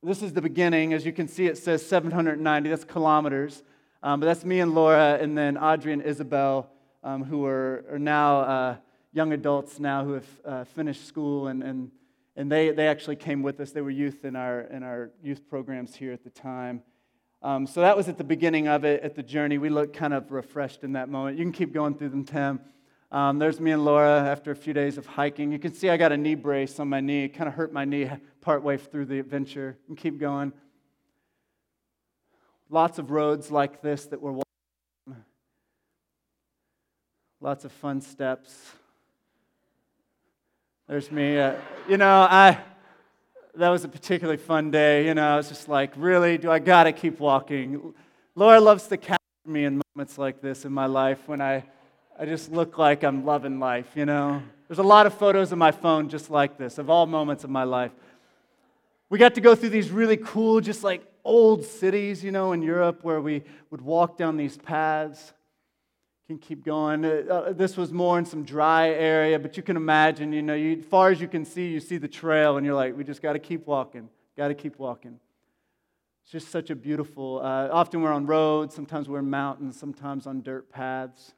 this 0.01 0.23
is 0.23 0.33
the 0.33 0.41
beginning. 0.41 0.93
As 0.93 1.05
you 1.05 1.13
can 1.13 1.27
see, 1.27 1.45
it 1.45 1.59
says 1.59 1.85
790. 1.85 2.71
That's 2.71 2.83
kilometers. 2.83 3.61
Um, 4.01 4.19
but 4.19 4.25
that's 4.25 4.45
me 4.45 4.61
and 4.61 4.73
Laura, 4.73 5.19
and 5.21 5.37
then 5.37 5.59
Audrey 5.59 5.93
and 5.93 6.01
Isabel, 6.01 6.71
um, 7.03 7.23
who 7.23 7.45
are, 7.45 7.85
are 7.91 7.99
now 7.99 8.39
uh, 8.39 8.75
young 9.13 9.31
adults 9.31 9.79
now 9.79 10.03
who 10.03 10.13
have 10.13 10.27
uh, 10.43 10.63
finished 10.63 11.05
school, 11.05 11.49
and, 11.49 11.61
and, 11.61 11.91
and 12.35 12.51
they, 12.51 12.71
they 12.71 12.87
actually 12.87 13.15
came 13.15 13.43
with 13.43 13.59
us. 13.59 13.69
They 13.69 13.81
were 13.81 13.91
youth 13.91 14.25
in 14.25 14.35
our, 14.35 14.61
in 14.61 14.81
our 14.81 15.11
youth 15.21 15.47
programs 15.47 15.93
here 15.93 16.13
at 16.13 16.23
the 16.23 16.31
time. 16.31 16.81
Um, 17.43 17.67
so 17.67 17.81
that 17.81 17.95
was 17.95 18.09
at 18.09 18.17
the 18.17 18.23
beginning 18.23 18.67
of 18.67 18.83
it, 18.83 19.03
at 19.03 19.15
the 19.15 19.23
journey. 19.23 19.57
We 19.57 19.69
looked 19.69 19.95
kind 19.95 20.13
of 20.13 20.31
refreshed 20.31 20.83
in 20.83 20.93
that 20.93 21.07
moment. 21.07 21.37
You 21.37 21.45
can 21.45 21.51
keep 21.51 21.73
going 21.73 21.95
through 21.95 22.09
them, 22.09 22.25
Tim. 22.25 22.59
Um, 23.11 23.39
there's 23.39 23.59
me 23.59 23.71
and 23.71 23.85
Laura 23.85 24.19
after 24.21 24.51
a 24.51 24.55
few 24.55 24.73
days 24.73 24.97
of 24.97 25.05
hiking. 25.05 25.51
You 25.51 25.59
can 25.59 25.73
see 25.73 25.89
I 25.89 25.97
got 25.97 26.11
a 26.11 26.17
knee 26.17 26.35
brace 26.35 26.79
on 26.79 26.89
my 26.89 26.99
knee. 26.99 27.25
It 27.25 27.29
kind 27.29 27.47
of 27.47 27.53
hurt 27.53 27.71
my 27.71 27.85
knee 27.85 28.09
partway 28.41 28.77
through 28.77 29.05
the 29.05 29.19
adventure. 29.19 29.77
And 29.87 29.97
keep 29.97 30.19
going. 30.19 30.51
Lots 32.69 32.99
of 32.99 33.11
roads 33.11 33.49
like 33.49 33.81
this 33.81 34.05
that 34.07 34.21
we're 34.21 34.31
walking. 34.31 35.23
Lots 37.39 37.65
of 37.65 37.71
fun 37.71 38.01
steps. 38.01 38.73
There's 40.87 41.11
me. 41.11 41.37
Uh, 41.37 41.53
you 41.87 41.97
know, 41.97 42.27
I 42.29 42.57
that 43.57 43.69
was 43.69 43.83
a 43.83 43.87
particularly 43.87 44.37
fun 44.37 44.71
day. 44.71 45.05
You 45.05 45.13
know, 45.13 45.33
I 45.33 45.35
was 45.35 45.49
just 45.49 45.67
like, 45.67 45.91
really, 45.95 46.37
do 46.37 46.51
I 46.51 46.59
gotta 46.59 46.91
keep 46.91 47.19
walking? 47.19 47.93
Laura 48.35 48.59
loves 48.59 48.87
to 48.87 48.97
capture 48.97 49.17
me 49.45 49.65
in 49.65 49.81
moments 49.95 50.17
like 50.17 50.41
this 50.41 50.65
in 50.65 50.71
my 50.71 50.85
life 50.85 51.19
when 51.27 51.41
I 51.41 51.63
I 52.19 52.25
just 52.25 52.51
look 52.51 52.79
like 52.79 53.03
I'm 53.03 53.25
loving 53.25 53.59
life, 53.59 53.85
you 53.93 54.03
know? 54.03 54.41
There's 54.67 54.79
a 54.79 54.83
lot 54.83 55.05
of 55.05 55.13
photos 55.13 55.51
on 55.53 55.59
my 55.59 55.71
phone 55.71 56.09
just 56.09 56.31
like 56.31 56.57
this, 56.57 56.79
of 56.79 56.89
all 56.89 57.05
moments 57.05 57.43
of 57.43 57.51
my 57.51 57.63
life. 57.63 57.91
We 59.11 59.19
got 59.19 59.35
to 59.35 59.41
go 59.41 59.53
through 59.53 59.69
these 59.69 59.91
really 59.91 60.17
cool, 60.17 60.59
just 60.59 60.83
like 60.83 61.05
old 61.23 61.63
cities, 61.63 62.23
you 62.23 62.31
know, 62.31 62.53
in 62.53 62.63
Europe 62.63 63.03
where 63.03 63.21
we 63.21 63.43
would 63.69 63.81
walk 63.81 64.17
down 64.17 64.35
these 64.35 64.57
paths. 64.57 65.31
Can 66.27 66.37
keep 66.37 66.65
going. 66.65 67.05
Uh, 67.05 67.23
uh, 67.29 67.53
this 67.53 67.77
was 67.77 67.93
more 67.93 68.19
in 68.19 68.25
some 68.25 68.43
dry 68.43 68.89
area, 68.89 69.39
but 69.39 69.55
you 69.55 69.63
can 69.63 69.77
imagine, 69.77 70.33
you 70.33 70.41
know, 70.41 70.55
you, 70.55 70.79
as 70.79 70.85
far 70.85 71.09
as 71.09 71.21
you 71.21 71.27
can 71.29 71.45
see, 71.45 71.69
you 71.69 71.79
see 71.79 71.97
the 71.97 72.07
trail, 72.09 72.57
and 72.57 72.65
you're 72.65 72.75
like, 72.75 72.97
we 72.97 73.05
just 73.05 73.21
got 73.21 73.33
to 73.33 73.39
keep 73.39 73.65
walking. 73.65 74.09
Got 74.35 74.49
to 74.49 74.53
keep 74.53 74.77
walking. 74.77 75.21
It's 76.23 76.31
just 76.33 76.51
such 76.51 76.69
a 76.69 76.75
beautiful, 76.75 77.39
uh, 77.41 77.69
often 77.71 78.01
we're 78.01 78.11
on 78.11 78.25
roads, 78.25 78.75
sometimes 78.75 79.07
we're 79.07 79.19
in 79.19 79.29
mountains, 79.29 79.79
sometimes 79.79 80.27
on 80.27 80.41
dirt 80.41 80.69
paths. 80.69 81.33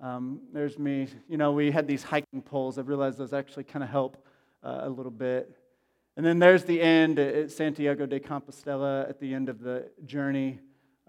Um, 0.00 0.40
there's 0.54 0.78
me. 0.78 1.08
You 1.28 1.36
know, 1.36 1.52
we 1.52 1.70
had 1.70 1.86
these 1.86 2.02
hiking 2.02 2.40
poles. 2.40 2.78
I 2.78 2.80
realized 2.80 3.18
those 3.18 3.34
actually 3.34 3.64
kind 3.64 3.82
of 3.82 3.90
help 3.90 4.16
uh, 4.62 4.80
a 4.84 4.88
little 4.88 5.12
bit. 5.12 5.54
And 6.16 6.24
then 6.24 6.38
there's 6.38 6.64
the 6.64 6.80
end 6.80 7.18
at 7.18 7.50
Santiago 7.50 8.06
de 8.06 8.18
Compostela 8.18 9.06
at 9.06 9.20
the 9.20 9.34
end 9.34 9.50
of 9.50 9.60
the 9.60 9.90
journey. 10.06 10.60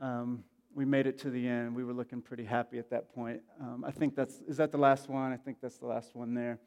Um, 0.01 0.43
we 0.75 0.83
made 0.83 1.07
it 1.07 1.17
to 1.19 1.29
the 1.29 1.47
end. 1.47 1.73
We 1.73 1.85
were 1.85 1.93
looking 1.93 2.21
pretty 2.21 2.43
happy 2.43 2.77
at 2.77 2.89
that 2.89 3.15
point. 3.15 3.41
Um, 3.61 3.85
I 3.87 3.91
think 3.91 4.13
that's, 4.13 4.41
is 4.47 4.57
that 4.57 4.73
the 4.73 4.77
last 4.77 5.09
one? 5.09 5.31
I 5.31 5.37
think 5.37 5.57
that's 5.61 5.77
the 5.77 5.87
last 5.87 6.13
one 6.13 6.33
there. 6.33 6.59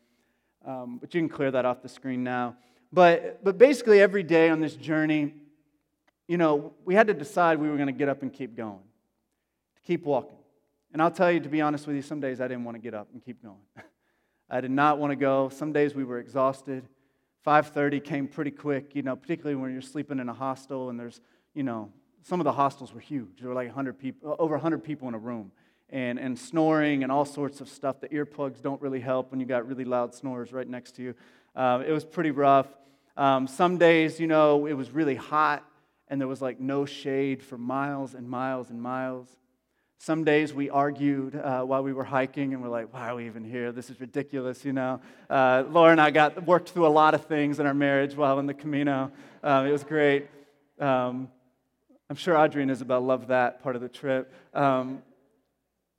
Um, 0.66 0.96
but 0.98 1.14
you 1.14 1.20
can 1.20 1.28
clear 1.28 1.50
that 1.50 1.66
off 1.66 1.82
the 1.82 1.90
screen 1.90 2.24
now. 2.24 2.56
But, 2.90 3.44
but 3.44 3.58
basically, 3.58 4.00
every 4.00 4.22
day 4.22 4.48
on 4.48 4.60
this 4.60 4.74
journey, 4.74 5.34
you 6.26 6.38
know, 6.38 6.72
we 6.86 6.94
had 6.94 7.06
to 7.08 7.14
decide 7.14 7.58
we 7.58 7.68
were 7.68 7.76
going 7.76 7.88
to 7.88 7.92
get 7.92 8.08
up 8.08 8.22
and 8.22 8.32
keep 8.32 8.56
going, 8.56 8.80
keep 9.86 10.04
walking. 10.04 10.38
And 10.92 11.02
I'll 11.02 11.10
tell 11.10 11.30
you, 11.30 11.40
to 11.40 11.48
be 11.50 11.60
honest 11.60 11.86
with 11.86 11.94
you, 11.94 12.02
some 12.02 12.18
days 12.18 12.40
I 12.40 12.48
didn't 12.48 12.64
want 12.64 12.76
to 12.76 12.80
get 12.80 12.94
up 12.94 13.08
and 13.12 13.22
keep 13.22 13.42
going. 13.42 13.60
I 14.50 14.62
did 14.62 14.70
not 14.70 14.98
want 14.98 15.10
to 15.10 15.16
go. 15.16 15.50
Some 15.50 15.72
days 15.72 15.94
we 15.94 16.04
were 16.04 16.18
exhausted. 16.18 16.88
5:30 17.46 18.02
came 18.02 18.26
pretty 18.26 18.50
quick, 18.50 18.94
you 18.94 19.02
know, 19.02 19.16
particularly 19.16 19.54
when 19.54 19.70
you're 19.70 19.82
sleeping 19.82 20.18
in 20.18 20.30
a 20.30 20.34
hostel 20.34 20.88
and 20.88 20.98
there's, 20.98 21.20
you 21.54 21.62
know, 21.62 21.92
some 22.22 22.40
of 22.40 22.44
the 22.44 22.52
hostels 22.52 22.92
were 22.92 23.00
huge. 23.00 23.40
There 23.40 23.48
were 23.48 23.54
like 23.54 23.68
100 23.68 23.98
people, 23.98 24.36
over 24.38 24.54
100 24.54 24.82
people 24.84 25.08
in 25.08 25.14
a 25.14 25.18
room, 25.18 25.52
and, 25.90 26.18
and 26.18 26.38
snoring 26.38 27.02
and 27.02 27.10
all 27.10 27.24
sorts 27.24 27.60
of 27.60 27.68
stuff. 27.68 28.00
The 28.00 28.08
earplugs 28.08 28.60
don't 28.60 28.80
really 28.82 29.00
help 29.00 29.30
when 29.30 29.40
you 29.40 29.46
got 29.46 29.66
really 29.66 29.84
loud 29.84 30.14
snorers 30.14 30.52
right 30.52 30.68
next 30.68 30.92
to 30.96 31.02
you. 31.02 31.14
Uh, 31.56 31.82
it 31.86 31.92
was 31.92 32.04
pretty 32.04 32.30
rough. 32.30 32.66
Um, 33.16 33.46
some 33.46 33.78
days, 33.78 34.20
you 34.20 34.26
know, 34.26 34.66
it 34.66 34.74
was 34.74 34.90
really 34.90 35.16
hot 35.16 35.64
and 36.08 36.20
there 36.20 36.28
was 36.28 36.42
like 36.42 36.58
no 36.60 36.84
shade 36.84 37.42
for 37.42 37.58
miles 37.58 38.14
and 38.14 38.28
miles 38.28 38.70
and 38.70 38.80
miles. 38.80 39.28
Some 39.98 40.24
days 40.24 40.54
we 40.54 40.70
argued 40.70 41.34
uh, 41.34 41.62
while 41.62 41.82
we 41.82 41.92
were 41.92 42.04
hiking, 42.04 42.54
and 42.54 42.62
we're 42.62 42.68
like, 42.68 42.92
"Why 42.92 43.08
are 43.08 43.16
we 43.16 43.26
even 43.26 43.44
here? 43.44 43.72
This 43.72 43.90
is 43.90 44.00
ridiculous." 44.00 44.64
You 44.64 44.72
know, 44.72 45.00
uh, 45.28 45.64
Laura 45.68 45.90
and 45.90 46.00
I 46.00 46.10
got 46.10 46.46
worked 46.46 46.70
through 46.70 46.86
a 46.86 46.88
lot 46.88 47.14
of 47.14 47.26
things 47.26 47.58
in 47.58 47.66
our 47.66 47.74
marriage 47.74 48.14
while 48.14 48.38
in 48.38 48.46
the 48.46 48.54
Camino. 48.54 49.10
Um, 49.42 49.66
it 49.66 49.72
was 49.72 49.82
great. 49.82 50.28
Um, 50.78 51.28
I'm 52.10 52.16
sure 52.16 52.38
Audrey 52.38 52.62
and 52.62 52.70
Isabel 52.70 53.02
loved 53.02 53.28
that 53.28 53.62
part 53.62 53.76
of 53.76 53.82
the 53.82 53.88
trip. 53.88 54.32
Um, 54.54 55.02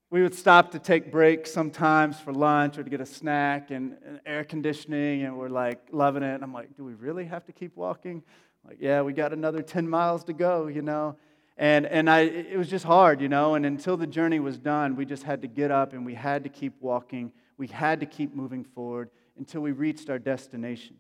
we 0.10 0.24
would 0.24 0.34
stop 0.34 0.72
to 0.72 0.80
take 0.80 1.12
breaks 1.12 1.52
sometimes 1.52 2.20
for 2.20 2.34
lunch 2.34 2.80
or 2.80 2.84
to 2.84 2.90
get 2.90 3.00
a 3.00 3.06
snack 3.06 3.70
and, 3.70 3.96
and 4.04 4.20
air 4.26 4.44
conditioning, 4.44 5.22
and 5.24 5.38
we're 5.38 5.50
like 5.50 5.80
loving 5.92 6.24
it. 6.24 6.34
And 6.34 6.44
I'm 6.44 6.52
like, 6.52 6.76
"Do 6.76 6.84
we 6.84 6.96
really 6.96 7.26
have 7.26 7.46
to 7.46 7.52
keep 7.52 7.76
walking?" 7.78 8.24
Like, 8.68 8.78
yeah, 8.80 9.04
we 9.04 9.14
got 9.14 9.34
another 9.34 9.62
10 9.62 9.88
miles 9.88 10.24
to 10.24 10.34
go, 10.34 10.66
you 10.66 10.82
know. 10.82 11.16
And, 11.58 11.86
and 11.86 12.10
I, 12.10 12.22
it 12.22 12.58
was 12.58 12.70
just 12.70 12.86
hard, 12.86 13.22
you 13.22 13.30
know. 13.30 13.54
And 13.54 13.66
until 13.66 13.96
the 13.96 14.08
journey 14.08 14.40
was 14.40 14.58
done, 14.58 14.96
we 14.96 15.06
just 15.06 15.24
had 15.24 15.44
to 15.44 15.48
get 15.48 15.70
up 15.70 15.94
and 15.94 16.06
we 16.06 16.16
had 16.16 16.44
to 16.44 16.50
keep 16.50 16.74
walking. 16.82 17.32
We 17.58 17.68
had 17.68 18.00
to 18.00 18.06
keep 18.06 18.34
moving 18.34 18.64
forward 18.64 19.12
until 19.38 19.62
we 19.62 19.74
reached 19.74 20.10
our 20.10 20.20
destination. 20.20 20.98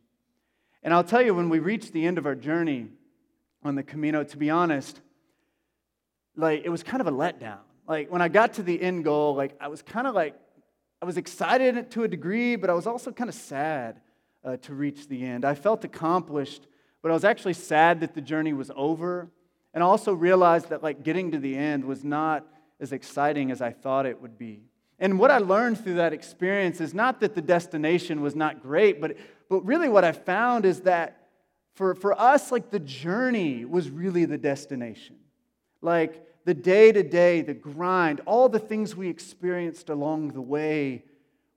And 0.84 0.94
I'll 0.94 1.04
tell 1.04 1.22
you, 1.22 1.34
when 1.34 1.50
we 1.50 1.60
reached 1.60 1.94
the 1.94 2.06
end 2.06 2.18
of 2.18 2.26
our 2.26 2.36
journey 2.36 2.90
on 3.64 3.76
the 3.76 3.84
Camino, 3.84 4.24
to 4.24 4.38
be 4.38 4.50
honest, 4.50 5.00
like 6.36 6.64
it 6.64 6.70
was 6.70 6.84
kind 6.84 7.02
of 7.02 7.08
a 7.08 7.12
letdown. 7.12 7.60
Like 7.88 8.12
when 8.12 8.22
I 8.22 8.28
got 8.28 8.54
to 8.54 8.64
the 8.64 8.82
end 8.82 9.04
goal, 9.04 9.36
like 9.36 9.56
I 9.60 9.68
was 9.68 9.82
kind 9.82 10.08
of 10.08 10.16
like, 10.16 10.36
I 11.02 11.06
was 11.06 11.18
excited 11.18 11.92
to 11.92 12.04
a 12.04 12.08
degree, 12.08 12.56
but 12.56 12.70
I 12.70 12.74
was 12.74 12.88
also 12.88 13.12
kind 13.12 13.30
of 13.30 13.36
sad 13.36 14.02
uh, 14.44 14.58
to 14.58 14.74
reach 14.74 15.08
the 15.08 15.26
end. 15.26 15.46
I 15.46 15.56
felt 15.56 15.84
accomplished 15.84 16.68
but 17.02 17.12
I 17.12 17.14
was 17.14 17.24
actually 17.24 17.54
sad 17.54 18.02
that 18.02 18.14
the 18.14 18.22
journey 18.22 18.54
was 18.54 18.72
over. 18.76 19.30
And 19.74 19.84
I 19.84 19.88
also 19.88 20.14
realized 20.14 20.70
that 20.70 20.84
like 20.84 21.04
getting 21.04 21.32
to 21.32 21.40
the 21.40 21.56
end 21.56 21.86
was 21.86 22.04
not 22.04 22.46
as 22.80 22.92
exciting 22.92 23.52
as 23.52 23.62
I 23.62 23.72
thought 23.72 24.06
it 24.06 24.22
would 24.22 24.38
be. 24.38 24.64
And 25.00 25.18
what 25.18 25.32
I 25.32 25.38
learned 25.38 25.82
through 25.82 25.96
that 25.96 26.12
experience 26.12 26.82
is 26.82 26.94
not 26.94 27.22
that 27.22 27.36
the 27.36 27.42
destination 27.42 28.22
was 28.22 28.36
not 28.36 28.62
great, 28.62 29.00
but, 29.00 29.16
but 29.50 29.66
really 29.66 29.88
what 29.88 30.04
I 30.04 30.12
found 30.12 30.66
is 30.66 30.82
that 30.82 31.19
for, 31.76 31.96
for 31.96 32.20
us, 32.20 32.52
like 32.52 32.70
the 32.70 32.80
journey 32.80 33.66
was 33.66 33.90
really 33.90 34.26
the 34.26 34.38
destination. 34.38 35.16
Like 35.82 36.26
the 36.46 36.54
day 36.54 36.92
to 36.92 37.04
day, 37.04 37.42
the 37.42 37.54
grind, 37.54 38.22
all 38.26 38.50
the 38.50 38.60
things 38.60 38.96
we 38.96 39.08
experienced 39.08 39.90
along 39.90 40.30
the 40.30 40.42
way 40.42 41.04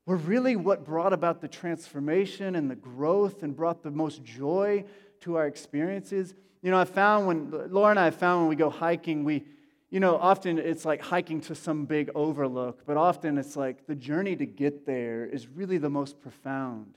were 0.07 0.17
really 0.17 0.57
what 0.57 0.85
brought 0.85 1.13
about 1.13 1.41
the 1.41 1.49
transformation 1.49 2.57
and 2.57 2.71
the 2.71 2.77
growth 2.77 3.43
and 3.43 3.57
brought 3.57 3.83
the 3.83 3.91
most 3.91 4.25
joy 4.25 4.85
to 5.21 5.37
our 5.37 5.47
experiences. 5.47 6.35
You 6.63 6.71
know, 6.71 6.79
I 6.79 6.85
found 6.85 7.27
when, 7.27 7.73
Laura 7.73 7.91
and 7.91 7.99
I 7.99 8.11
found 8.11 8.43
when 8.43 8.49
we 8.49 8.57
go 8.57 8.71
hiking, 8.71 9.25
we, 9.25 9.45
you 9.91 10.01
know, 10.01 10.17
often 10.17 10.59
it's 10.59 10.85
like 10.85 11.01
hiking 11.03 11.41
to 11.43 11.55
some 11.55 11.85
big 11.85 12.11
overlook, 12.15 12.85
but 12.87 12.97
often 12.97 13.39
it's 13.39 13.57
like 13.57 13.87
the 13.87 13.95
journey 13.95 14.37
to 14.37 14.47
get 14.47 14.87
there 14.87 15.25
is 15.27 15.49
really 15.49 15.79
the 15.79 15.91
most 15.91 16.21
profound 16.21 16.95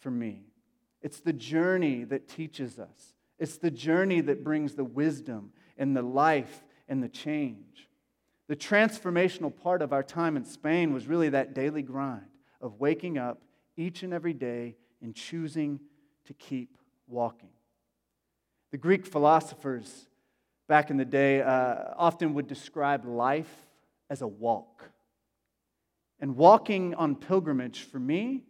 for 0.00 0.10
me. 0.10 0.47
It's 1.02 1.20
the 1.20 1.32
journey 1.32 2.04
that 2.04 2.28
teaches 2.28 2.78
us, 2.78 3.14
it's 3.38 3.58
the 3.58 3.70
journey 3.70 4.20
that 4.22 4.44
brings 4.44 4.74
the 4.74 4.84
wisdom 4.84 5.52
and 5.76 5.96
the 5.96 6.02
life 6.02 6.64
and 6.88 7.02
the 7.02 7.08
change. 7.08 7.88
The 8.48 8.56
transformational 8.56 9.54
part 9.54 9.82
of 9.82 9.92
our 9.92 10.02
time 10.02 10.36
in 10.36 10.44
Spain 10.44 10.94
was 10.94 11.06
really 11.06 11.28
that 11.28 11.54
daily 11.54 11.82
grind 11.82 12.22
of 12.60 12.80
waking 12.80 13.18
up 13.18 13.42
each 13.76 14.02
and 14.02 14.12
every 14.12 14.32
day 14.32 14.76
and 15.02 15.14
choosing 15.14 15.78
to 16.24 16.34
keep 16.34 16.78
walking. 17.06 17.50
The 18.70 18.78
Greek 18.78 19.06
philosophers 19.06 20.08
back 20.66 20.90
in 20.90 20.96
the 20.96 21.04
day 21.04 21.42
uh, 21.42 21.94
often 21.96 22.34
would 22.34 22.46
describe 22.46 23.04
life 23.04 23.52
as 24.10 24.22
a 24.22 24.26
walk. 24.26 24.90
And 26.20 26.36
walking 26.36 26.94
on 26.94 27.14
pilgrimage 27.14 27.82
for 27.82 28.00
me 28.00 28.42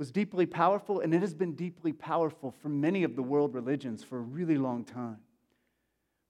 was 0.00 0.10
deeply 0.10 0.46
powerful, 0.46 1.00
and 1.00 1.12
it 1.12 1.20
has 1.20 1.34
been 1.34 1.52
deeply 1.52 1.92
powerful 1.92 2.50
for 2.62 2.70
many 2.70 3.04
of 3.04 3.16
the 3.16 3.22
world 3.22 3.52
religions 3.52 4.02
for 4.02 4.16
a 4.16 4.22
really 4.22 4.56
long 4.56 4.82
time. 4.82 5.18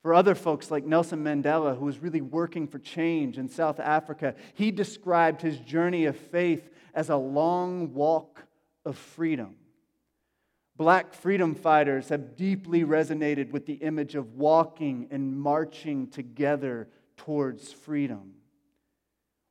For 0.03 0.13
other 0.13 0.35
folks 0.35 0.73
like 0.73 0.85
Nelson 0.85 1.23
Mandela, 1.23 1.79
who 1.79 1.85
was 1.85 2.01
really 2.01 2.21
working 2.21 2.67
for 2.67 2.81
change 2.81 3.39
in 3.39 3.49
South 3.49 3.79
Africa, 3.79 4.35
he 4.55 4.73
described 4.73 5.41
his 5.41 5.57
journey 5.61 6.07
of 6.07 6.17
faith 6.17 6.69
as 6.95 7.11
a 7.11 7.17
long 7.17 7.95
walk 7.95 8.43
of 8.85 8.99
freedom. 8.99 9.55
Black 10.77 11.15
freedom 11.15 11.55
fighters 11.55 12.09
have 12.09 12.37
deeply 12.37 12.83
resonated 12.83 13.53
with 13.53 13.67
the 13.67 13.75
image 13.75 14.17
of 14.17 14.35
walking 14.35 15.07
and 15.13 15.41
marching 15.41 16.09
together 16.09 16.89
towards 17.17 17.73
freedom. 17.73 18.33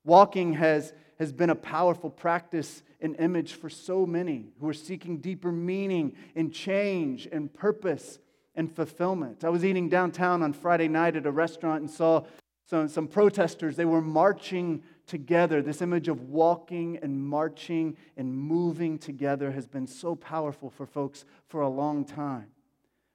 Walking 0.03 0.55
has, 0.55 0.91
has 1.20 1.32
been 1.32 1.51
a 1.51 1.55
powerful 1.55 2.09
practice 2.09 2.84
and 3.01 3.15
image 3.19 3.53
for 3.53 3.69
so 3.69 4.05
many 4.05 4.47
who 4.59 4.67
are 4.67 4.73
seeking 4.73 5.17
deeper 5.17 5.51
meaning 5.51 6.15
and 6.35 6.53
change 6.53 7.27
and 7.31 7.53
purpose 7.53 8.19
and 8.55 8.73
fulfillment. 8.73 9.43
I 9.43 9.49
was 9.49 9.63
eating 9.63 9.89
downtown 9.89 10.43
on 10.43 10.53
Friday 10.53 10.87
night 10.87 11.15
at 11.15 11.25
a 11.25 11.31
restaurant 11.31 11.81
and 11.81 11.89
saw 11.89 12.25
some, 12.65 12.87
some 12.87 13.07
protesters. 13.07 13.75
They 13.75 13.85
were 13.85 14.01
marching 14.01 14.83
together, 15.07 15.61
this 15.61 15.81
image 15.81 16.07
of 16.07 16.29
walking 16.29 16.99
and 17.01 17.19
marching 17.21 17.97
and 18.15 18.33
moving 18.33 18.99
together 18.99 19.51
has 19.51 19.65
been 19.65 19.87
so 19.87 20.15
powerful 20.15 20.69
for 20.69 20.85
folks 20.85 21.25
for 21.47 21.61
a 21.61 21.69
long 21.69 22.05
time. 22.05 22.47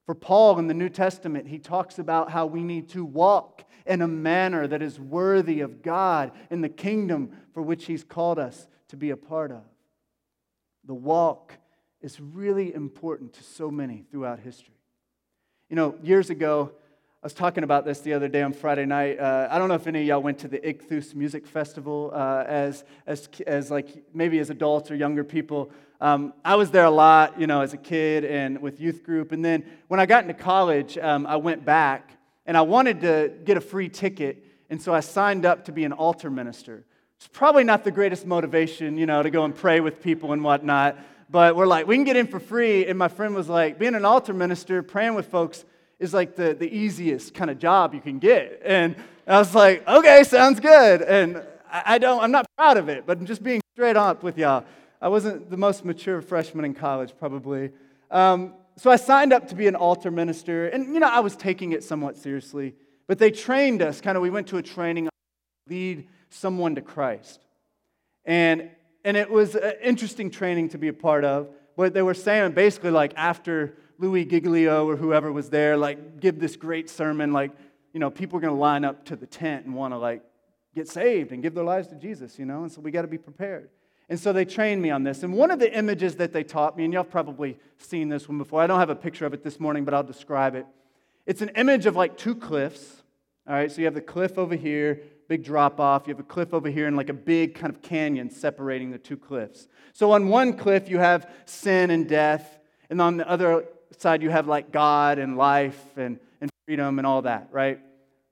For 0.05 0.15
Paul 0.15 0.59
in 0.59 0.67
the 0.67 0.75
New 0.75 0.89
Testament, 0.89 1.47
he 1.47 1.59
talks 1.59 1.99
about 1.99 2.31
how 2.31 2.47
we 2.47 2.63
need 2.63 2.89
to 2.91 3.05
walk 3.05 3.65
in 3.87 4.03
a 4.03 4.09
manner 4.09 4.67
that 4.67 4.83
is 4.83 4.99
worthy 4.99 5.61
of 5.61 5.83
God 5.83 6.33
in 6.51 6.61
the 6.61 6.69
kingdom 6.69 7.31
for 7.53 7.63
which 7.63 7.87
he's 7.87 8.05
called 8.05 8.39
us 8.39 8.67
to 8.89 8.97
be 8.97 9.11
a 9.11 9.17
part 9.17 9.51
of. 9.51 9.63
The 10.87 10.95
walk 10.95 11.55
is 12.03 12.21
really 12.21 12.75
important 12.75 13.33
to 13.35 13.43
so 13.43 13.71
many 13.71 14.05
throughout 14.11 14.41
history. 14.41 14.75
You 15.71 15.77
know, 15.77 15.95
years 16.03 16.29
ago, 16.29 16.73
I 17.23 17.27
was 17.27 17.33
talking 17.33 17.65
about 17.65 17.87
this 17.87 18.01
the 18.01 18.13
other 18.13 18.29
day 18.29 18.43
on 18.43 18.53
Friday 18.53 18.85
night. 18.85 19.19
Uh, 19.19 19.49
I 19.51 19.59
don't 19.59 19.69
know 19.69 19.77
if 19.77 19.87
any 19.87 20.03
of 20.03 20.07
y'all 20.07 20.21
went 20.21 20.39
to 20.41 20.49
the 20.49 20.59
Ichthus 20.59 21.15
Music 21.15 21.47
Festival 21.47 22.11
uh, 22.13 22.45
as, 22.47 22.85
as, 23.07 23.31
as 23.47 23.71
like 23.71 24.05
maybe 24.13 24.39
as 24.41 24.51
adults 24.51 24.91
or 24.91 24.95
younger 24.95 25.25
people. 25.25 25.71
Um, 26.03 26.35
I 26.45 26.57
was 26.57 26.71
there 26.71 26.85
a 26.85 26.91
lot, 26.91 27.41
you 27.41 27.47
know, 27.47 27.63
as 27.63 27.73
a 27.73 27.79
kid 27.79 28.27
and 28.27 28.61
with 28.61 28.79
youth 28.79 29.03
group. 29.03 29.33
And 29.33 29.43
then 29.43 29.65
when 29.89 30.01
I 30.01 30.05
got 30.05 30.25
into 30.25 30.35
college, 30.35 30.99
um, 30.99 31.27
I 31.27 31.37
went 31.37 31.65
back 31.65 32.11
and 32.45 32.59
I 32.59 32.61
wanted 32.61 33.01
to 33.01 33.33
get 33.45 33.57
a 33.57 33.63
free 33.63 33.89
ticket. 33.89 34.45
And 34.69 34.83
so 34.83 34.93
I 34.93 35.01
signed 35.01 35.47
up 35.47 35.65
to 35.65 35.73
be 35.73 35.85
an 35.85 35.93
altar 35.93 36.29
minister. 36.29 36.85
It's 37.25 37.39
probably 37.39 37.65
not 37.65 37.85
the 37.85 37.91
greatest 37.91 38.27
motivation, 38.27 38.99
you 38.99 39.07
know, 39.07 39.23
to 39.23 39.31
go 39.31 39.47
and 39.47 39.57
pray 39.57 39.81
with 39.81 40.03
people 40.03 40.35
and 40.35 40.45
whatnot. 40.45 40.99
But 41.31 41.57
we're 41.57 41.67
like, 41.67 41.87
we 41.87 41.97
can 41.97 42.05
get 42.05 42.17
in 42.17 42.27
for 42.27 42.39
free. 42.39 42.85
And 42.85 42.99
my 42.99 43.09
friend 43.09 43.35
was 43.35 43.49
like, 43.49 43.79
being 43.79 43.95
an 43.95 44.05
altar 44.05 44.35
minister, 44.35 44.83
praying 44.83 45.15
with 45.15 45.29
folks, 45.29 45.65
is 45.99 46.13
like 46.13 46.37
the, 46.37 46.53
the 46.53 46.69
easiest 46.69 47.33
kind 47.33 47.51
of 47.51 47.59
job 47.59 47.95
you 47.95 48.03
can 48.03 48.19
get. 48.19 48.61
And 48.63 48.95
I 49.27 49.39
was 49.39 49.55
like, 49.55 49.89
okay, 49.89 50.23
sounds 50.25 50.61
good. 50.61 51.01
And 51.01 51.43
I, 51.73 51.97
don't, 51.97 52.23
I'm 52.23 52.31
not 52.31 52.45
proud 52.59 52.77
of 52.77 52.91
it, 52.91 53.07
but 53.07 53.17
I'm 53.17 53.25
just 53.25 53.43
being 53.43 53.63
straight 53.75 53.97
up 53.97 54.23
with 54.23 54.37
y'all. 54.37 54.67
I 55.01 55.09
wasn't 55.09 55.49
the 55.49 55.57
most 55.57 55.83
mature 55.83 56.21
freshman 56.21 56.67
in 56.67 56.75
college, 56.75 57.15
probably. 57.19 57.71
Um, 58.11 58.53
so 58.77 58.91
I 58.91 58.97
signed 58.97 59.33
up 59.33 59.49
to 59.49 59.55
be 59.55 59.67
an 59.67 59.77
altar 59.77 60.11
minister, 60.11 60.69
and 60.69 60.93
you 60.93 61.01
know, 61.01 61.09
I 61.09 61.21
was 61.21 61.37
taking 61.37 61.73
it 61.73 61.83
somewhat 61.83 62.19
seriously. 62.19 62.75
But 63.07 63.19
they 63.19 63.31
trained 63.31 63.81
us, 63.81 64.03
kind 64.03 64.15
of, 64.15 64.23
we 64.23 64.29
went 64.29 64.49
to 64.49 64.59
a 64.59 64.63
training 64.63 65.09
lead 65.71 66.07
someone 66.35 66.75
to 66.75 66.83
Christ. 66.83 67.41
And, 68.25 68.71
and 69.05 69.17
it 69.17 69.31
was 69.31 69.55
an 69.55 69.75
interesting 69.83 70.31
training 70.31 70.71
to 70.71 70.79
be 70.79 70.89
a 70.89 70.93
part 70.93 71.25
of. 71.25 71.49
But 71.77 71.95
they 71.95 72.03
were 72.03 72.15
saying 72.15 72.53
basically, 72.53 72.91
like, 72.91 73.13
after 73.17 73.77
Louis 73.99 74.25
Giglio 74.25 74.89
or 74.89 74.97
whoever 74.97 75.33
was 75.33 75.51
there, 75.51 75.77
like, 75.77 76.21
give 76.21 76.39
this 76.39 76.57
great 76.57 76.89
sermon, 76.89 77.33
like, 77.33 77.51
you 77.93 78.01
know, 78.01 78.11
people 78.11 78.39
are 78.39 78.41
going 78.41 78.55
to 78.55 78.59
line 78.61 78.85
up 78.85 79.05
to 79.07 79.17
the 79.17 79.27
tent 79.27 79.67
and 79.67 79.75
want 79.75 79.93
to, 79.93 79.99
like, 79.99 80.23
get 80.75 80.89
saved 80.89 81.33
and 81.33 81.43
give 81.43 81.55
their 81.55 81.65
lives 81.65 81.89
to 81.89 81.95
Jesus, 81.95 82.39
you 82.39 82.45
know? 82.45 82.63
And 82.63 82.73
so 82.73 82.81
we 82.81 82.91
got 82.91 83.03
to 83.03 83.09
be 83.09 83.19
prepared. 83.19 83.71
And 84.09 84.21
so 84.21 84.33
they 84.33 84.45
trained 84.45 84.83
me 84.83 84.91
on 84.91 85.03
this. 85.03 85.23
And 85.23 85.33
one 85.33 85.51
of 85.51 85.59
the 85.59 85.73
images 85.77 86.17
that 86.17 86.33
they 86.33 86.45
taught 86.45 86.77
me, 86.77 86.85
and 86.85 86.93
y'all 86.93 87.05
probably 87.05 87.57
seen 87.79 88.09
this 88.09 88.29
one 88.29 88.39
before, 88.39 88.61
I 88.61 88.67
don't 88.67 88.81
have 88.81 88.91
a 88.91 88.97
picture 88.97 89.27
of 89.27 89.33
it 89.33 89.43
this 89.43 89.59
morning, 89.59 89.85
but 89.85 89.95
I'll 89.95 90.03
describe 90.03 90.55
it. 90.55 90.67
It's 91.27 91.41
an 91.43 91.51
image 91.51 91.87
of 91.87 91.97
like 91.97 92.17
two 92.17 92.35
cliffs. 92.35 93.03
All 93.47 93.55
right, 93.55 93.71
so 93.71 93.79
you 93.79 93.85
have 93.87 93.95
the 93.95 94.01
cliff 94.01 94.39
over 94.39 94.55
here, 94.55 95.01
big 95.29 95.45
drop 95.45 95.81
off. 95.81 96.07
You 96.07 96.15
have 96.15 96.21
a 96.21 96.29
cliff 96.29 96.55
over 96.55 96.69
here, 96.69 96.87
and 96.87 96.97
like 96.97 97.09
a 97.09 97.15
big 97.15 97.55
kind 97.55 97.73
of 97.73 97.83
canyon 97.83 98.31
separating 98.31 98.91
the 98.91 98.99
two 98.99 99.17
cliffs. 99.17 99.69
So 99.93 100.13
on 100.13 100.29
one 100.29 100.55
cliff, 100.55 100.89
you 100.89 100.99
have 100.99 101.31
sin 101.47 101.91
and 101.91 102.09
death. 102.09 102.59
And 102.91 103.01
on 103.01 103.17
the 103.17 103.29
other 103.29 103.65
side, 103.99 104.23
you 104.23 104.31
have 104.31 104.47
like 104.47 104.73
God 104.73 105.19
and 105.19 105.37
life 105.37 105.81
and, 105.97 106.19
and 106.41 106.51
freedom 106.67 106.99
and 106.99 107.07
all 107.07 107.23
that, 107.23 107.49
right? 107.53 107.81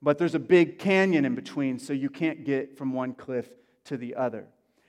But 0.03 0.18
there's 0.18 0.34
a 0.34 0.40
big 0.40 0.78
canyon 0.78 1.24
in 1.24 1.34
between, 1.34 1.78
so 1.78 1.93
you 1.93 2.11
can't 2.11 2.45
get 2.45 2.76
from 2.76 2.93
one 2.93 3.14
cliff 3.14 3.49
to 3.84 3.97
the 3.97 4.16
other. 4.16 4.47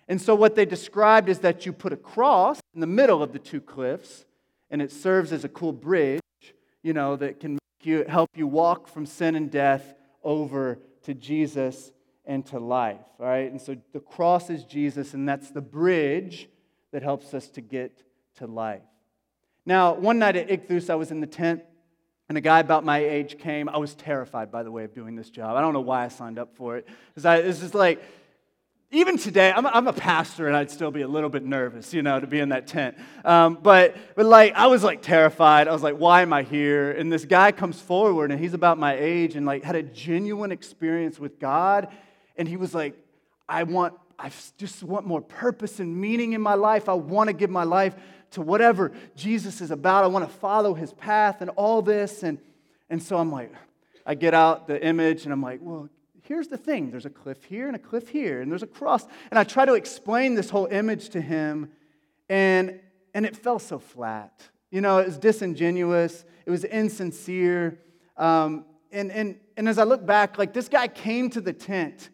And 0.08 0.22
so, 0.22 0.36
what 0.36 0.56
they 0.56 0.66
described 0.66 1.30
is 1.30 1.40
that 1.40 1.66
you 1.66 1.72
put 1.72 1.94
a 1.94 1.98
cross 1.98 2.60
in 2.74 2.82
the 2.82 2.88
middle 2.88 3.24
of 3.24 3.32
the 3.32 3.40
two 3.40 3.62
cliffs, 3.62 4.26
and 4.70 4.82
it 4.82 4.92
serves 4.92 5.32
as 5.32 5.44
a 5.44 5.50
cool 5.50 5.72
bridge, 5.72 6.22
you 6.82 6.94
know, 6.94 7.16
that 7.16 7.40
can 7.40 7.58
you, 7.84 8.04
help 8.08 8.30
you 8.36 8.48
walk 8.48 8.88
from 8.88 9.06
sin 9.06 9.36
and 9.36 9.50
death 9.50 9.94
over 10.24 10.80
to 11.04 11.14
Jesus 11.14 11.92
and 12.26 12.46
to 12.48 12.60
life. 12.60 13.02
All 13.20 13.26
right? 13.26 13.50
And 13.50 13.62
so, 13.62 13.76
the 13.92 14.00
cross 14.00 14.50
is 14.50 14.64
Jesus, 14.64 15.14
and 15.14 15.28
that's 15.28 15.52
the 15.52 15.62
bridge 15.62 16.50
that 16.92 17.04
helps 17.04 17.34
us 17.34 17.50
to 17.50 17.62
get 17.62 18.04
to 18.36 18.48
life. 18.48 18.82
Now, 19.66 19.94
one 19.94 20.20
night 20.20 20.36
at 20.36 20.50
Ichthus, 20.50 20.90
I 20.90 20.96
was 20.96 21.12
in 21.12 21.22
the 21.22 21.28
tent, 21.28 21.64
and 22.30 22.38
a 22.38 22.42
guy 22.42 22.60
about 22.60 22.84
my 22.84 23.00
age 23.00 23.38
came. 23.38 23.70
I 23.70 23.78
was 23.78 23.96
terrified, 23.96 24.52
by 24.52 24.64
the 24.64 24.72
way, 24.72 24.84
of 24.84 24.94
doing 24.94 25.16
this 25.16 25.30
job. 25.30 25.56
I 25.56 25.62
don't 25.62 25.74
know 25.74 25.82
why 25.82 26.06
I 26.06 26.08
signed 26.08 26.40
up 26.40 26.56
for 26.56 26.78
it. 26.78 26.88
Because 27.14 27.46
it's 27.46 27.60
just 27.60 27.76
like, 27.76 28.02
even 28.94 29.18
today, 29.18 29.52
I'm 29.52 29.66
a, 29.66 29.70
I'm 29.70 29.88
a 29.88 29.94
pastor 29.94 30.48
and 30.48 30.56
I'd 30.56 30.70
still 30.70 30.92
be 30.92 31.02
a 31.02 31.08
little 31.08 31.30
bit 31.30 31.44
nervous, 31.44 31.96
you 31.96 32.04
know, 32.04 32.20
to 32.20 32.28
be 32.28 32.40
in 32.40 32.50
that 32.50 32.68
tent. 32.68 32.96
Um, 33.26 33.58
but, 33.60 33.96
but 34.16 34.28
like, 34.28 34.54
I 34.54 34.68
was 34.68 34.84
like 34.84 35.02
terrified. 35.02 35.68
I 35.68 35.72
was 35.72 35.82
like, 35.82 35.96
why 35.96 36.22
am 36.22 36.32
I 36.32 36.44
here? 36.44 36.92
And 36.92 37.12
this 37.12 37.26
guy 37.26 37.52
comes 37.52 37.82
forward 37.82 38.30
and 38.30 38.40
he's 38.40 38.54
about 38.54 38.78
my 38.78 38.96
age 38.96 39.36
and 39.36 39.48
like 39.48 39.64
had 39.64 39.76
a 39.76 39.82
genuine 39.82 40.52
experience 40.52 41.20
with 41.20 41.40
God. 41.40 41.88
And 42.38 42.48
he 42.48 42.56
was 42.56 42.76
like, 42.76 42.96
I 43.50 43.64
want, 43.64 43.96
I 44.20 44.32
just 44.60 44.84
want 44.84 45.08
more 45.08 45.22
purpose 45.22 45.80
and 45.80 45.98
meaning 45.98 46.34
in 46.34 46.42
my 46.42 46.54
life. 46.54 46.88
I 46.88 46.94
want 46.94 47.30
to 47.30 47.34
give 47.34 47.50
my 47.50 47.64
life 47.64 47.96
to 48.32 48.44
whatever 48.44 48.92
Jesus 49.16 49.60
is 49.60 49.72
about. 49.72 50.04
I 50.04 50.08
want 50.08 50.30
to 50.30 50.38
follow 50.38 50.76
his 50.76 50.94
path 50.94 51.42
and 51.42 51.50
all 51.52 51.82
this. 51.82 52.22
And, 52.22 52.38
and 52.92 53.02
so 53.02 53.18
I'm 53.18 53.32
like, 53.32 53.52
I 54.06 54.14
get 54.14 54.36
out 54.36 54.68
the 54.68 54.84
image 54.86 55.24
and 55.24 55.34
I'm 55.34 55.42
like, 55.42 55.62
well, 55.64 55.90
here's 56.24 56.48
the 56.48 56.58
thing 56.58 56.92
there's 56.92 57.06
a 57.06 57.10
cliff 57.10 57.44
here 57.44 57.68
and 57.68 57.76
a 57.76 57.80
cliff 57.80 58.10
here, 58.10 58.42
and 58.42 58.52
there's 58.52 58.64
a 58.64 58.68
cross. 58.68 59.06
And 59.30 59.38
I 59.38 59.44
try 59.44 59.66
to 59.66 59.74
explain 59.74 60.36
this 60.36 60.50
whole 60.50 60.66
image 60.66 61.10
to 61.10 61.22
him, 61.22 61.72
and, 62.30 62.80
and 63.14 63.26
it 63.26 63.38
fell 63.38 63.60
so 63.60 63.80
flat. 63.80 64.50
You 64.72 64.82
know, 64.82 64.98
it 64.98 65.06
was 65.06 65.18
disingenuous, 65.18 66.26
it 66.46 66.52
was 66.52 66.64
insincere. 66.64 67.80
Um, 68.18 68.66
and, 68.92 69.12
and, 69.12 69.40
and 69.58 69.70
as 69.70 69.78
I 69.78 69.84
look 69.84 70.06
back, 70.06 70.38
like 70.38 70.54
this 70.54 70.70
guy 70.70 70.88
came 70.88 71.30
to 71.32 71.42
the 71.42 71.54
tent 71.54 72.10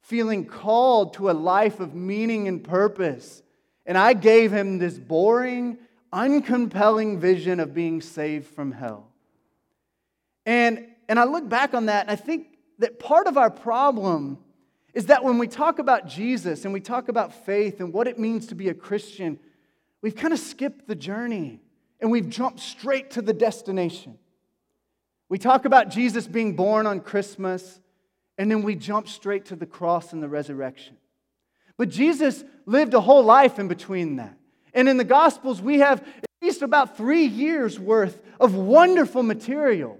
feeling 0.00 0.44
called 0.44 1.14
to 1.14 1.30
a 1.30 1.32
life 1.32 1.80
of 1.80 1.94
meaning 1.94 2.46
and 2.46 2.62
purpose. 2.62 3.42
And 3.86 3.96
I 3.96 4.12
gave 4.12 4.52
him 4.52 4.78
this 4.78 4.98
boring, 4.98 5.78
uncompelling 6.12 7.18
vision 7.18 7.58
of 7.58 7.72
being 7.72 8.02
saved 8.02 8.46
from 8.46 8.72
hell. 8.72 9.08
And, 10.44 10.88
and 11.08 11.18
I 11.18 11.24
look 11.24 11.48
back 11.48 11.72
on 11.72 11.86
that 11.86 12.02
and 12.02 12.10
I 12.10 12.16
think 12.16 12.53
that 12.78 12.98
part 12.98 13.26
of 13.26 13.36
our 13.36 13.50
problem 13.50 14.38
is 14.92 15.06
that 15.06 15.24
when 15.24 15.38
we 15.38 15.48
talk 15.48 15.78
about 15.78 16.06
Jesus 16.06 16.64
and 16.64 16.72
we 16.72 16.80
talk 16.80 17.08
about 17.08 17.32
faith 17.44 17.80
and 17.80 17.92
what 17.92 18.06
it 18.06 18.18
means 18.18 18.46
to 18.46 18.54
be 18.54 18.68
a 18.68 18.74
Christian, 18.74 19.38
we've 20.02 20.14
kind 20.14 20.32
of 20.32 20.38
skipped 20.38 20.86
the 20.86 20.94
journey 20.94 21.60
and 22.00 22.10
we've 22.10 22.28
jumped 22.28 22.60
straight 22.60 23.10
to 23.12 23.22
the 23.22 23.32
destination. 23.32 24.18
We 25.28 25.38
talk 25.38 25.64
about 25.64 25.88
Jesus 25.88 26.26
being 26.26 26.54
born 26.54 26.86
on 26.86 27.00
Christmas, 27.00 27.80
and 28.36 28.50
then 28.50 28.62
we 28.62 28.74
jump 28.74 29.08
straight 29.08 29.46
to 29.46 29.56
the 29.56 29.66
cross 29.66 30.12
and 30.12 30.22
the 30.22 30.28
resurrection. 30.28 30.96
But 31.76 31.88
Jesus 31.88 32.44
lived 32.66 32.94
a 32.94 33.00
whole 33.00 33.24
life 33.24 33.58
in 33.58 33.66
between 33.66 34.16
that. 34.16 34.36
And 34.74 34.88
in 34.88 34.96
the 34.96 35.04
Gospels, 35.04 35.60
we 35.60 35.78
have 35.78 36.00
at 36.00 36.26
least 36.42 36.62
about 36.62 36.96
three 36.96 37.24
years 37.24 37.80
worth 37.80 38.20
of 38.38 38.54
wonderful 38.54 39.22
material 39.22 39.98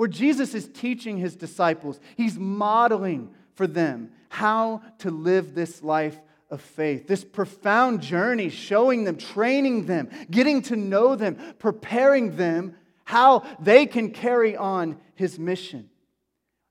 where 0.00 0.08
Jesus 0.08 0.54
is 0.54 0.66
teaching 0.66 1.18
his 1.18 1.36
disciples, 1.36 2.00
he's 2.16 2.38
modeling 2.38 3.34
for 3.52 3.66
them 3.66 4.10
how 4.30 4.80
to 5.00 5.10
live 5.10 5.54
this 5.54 5.82
life 5.82 6.18
of 6.50 6.62
faith, 6.62 7.06
this 7.06 7.22
profound 7.22 8.00
journey, 8.00 8.48
showing 8.48 9.04
them, 9.04 9.18
training 9.18 9.84
them, 9.84 10.08
getting 10.30 10.62
to 10.62 10.74
know 10.74 11.16
them, 11.16 11.36
preparing 11.58 12.36
them 12.36 12.76
how 13.04 13.42
they 13.60 13.84
can 13.84 14.10
carry 14.10 14.56
on 14.56 14.98
his 15.16 15.38
mission. 15.38 15.90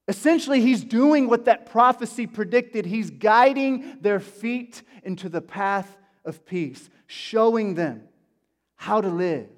Essentially, 0.08 0.62
he's 0.62 0.84
doing 0.84 1.30
what 1.30 1.46
that 1.46 1.68
prophecy 1.68 2.26
predicted. 2.26 2.88
He's 2.88 3.12
guiding 3.12 4.00
their 4.02 4.20
feet 4.20 4.82
into 5.04 5.30
the 5.30 5.42
path 5.42 5.96
of 6.26 6.48
peace, 6.48 6.90
showing 7.06 7.76
them 7.76 8.08
how 8.74 9.02
to 9.02 9.10
live, 9.10 9.50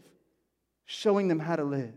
showing 0.84 1.30
them 1.30 1.39
how 1.39 1.55
to 1.55 1.63
live. 1.63 1.93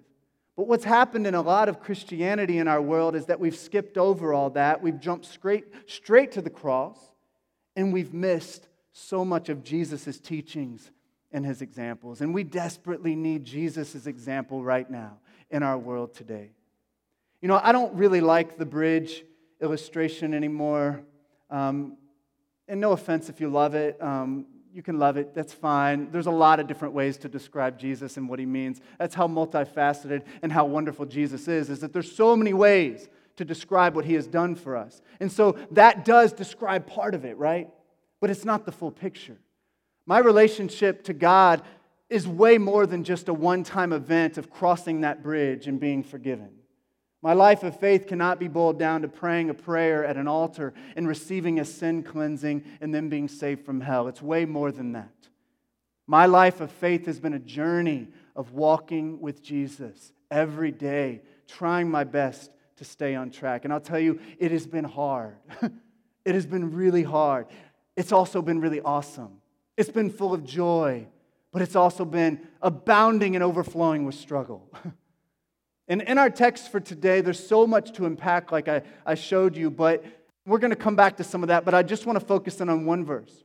But 0.57 0.69
what's 0.69 0.85
happened 0.85 1.27
in 1.27 1.35
a 1.35 1.43
lot 1.43 1.69
of 1.69 1.81
Christianity 1.81 2.59
in 2.59 2.69
our 2.69 2.81
world 2.81 3.17
is 3.17 3.27
that 3.27 3.41
we've 3.41 3.57
skipped 3.57 3.99
over 3.99 4.33
all 4.33 4.51
that. 4.51 4.83
We've 4.83 5.01
jumped 5.01 5.27
straight, 5.27 5.65
straight 5.87 6.33
to 6.33 6.43
the 6.43 6.51
cross, 6.51 6.99
and 7.75 7.93
we've 7.93 8.15
missed 8.15 8.69
so 8.93 9.25
much 9.25 9.49
of 9.49 9.65
Jesus' 9.65 10.21
teachings 10.21 10.93
and 11.33 11.45
his 11.45 11.61
examples. 11.61 12.21
And 12.21 12.33
we 12.33 12.45
desperately 12.45 13.17
need 13.17 13.45
Jesus' 13.45 14.07
example 14.07 14.63
right 14.63 14.89
now 14.89 15.19
in 15.51 15.65
our 15.65 15.77
world 15.77 16.15
today. 16.15 16.53
You 17.41 17.49
know, 17.49 17.61
I 17.61 17.73
don't 17.73 17.93
really 17.95 18.21
like 18.21 18.57
the 18.57 18.65
bridge 18.65 19.25
illustration 19.61 20.33
anymore. 20.33 21.03
Um, 21.51 21.97
and 22.69 22.81
no 22.81 22.93
offense 22.93 23.29
if 23.29 23.41
you 23.41 23.49
love 23.49 23.75
it. 23.75 24.01
Um, 24.01 24.47
you 24.75 24.83
can 24.83 24.99
love 24.99 25.17
it, 25.17 25.35
that's 25.35 25.53
fine. 25.53 26.11
There's 26.11 26.27
a 26.27 26.33
lot 26.33 26.59
of 26.59 26.67
different 26.67 26.95
ways 26.95 27.17
to 27.19 27.29
describe 27.29 27.79
Jesus 27.79 28.17
and 28.17 28.29
what 28.29 28.41
he 28.41 28.45
means. 28.45 28.81
That's 28.99 29.15
how 29.15 29.29
multifaceted 29.29 30.25
and 30.43 30.51
how 30.51 30.65
wonderful 30.65 31.07
Jesus 31.07 31.47
is, 31.47 31.71
is 31.71 31.79
that 31.79 31.93
there's 31.93 32.11
so 32.11 32.35
many 32.35 32.53
ways 32.53 33.09
to 33.37 33.45
describe 33.45 33.95
what 33.95 34.05
he 34.05 34.15
has 34.15 34.27
done 34.27 34.57
for 34.57 34.77
us. 34.77 35.01
And 35.21 35.31
so 35.31 35.57
that 35.71 36.05
does 36.05 36.33
describe 36.33 36.89
part 36.89 37.15
of 37.15 37.25
it, 37.25 37.37
right? 37.39 37.71
But 38.21 38.31
it's 38.31 38.45
not 38.45 38.67
the 38.67 38.73
full 38.73 38.91
picture. 38.91 39.39
My 40.07 40.19
relationship 40.19 41.05
to 41.05 41.13
God 41.13 41.63
is 42.11 42.27
way 42.27 42.59
more 42.59 42.85
than 42.85 43.05
just 43.05 43.29
a 43.29 43.35
one 43.35 43.63
time 43.63 43.93
event 43.93 44.39
of 44.39 44.51
crossing 44.51 45.03
that 45.03 45.23
bridge 45.23 45.69
and 45.69 45.79
being 45.79 46.03
forgiven. 46.03 46.51
My 47.25 47.33
life 47.33 47.63
of 47.63 47.81
faith 47.81 48.07
cannot 48.07 48.39
be 48.39 48.49
boiled 48.49 48.79
down 48.79 49.01
to 49.01 49.09
praying 49.09 49.49
a 49.49 49.55
prayer 49.55 50.05
at 50.05 50.19
an 50.19 50.29
altar 50.29 50.75
and 50.95 51.09
receiving 51.09 51.59
a 51.59 51.65
sin 51.65 52.03
cleansing 52.03 52.63
and 52.83 52.95
then 52.95 53.09
being 53.09 53.29
saved 53.29 53.65
from 53.65 53.81
hell. 53.81 54.09
It's 54.09 54.21
way 54.21 54.45
more 54.45 54.71
than 54.71 54.93
that. 54.93 55.09
My 56.07 56.27
life 56.27 56.61
of 56.61 56.71
faith 56.71 57.07
has 57.07 57.19
been 57.19 57.33
a 57.33 57.39
journey 57.39 58.09
of 58.37 58.53
walking 58.53 59.23
with 59.23 59.43
Jesus 59.43 60.13
every 60.31 60.71
day, 60.71 61.23
trying 61.49 61.91
my 61.91 62.05
best 62.05 62.51
to 62.77 62.85
stay 62.85 63.15
on 63.15 63.31
track. 63.31 63.65
And 63.65 63.73
I'll 63.73 63.81
tell 63.81 63.99
you, 63.99 64.21
it 64.39 64.51
has 64.51 64.67
been 64.67 64.85
hard. 64.85 65.37
it 66.27 66.35
has 66.35 66.45
been 66.45 66.75
really 66.75 67.05
hard. 67.05 67.47
It's 67.97 68.13
also 68.13 68.43
been 68.43 68.61
really 68.61 68.83
awesome. 68.83 69.41
It's 69.79 69.89
been 69.89 70.11
full 70.11 70.35
of 70.35 70.45
joy, 70.45 71.07
but 71.53 71.63
it's 71.63 71.75
also 71.75 72.05
been 72.05 72.47
abounding 72.61 73.35
and 73.35 73.43
overflowing 73.43 74.05
with 74.05 74.15
struggle. 74.15 74.71
And 75.89 76.03
in 76.03 76.19
our 76.19 76.31
text 76.31 76.71
for 76.71 76.81
today, 76.81 77.21
there's 77.21 77.45
so 77.45 77.67
much 77.67 77.93
to 77.93 78.07
unpack, 78.07 78.51
like 78.51 78.69
I, 78.69 78.83
I 79.05 79.15
showed 79.15 79.57
you, 79.57 79.71
but 79.71 80.05
we're 80.47 80.59
going 80.59 80.71
to 80.71 80.77
come 80.77 80.97
back 80.97 81.17
to 81.19 81.25
some 81.25 81.43
of 81.43 81.49
that. 81.49 81.65
But 81.65 81.75
I 81.75 81.83
just 81.83 82.07
want 82.07 82.19
to 82.19 82.25
focus 82.25 82.61
in 82.61 82.69
on 82.69 82.87
one 82.87 83.05
verse. 83.05 83.45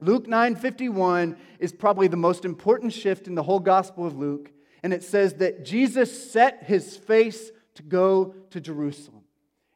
Luke 0.00 0.26
9:51 0.26 1.36
is 1.58 1.72
probably 1.72 2.08
the 2.08 2.16
most 2.16 2.44
important 2.44 2.92
shift 2.92 3.26
in 3.26 3.34
the 3.34 3.42
whole 3.42 3.60
Gospel 3.60 4.06
of 4.06 4.16
Luke, 4.18 4.50
and 4.82 4.92
it 4.92 5.02
says 5.02 5.34
that 5.34 5.64
Jesus 5.64 6.30
set 6.30 6.64
his 6.64 6.96
face 6.96 7.50
to 7.74 7.82
go 7.82 8.34
to 8.50 8.60
Jerusalem. 8.60 9.22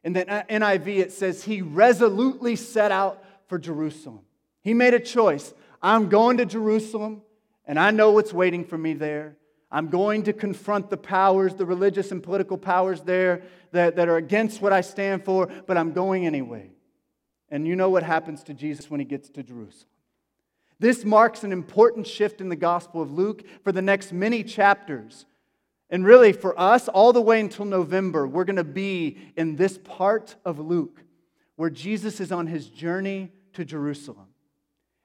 And 0.03 0.15
the 0.15 0.25
NIV, 0.25 0.87
it 0.99 1.11
says 1.11 1.43
he 1.43 1.61
resolutely 1.61 2.55
set 2.55 2.91
out 2.91 3.23
for 3.47 3.57
Jerusalem. 3.57 4.21
He 4.61 4.73
made 4.73 4.93
a 4.93 4.99
choice. 4.99 5.53
I'm 5.81 6.09
going 6.09 6.37
to 6.37 6.45
Jerusalem, 6.45 7.21
and 7.65 7.79
I 7.79 7.91
know 7.91 8.11
what's 8.11 8.33
waiting 8.33 8.65
for 8.65 8.77
me 8.77 8.93
there. 8.93 9.35
I'm 9.71 9.89
going 9.89 10.23
to 10.23 10.33
confront 10.33 10.89
the 10.89 10.97
powers, 10.97 11.53
the 11.53 11.65
religious 11.65 12.11
and 12.11 12.23
political 12.23 12.57
powers 12.57 13.01
there 13.01 13.43
that, 13.71 13.95
that 13.97 14.09
are 14.09 14.17
against 14.17 14.61
what 14.61 14.73
I 14.73 14.81
stand 14.81 15.25
for, 15.25 15.47
but 15.67 15.77
I'm 15.77 15.93
going 15.93 16.25
anyway. 16.25 16.71
And 17.49 17.67
you 17.67 17.75
know 17.75 17.89
what 17.89 18.03
happens 18.03 18.43
to 18.43 18.53
Jesus 18.53 18.89
when 18.89 18.99
he 18.99 19.05
gets 19.05 19.29
to 19.29 19.43
Jerusalem. 19.43 19.85
This 20.79 21.03
marks 21.03 21.43
an 21.43 21.51
important 21.51 22.07
shift 22.07 22.41
in 22.41 22.49
the 22.49 22.55
Gospel 22.55 23.01
of 23.01 23.11
Luke 23.11 23.43
for 23.63 23.71
the 23.71 23.81
next 23.81 24.13
many 24.13 24.43
chapters. 24.43 25.25
And 25.89 26.05
really, 26.05 26.31
for 26.31 26.57
us, 26.59 26.87
all 26.87 27.11
the 27.13 27.21
way 27.21 27.39
until 27.39 27.65
November, 27.65 28.27
we're 28.27 28.45
going 28.45 28.55
to 28.55 28.63
be 28.63 29.17
in 29.35 29.55
this 29.55 29.77
part 29.77 30.35
of 30.45 30.59
Luke 30.59 31.03
where 31.57 31.69
Jesus 31.69 32.21
is 32.21 32.31
on 32.31 32.47
his 32.47 32.69
journey 32.69 33.31
to 33.53 33.65
Jerusalem. 33.65 34.28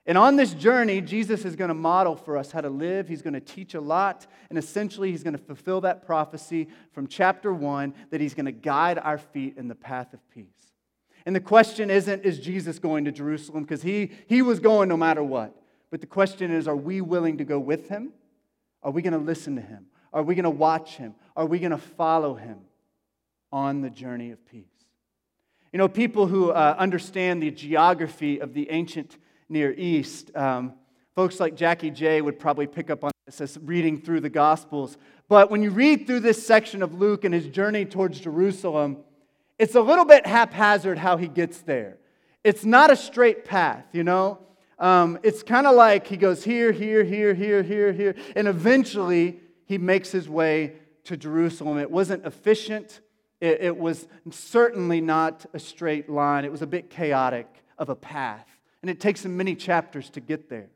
And 0.06 0.18
on 0.18 0.36
this 0.36 0.52
journey, 0.52 1.00
Jesus 1.00 1.46
is 1.46 1.56
going 1.56 1.68
to 1.68 1.74
model 1.74 2.14
for 2.14 2.36
us 2.36 2.52
how 2.52 2.60
to 2.60 2.68
live. 2.68 3.08
He's 3.08 3.22
going 3.22 3.34
to 3.34 3.40
teach 3.40 3.74
a 3.74 3.80
lot. 3.80 4.26
And 4.50 4.58
essentially, 4.58 5.10
he's 5.10 5.22
going 5.22 5.36
to 5.36 5.42
fulfill 5.42 5.80
that 5.82 6.04
prophecy 6.04 6.68
from 6.92 7.06
chapter 7.06 7.54
one 7.54 7.94
that 8.10 8.20
he's 8.20 8.34
going 8.34 8.46
to 8.46 8.52
guide 8.52 8.98
our 8.98 9.16
feet 9.16 9.56
in 9.56 9.68
the 9.68 9.74
path 9.74 10.12
of 10.12 10.20
peace. 10.30 10.44
And 11.24 11.34
the 11.34 11.40
question 11.40 11.90
isn't, 11.90 12.22
is 12.22 12.38
Jesus 12.38 12.78
going 12.78 13.06
to 13.06 13.12
Jerusalem? 13.12 13.62
Because 13.62 13.80
he, 13.80 14.10
he 14.26 14.42
was 14.42 14.60
going 14.60 14.90
no 14.90 14.96
matter 14.96 15.24
what. 15.24 15.56
But 15.90 16.02
the 16.02 16.06
question 16.06 16.50
is, 16.50 16.68
are 16.68 16.76
we 16.76 17.00
willing 17.00 17.38
to 17.38 17.44
go 17.44 17.58
with 17.58 17.88
him? 17.88 18.12
Are 18.82 18.90
we 18.90 19.00
going 19.00 19.14
to 19.14 19.18
listen 19.18 19.56
to 19.56 19.62
him? 19.62 19.86
Are 20.12 20.22
we 20.22 20.34
going 20.34 20.44
to 20.44 20.50
watch 20.50 20.96
him? 20.96 21.14
Are 21.34 21.46
we 21.46 21.58
going 21.58 21.70
to 21.70 21.78
follow 21.78 22.34
him 22.34 22.58
on 23.50 23.80
the 23.80 23.88
journey 23.88 24.32
of 24.32 24.46
peace? 24.46 24.66
You 25.72 25.78
know, 25.78 25.88
people 25.88 26.26
who 26.26 26.50
uh, 26.50 26.76
understand 26.78 27.42
the 27.42 27.50
geography 27.50 28.38
of 28.38 28.52
the 28.52 28.70
ancient 28.70 29.16
Near 29.48 29.72
East, 29.72 30.34
um, 30.36 30.74
folks 31.14 31.38
like 31.40 31.54
Jackie 31.54 31.90
J 31.90 32.20
would 32.20 32.38
probably 32.38 32.66
pick 32.66 32.90
up 32.90 33.04
on 33.04 33.10
this 33.26 33.40
as 33.40 33.58
reading 33.62 34.00
through 34.00 34.20
the 34.20 34.30
Gospels. 34.30 34.96
But 35.28 35.50
when 35.50 35.62
you 35.62 35.70
read 35.70 36.06
through 36.06 36.20
this 36.20 36.44
section 36.44 36.82
of 36.82 36.94
Luke 36.94 37.24
and 37.24 37.32
his 37.32 37.46
journey 37.46 37.84
towards 37.84 38.20
Jerusalem, 38.20 38.98
it's 39.58 39.74
a 39.74 39.80
little 39.80 40.04
bit 40.04 40.26
haphazard 40.26 40.98
how 40.98 41.16
he 41.16 41.28
gets 41.28 41.60
there. 41.60 41.98
It's 42.42 42.64
not 42.64 42.90
a 42.90 42.96
straight 42.96 43.44
path, 43.44 43.86
you 43.92 44.04
know? 44.04 44.40
Um, 44.78 45.18
it's 45.22 45.42
kind 45.42 45.66
of 45.66 45.76
like 45.76 46.06
he 46.06 46.16
goes 46.16 46.42
here, 46.42 46.72
here, 46.72 47.04
here, 47.04 47.32
here, 47.32 47.62
here, 47.62 47.92
here, 47.92 48.14
and 48.34 48.48
eventually 48.48 49.40
he 49.66 49.78
makes 49.78 50.10
his 50.10 50.28
way 50.28 50.74
to 51.04 51.16
Jerusalem. 51.16 51.78
It 51.78 51.90
wasn't 51.90 52.26
efficient, 52.26 53.00
it, 53.40 53.60
it 53.60 53.76
was 53.76 54.08
certainly 54.30 55.00
not 55.00 55.46
a 55.54 55.58
straight 55.58 56.10
line, 56.10 56.44
it 56.44 56.52
was 56.52 56.62
a 56.62 56.66
bit 56.66 56.90
chaotic 56.90 57.46
of 57.78 57.88
a 57.88 57.94
path. 57.94 58.46
And 58.84 58.90
it 58.90 59.00
takes 59.00 59.24
many 59.24 59.54
chapters 59.56 60.10
to 60.10 60.20
get 60.20 60.50
there. 60.50 60.68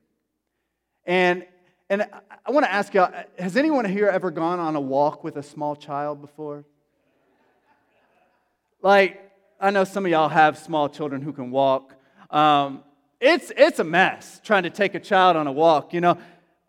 And, 1.05 1.45
and 1.91 2.09
I 2.47 2.51
want 2.51 2.65
to 2.65 2.73
ask 2.73 2.95
you 2.95 3.07
has 3.39 3.55
anyone 3.55 3.85
here 3.85 4.09
ever 4.09 4.31
gone 4.31 4.59
on 4.59 4.77
a 4.77 4.81
walk 4.81 5.23
with 5.23 5.37
a 5.37 5.43
small 5.43 5.77
child 5.77 6.23
before? 6.23 6.65
Like, 8.81 9.31
I 9.61 9.71
know 9.73 9.85
some 9.85 10.07
of 10.07 10.11
y'all 10.11 10.31
have 10.31 10.57
small 10.57 10.89
children 10.89 11.21
who 11.21 11.35
can 11.35 11.51
walk. 11.51 11.97
Um, 12.31 12.83
it's, 13.21 13.53
it's 13.55 13.79
a 13.79 13.85
mess 13.85 14.41
trying 14.43 14.63
to 14.63 14.71
take 14.71 14.95
a 14.95 15.01
child 15.01 15.37
on 15.37 15.47
a 15.47 15.53
walk. 15.53 15.93
You 15.93 16.01
know, 16.01 16.17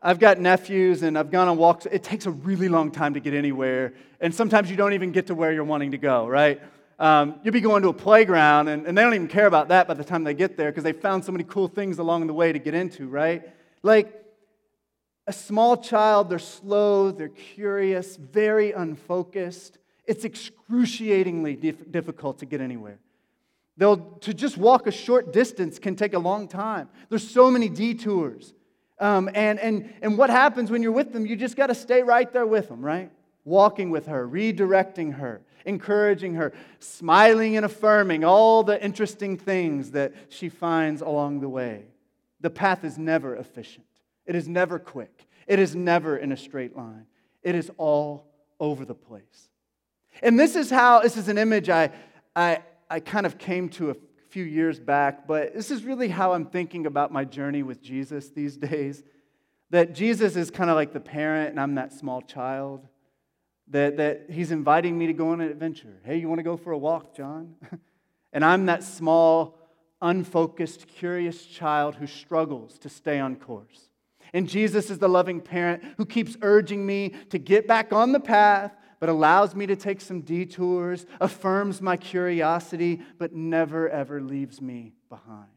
I've 0.04 0.20
got 0.20 0.42
nephews 0.42 1.04
and 1.04 1.18
I've 1.18 1.32
gone 1.32 1.48
on 1.48 1.56
walks. 1.56 1.86
It 1.86 2.04
takes 2.04 2.26
a 2.26 2.32
really 2.32 2.68
long 2.68 2.92
time 2.92 3.14
to 3.14 3.22
get 3.22 3.34
anywhere. 3.34 3.94
And 4.20 4.36
sometimes 4.36 4.70
you 4.70 4.76
don't 4.76 4.92
even 4.92 5.14
get 5.14 5.28
to 5.28 5.36
where 5.36 5.54
you're 5.54 5.64
wanting 5.64 5.92
to 5.92 5.98
go, 5.98 6.28
right? 6.28 6.60
Um, 7.00 7.40
you'll 7.44 7.54
be 7.54 7.62
going 7.62 7.82
to 7.84 7.88
a 7.88 7.94
playground 7.94 8.68
and, 8.68 8.86
and 8.86 8.98
they 8.98 9.02
don't 9.02 9.14
even 9.14 9.30
care 9.30 9.48
about 9.48 9.70
that 9.70 9.88
by 9.88 9.94
the 9.94 10.04
time 10.04 10.26
they 10.26 10.34
get 10.34 10.58
there 10.58 10.70
because 10.70 10.84
they 10.84 10.92
found 10.92 11.24
so 11.24 11.32
many 11.32 11.46
cool 11.46 11.70
things 11.70 11.98
along 11.98 12.28
the 12.28 12.34
way 12.34 12.52
to 12.52 12.60
get 12.60 12.74
into, 12.74 13.08
right? 13.08 13.50
Like 13.84 14.14
a 15.26 15.32
small 15.32 15.78
child, 15.78 16.30
they're 16.30 16.40
slow, 16.40 17.12
they're 17.12 17.30
curious, 17.30 18.18
very 18.18 18.74
unfocused. 18.74 19.78
It's 20.06 20.26
excruciatingly 20.26 21.56
dif- 21.56 21.90
difficult 21.90 22.40
to 22.40 22.46
get 22.46 22.60
anywhere. 22.60 23.00
They'll, 23.78 23.98
to 23.98 24.34
just 24.34 24.58
walk 24.58 24.88
a 24.88 24.92
short 24.92 25.32
distance 25.32 25.80
can 25.80 25.96
take 25.96 26.14
a 26.14 26.20
long 26.20 26.50
time. 26.50 26.90
There's 27.08 27.30
so 27.30 27.50
many 27.50 27.70
detours. 27.70 28.54
Um, 29.00 29.30
and, 29.34 29.58
and, 29.58 29.94
and 30.02 30.18
what 30.18 30.30
happens 30.30 30.70
when 30.70 30.84
you're 30.84 30.92
with 30.92 31.14
them? 31.14 31.26
You 31.26 31.38
just 31.38 31.56
got 31.56 31.68
to 31.68 31.76
stay 31.76 32.04
right 32.04 32.30
there 32.34 32.46
with 32.46 32.68
them, 32.68 32.84
right? 32.84 33.10
Walking 33.46 33.90
with 33.90 34.08
her, 34.08 34.28
redirecting 34.28 35.14
her, 35.14 35.42
encouraging 35.66 36.36
her, 36.36 36.54
smiling 36.80 37.56
and 37.56 37.66
affirming 37.66 38.24
all 38.24 38.64
the 38.64 38.82
interesting 38.84 39.38
things 39.38 39.92
that 39.92 40.14
she 40.30 40.50
finds 40.50 41.02
along 41.02 41.40
the 41.40 41.50
way. 41.50 41.86
The 42.42 42.50
path 42.50 42.84
is 42.84 42.98
never 42.98 43.36
efficient, 43.36 43.86
it 44.26 44.36
is 44.36 44.48
never 44.48 44.80
quick, 44.80 45.28
it 45.48 45.60
is 45.60 45.76
never 45.76 46.18
in 46.18 46.32
a 46.32 46.38
straight 46.38 46.76
line, 46.76 47.06
it 47.44 47.56
is 47.56 47.72
all 47.78 48.28
over 48.60 48.86
the 48.86 48.96
place. 48.96 49.50
And 50.22 50.40
this 50.40 50.56
is 50.56 50.70
how, 50.70 51.02
this 51.02 51.18
is 51.18 51.28
an 51.30 51.38
image 51.38 51.70
I, 51.70 51.92
I, 52.36 52.60
I 52.90 53.00
kind 53.00 53.26
of 53.26 53.38
came 53.38 53.70
to 53.70 53.92
a 53.92 53.96
few 54.30 54.44
years 54.44 54.80
back, 54.80 55.28
but 55.28 55.54
this 55.54 55.72
is 55.72 55.84
really 55.84 56.10
how 56.10 56.34
I'm 56.34 56.46
thinking 56.46 56.86
about 56.86 57.12
my 57.12 57.26
journey 57.26 57.64
with 57.64 57.82
Jesus 57.82 58.30
these 58.30 58.58
days. 58.58 59.04
That 59.72 59.94
Jesus 59.94 60.36
is 60.36 60.50
kind 60.50 60.70
of 60.70 60.76
like 60.76 60.94
the 60.94 61.00
parent, 61.00 61.52
and 61.52 61.60
I'm 61.60 61.76
that 61.76 61.94
small 61.94 62.22
child. 62.22 62.88
That, 63.72 63.98
that 63.98 64.26
he's 64.30 64.52
inviting 64.52 64.98
me 64.98 65.08
to 65.08 65.14
go 65.14 65.30
on 65.30 65.42
an 65.42 65.50
adventure. 65.50 66.00
Hey, 66.04 66.18
you 66.18 66.28
want 66.28 66.40
to 66.40 66.44
go 66.44 66.58
for 66.58 66.72
a 66.72 66.78
walk, 66.78 67.16
John? 67.16 67.56
and 68.34 68.44
I'm 68.44 68.66
that 68.66 68.84
small, 68.84 69.60
unfocused, 70.02 70.88
curious 70.88 71.46
child 71.46 71.96
who 71.96 72.08
struggles 72.08 72.80
to 72.80 72.90
stay 72.90 73.20
on 73.20 73.36
course. 73.36 73.90
And 74.34 74.48
Jesus 74.48 74.90
is 74.90 75.00
the 75.00 75.10
loving 75.10 75.42
parent 75.42 75.84
who 75.98 76.06
keeps 76.06 76.38
urging 76.42 76.86
me 76.86 77.14
to 77.30 77.38
get 77.38 77.68
back 77.68 77.94
on 77.94 78.12
the 78.12 78.20
path, 78.20 78.76
but 79.00 79.10
allows 79.10 79.56
me 79.56 79.66
to 79.68 79.76
take 79.76 80.02
some 80.02 80.22
detours, 80.22 81.06
affirms 81.20 81.82
my 81.82 81.98
curiosity, 81.98 83.02
but 83.18 83.34
never 83.34 83.90
ever 83.90 84.22
leaves 84.22 84.62
me 84.62 84.94
behind. 85.10 85.48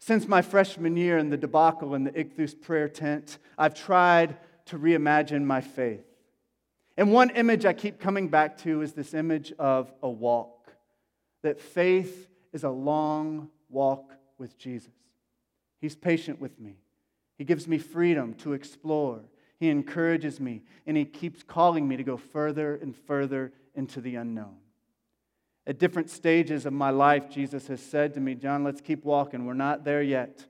Since 0.00 0.26
my 0.26 0.42
freshman 0.42 0.96
year 0.96 1.18
in 1.18 1.30
the 1.30 1.36
debacle 1.36 1.94
in 1.94 2.04
the 2.04 2.10
Ichthus 2.12 2.58
prayer 2.60 2.88
tent, 2.88 3.38
I've 3.56 3.74
tried 3.74 4.36
to 4.66 4.78
reimagine 4.78 5.44
my 5.44 5.60
faith. 5.60 6.04
And 6.98 7.12
one 7.12 7.30
image 7.30 7.64
I 7.64 7.74
keep 7.74 8.00
coming 8.00 8.26
back 8.26 8.58
to 8.58 8.82
is 8.82 8.92
this 8.92 9.14
image 9.14 9.52
of 9.56 9.94
a 10.02 10.10
walk. 10.10 10.72
That 11.42 11.60
faith 11.60 12.28
is 12.52 12.64
a 12.64 12.70
long 12.70 13.50
walk 13.70 14.12
with 14.36 14.58
Jesus. 14.58 14.90
He's 15.80 15.94
patient 15.94 16.40
with 16.40 16.58
me, 16.58 16.74
He 17.38 17.44
gives 17.44 17.68
me 17.68 17.78
freedom 17.78 18.34
to 18.34 18.52
explore, 18.52 19.20
he 19.60 19.70
encourages 19.70 20.40
me, 20.40 20.62
and 20.86 20.96
He 20.96 21.04
keeps 21.04 21.42
calling 21.42 21.86
me 21.86 21.96
to 21.96 22.04
go 22.04 22.16
further 22.16 22.74
and 22.74 22.94
further 22.94 23.52
into 23.74 24.00
the 24.00 24.16
unknown. 24.16 24.56
At 25.66 25.78
different 25.78 26.10
stages 26.10 26.66
of 26.66 26.72
my 26.72 26.90
life, 26.90 27.30
Jesus 27.30 27.68
has 27.68 27.80
said 27.80 28.14
to 28.14 28.20
me, 28.20 28.34
John, 28.34 28.64
let's 28.64 28.80
keep 28.80 29.04
walking. 29.04 29.46
We're 29.46 29.54
not 29.54 29.84
there 29.84 30.02
yet. 30.02 30.46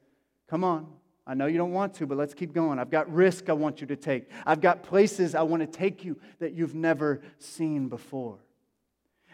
Come 0.49 0.65
on. 0.65 0.87
I 1.29 1.35
know 1.35 1.45
you 1.45 1.59
don't 1.59 1.73
want 1.73 1.93
to, 1.95 2.07
but 2.07 2.17
let's 2.17 2.33
keep 2.33 2.55
going. 2.55 2.79
I've 2.79 2.91
got 2.91 3.13
risk 3.13 3.51
I 3.51 3.53
want 3.53 3.83
you 3.83 3.87
to 3.89 3.97
take. 3.97 4.31
I've 4.47 4.63
got 4.63 4.83
places 4.83 5.35
I 5.35 5.43
want 5.43 5.61
to 5.61 5.67
take 5.67 6.03
you 6.03 6.19
that 6.39 6.55
you've 6.55 6.75
never 6.75 7.21
seen 7.39 7.89
before. 7.89 8.39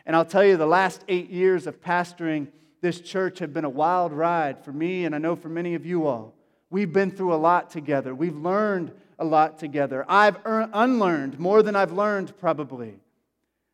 And 0.05 0.17
I'll 0.17 0.25
tell 0.25 0.45
you, 0.45 0.57
the 0.57 0.67
last 0.67 1.05
eight 1.07 1.31
years 1.31 1.69
of 1.69 1.81
pastoring 1.81 2.49
this 2.81 3.01
church 3.01 3.39
have 3.39 3.55
been 3.55 3.65
a 3.65 3.71
wild 3.71 4.13
ride 4.13 4.65
for 4.65 4.73
me, 4.73 5.05
and 5.05 5.15
I 5.15 5.19
know 5.19 5.37
for 5.37 5.49
many 5.49 5.77
of 5.77 5.87
you 5.87 6.09
all. 6.09 6.35
We've 6.69 6.93
been 6.93 7.13
through 7.13 7.33
a 7.33 7.37
lot 7.37 7.71
together. 7.71 8.13
We've 8.13 8.37
learned 8.37 8.93
a 9.21 9.25
lot 9.25 9.61
together. 9.61 10.05
I've 10.09 10.37
unlearned 10.45 11.39
more 11.39 11.63
than 11.63 11.77
I've 11.77 11.93
learned, 11.93 12.37
probably. 12.39 12.99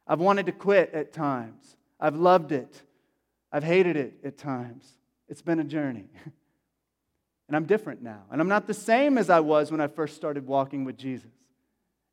I've 0.07 0.21
wanted 0.21 0.45
to 0.47 0.53
quit 0.53 0.93
at 0.93 1.15
times. 1.15 1.77
I've 1.99 2.17
loved 2.17 2.53
it. 2.53 2.83
I've 3.51 3.65
hated 3.65 3.97
it 3.97 4.19
at 4.23 4.37
times. 4.37 4.87
It's 5.27 5.43
been 5.43 5.59
a 5.59 5.65
journey. 5.65 6.05
and 7.51 7.57
I'm 7.57 7.65
different 7.65 8.01
now. 8.01 8.23
And 8.31 8.41
I'm 8.41 8.47
not 8.47 8.69
the 8.69 8.75
same 8.75 9.19
as 9.19 9.29
I 9.29 9.41
was 9.41 9.73
when 9.73 9.81
I 9.81 9.89
first 9.89 10.15
started 10.15 10.47
walking 10.47 10.85
with 10.85 10.97
Jesus. 10.97 11.33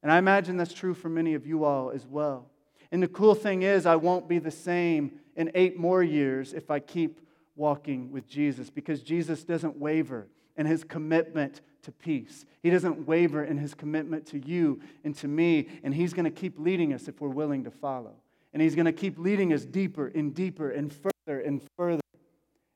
And 0.02 0.12
I 0.12 0.18
imagine 0.18 0.58
that's 0.58 0.74
true 0.74 0.96
for 0.96 1.10
many 1.10 1.36
of 1.36 1.46
you 1.46 1.64
all 1.64 1.92
as 1.92 2.08
well. 2.08 2.50
And 2.92 3.04
the 3.04 3.08
cool 3.08 3.36
thing 3.36 3.62
is, 3.62 3.86
I 3.86 3.98
won't 3.98 4.28
be 4.28 4.40
the 4.40 4.50
same 4.50 5.20
in 5.36 5.52
eight 5.54 5.78
more 5.78 6.02
years 6.02 6.54
if 6.54 6.72
I 6.72 6.80
keep 6.80 7.22
walking 7.56 8.12
with 8.12 8.28
Jesus 8.28 8.72
because 8.72 9.04
Jesus 9.04 9.44
doesn't 9.44 9.78
waver 9.78 10.28
in 10.56 10.66
his 10.66 10.84
commitment 10.84 11.62
to 11.84 11.92
peace. 11.92 12.48
He 12.64 12.72
doesn't 12.72 13.06
waver 13.06 13.44
in 13.44 13.60
his 13.60 13.76
commitment 13.76 14.26
to 14.30 14.40
you 14.40 14.82
and 15.04 15.16
to 15.18 15.28
me, 15.28 15.68
and 15.84 15.94
he's 15.94 16.16
going 16.16 16.26
to 16.26 16.32
keep 16.32 16.58
leading 16.58 16.94
us 16.94 17.08
if 17.08 17.22
we're 17.22 17.30
willing 17.30 17.64
to 17.66 17.72
follow. 17.72 18.16
And 18.54 18.62
he's 18.64 18.74
going 18.74 18.86
to 18.86 18.92
keep 18.92 19.20
leading 19.20 19.54
us 19.54 19.66
deeper 19.66 20.08
and 20.08 20.34
deeper 20.34 20.72
and 20.72 20.92
further 20.92 21.42
and 21.42 21.62
further. 21.78 22.02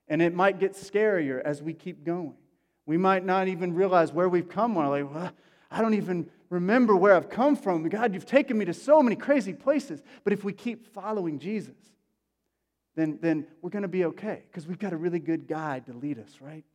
And 0.08 0.22
it 0.22 0.36
might 0.36 0.60
get 0.60 0.74
scarier 0.74 1.42
as 1.42 1.64
we 1.64 1.74
keep 1.74 2.04
going. 2.04 2.36
We 2.92 2.98
might 2.98 3.24
not 3.24 3.48
even 3.48 3.74
realize 3.74 4.12
where 4.12 4.28
we've 4.28 4.50
come. 4.50 4.76
We're 4.76 4.90
like, 4.90 5.14
well, 5.14 5.32
I 5.72 5.82
don't 5.82 5.94
even 5.94 6.30
remember 6.50 6.94
where 6.94 7.16
I've 7.16 7.30
come 7.30 7.56
from. 7.56 7.88
God, 7.88 8.14
you've 8.14 8.26
taken 8.26 8.58
me 8.58 8.66
to 8.66 8.74
so 8.74 9.02
many 9.02 9.16
crazy 9.16 9.54
places. 9.54 10.04
But 10.26 10.34
if 10.34 10.44
we 10.44 10.52
keep 10.52 10.94
following 10.94 11.40
Jesus, 11.40 11.78
then, 12.98 13.18
then 13.22 13.48
we're 13.62 13.70
going 13.70 13.84
to 13.84 13.88
be 13.88 14.04
okay 14.04 14.44
because 14.46 14.68
we've 14.68 14.78
got 14.78 14.92
a 14.92 14.98
really 14.98 15.20
good 15.20 15.48
guide 15.48 15.86
to 15.86 15.94
lead 15.94 16.20
us, 16.20 16.40
right? 16.42 16.66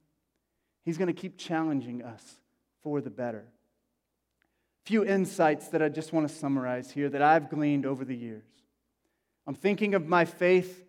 He's 0.86 0.96
going 0.96 1.08
to 1.08 1.20
keep 1.20 1.36
challenging 1.36 2.02
us 2.02 2.22
for 2.82 3.02
the 3.02 3.10
better. 3.10 3.44
few 4.86 5.04
insights 5.04 5.68
that 5.68 5.82
I 5.82 5.90
just 5.90 6.14
want 6.14 6.26
to 6.26 6.34
summarize 6.34 6.90
here 6.90 7.10
that 7.10 7.20
I've 7.20 7.50
gleaned 7.50 7.84
over 7.84 8.06
the 8.06 8.16
years. 8.16 8.46
I'm 9.46 9.54
thinking 9.54 9.94
of 9.94 10.06
my 10.06 10.24
faith 10.24 10.85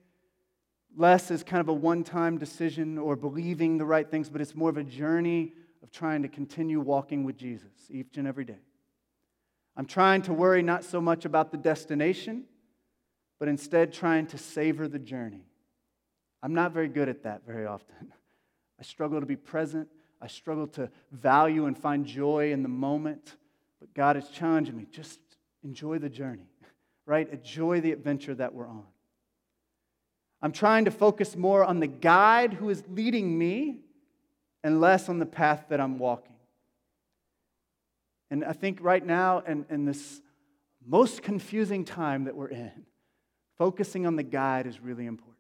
less 0.98 1.30
as 1.30 1.44
kind 1.44 1.62
of 1.62 1.70
a 1.70 1.74
one 1.74 2.04
time 2.04 2.38
decision 2.38 2.98
or 2.98 3.16
believing 3.16 3.78
the 3.78 3.86
right 3.86 4.10
things, 4.10 4.30
but 4.30 4.42
it's 4.42 4.56
more 4.56 4.70
of 4.70 4.78
a 4.78 4.84
journey 4.84 5.54
of 5.84 5.92
trying 5.92 6.24
to 6.24 6.28
continue 6.28 6.80
walking 6.80 7.24
with 7.24 7.38
Jesus 7.38 7.72
each 7.90 8.18
and 8.18 8.28
every 8.28 8.44
day. 8.44 8.58
I'm 9.78 9.86
trying 9.86 10.24
to 10.24 10.34
worry 10.34 10.64
not 10.64 10.84
so 10.84 11.00
much 11.00 11.24
about 11.24 11.52
the 11.52 11.58
destination, 11.58 12.46
but 13.40 13.48
instead 13.48 13.94
trying 13.94 14.26
to 14.28 14.38
savor 14.38 14.88
the 14.88 14.98
journey. 14.98 15.46
I'm 16.42 16.56
not 16.56 16.72
very 16.72 16.88
good 16.88 17.10
at 17.10 17.24
that 17.24 17.46
very 17.46 17.68
often. 17.68 18.12
I 18.80 18.84
struggle 18.84 19.20
to 19.20 19.26
be 19.28 19.36
present. 19.36 19.88
I 20.20 20.28
struggle 20.28 20.68
to 20.70 20.90
value 21.12 21.68
and 21.68 21.78
find 21.78 22.06
joy 22.08 22.52
in 22.52 22.64
the 22.64 22.70
moment. 22.70 23.36
But 23.80 23.94
God 23.94 24.18
is 24.18 24.28
challenging 24.30 24.76
me 24.76 24.88
just 24.92 25.20
enjoy 25.64 26.00
the 26.00 26.10
journey, 26.10 26.50
right? 27.06 27.30
Enjoy 27.32 27.82
the 27.82 27.92
adventure 27.92 28.34
that 28.34 28.54
we're 28.54 28.68
on. 28.68 28.86
I'm 30.42 30.52
trying 30.52 30.86
to 30.86 30.92
focus 30.92 31.36
more 31.36 31.64
on 31.64 31.80
the 31.80 31.88
guide 31.88 32.54
who 32.54 32.70
is 32.70 32.84
leading 32.90 33.38
me 33.38 33.80
and 34.64 34.80
less 34.80 35.10
on 35.10 35.20
the 35.20 35.26
path 35.26 35.66
that 35.70 35.80
I'm 35.80 35.98
walking. 35.98 36.36
And 38.30 38.44
I 38.44 38.54
think 38.54 38.80
right 38.82 39.06
now, 39.06 39.40
in, 39.40 39.66
in 39.70 39.86
this 39.86 40.22
most 40.86 41.22
confusing 41.22 41.86
time 41.86 42.26
that 42.26 42.36
we're 42.36 42.50
in, 42.50 42.86
focusing 43.58 44.06
on 44.06 44.16
the 44.16 44.24
guide 44.24 44.68
is 44.68 44.80
really 44.80 45.06
important. 45.06 45.38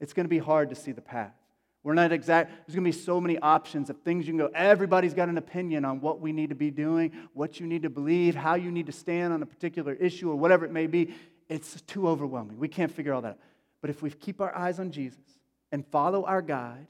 It's 0.00 0.12
going 0.12 0.24
to 0.24 0.30
be 0.30 0.38
hard 0.38 0.70
to 0.70 0.76
see 0.76 0.92
the 0.92 1.02
path. 1.02 1.34
We're 1.82 1.94
not 1.94 2.12
exact, 2.12 2.50
there's 2.66 2.74
going 2.74 2.84
to 2.84 2.96
be 2.96 3.04
so 3.04 3.20
many 3.20 3.38
options 3.38 3.88
of 3.88 3.98
things 4.02 4.26
you 4.26 4.32
can 4.32 4.38
go. 4.38 4.50
Everybody's 4.54 5.14
got 5.14 5.28
an 5.28 5.38
opinion 5.38 5.84
on 5.84 6.00
what 6.00 6.20
we 6.20 6.32
need 6.32 6.50
to 6.50 6.54
be 6.54 6.70
doing, 6.70 7.12
what 7.32 7.58
you 7.58 7.66
need 7.66 7.82
to 7.82 7.90
believe, 7.90 8.34
how 8.34 8.54
you 8.54 8.70
need 8.70 8.86
to 8.86 8.92
stand 8.92 9.32
on 9.32 9.42
a 9.42 9.46
particular 9.46 9.94
issue, 9.94 10.30
or 10.30 10.36
whatever 10.36 10.64
it 10.66 10.72
may 10.72 10.86
be. 10.86 11.14
It's 11.48 11.80
too 11.82 12.06
overwhelming. 12.06 12.58
We 12.58 12.68
can't 12.68 12.92
figure 12.92 13.14
all 13.14 13.22
that 13.22 13.30
out. 13.30 13.38
But 13.80 13.90
if 13.90 14.02
we 14.02 14.10
keep 14.10 14.40
our 14.40 14.54
eyes 14.54 14.78
on 14.78 14.90
Jesus 14.90 15.24
and 15.72 15.86
follow 15.86 16.24
our 16.24 16.42
guide, 16.42 16.86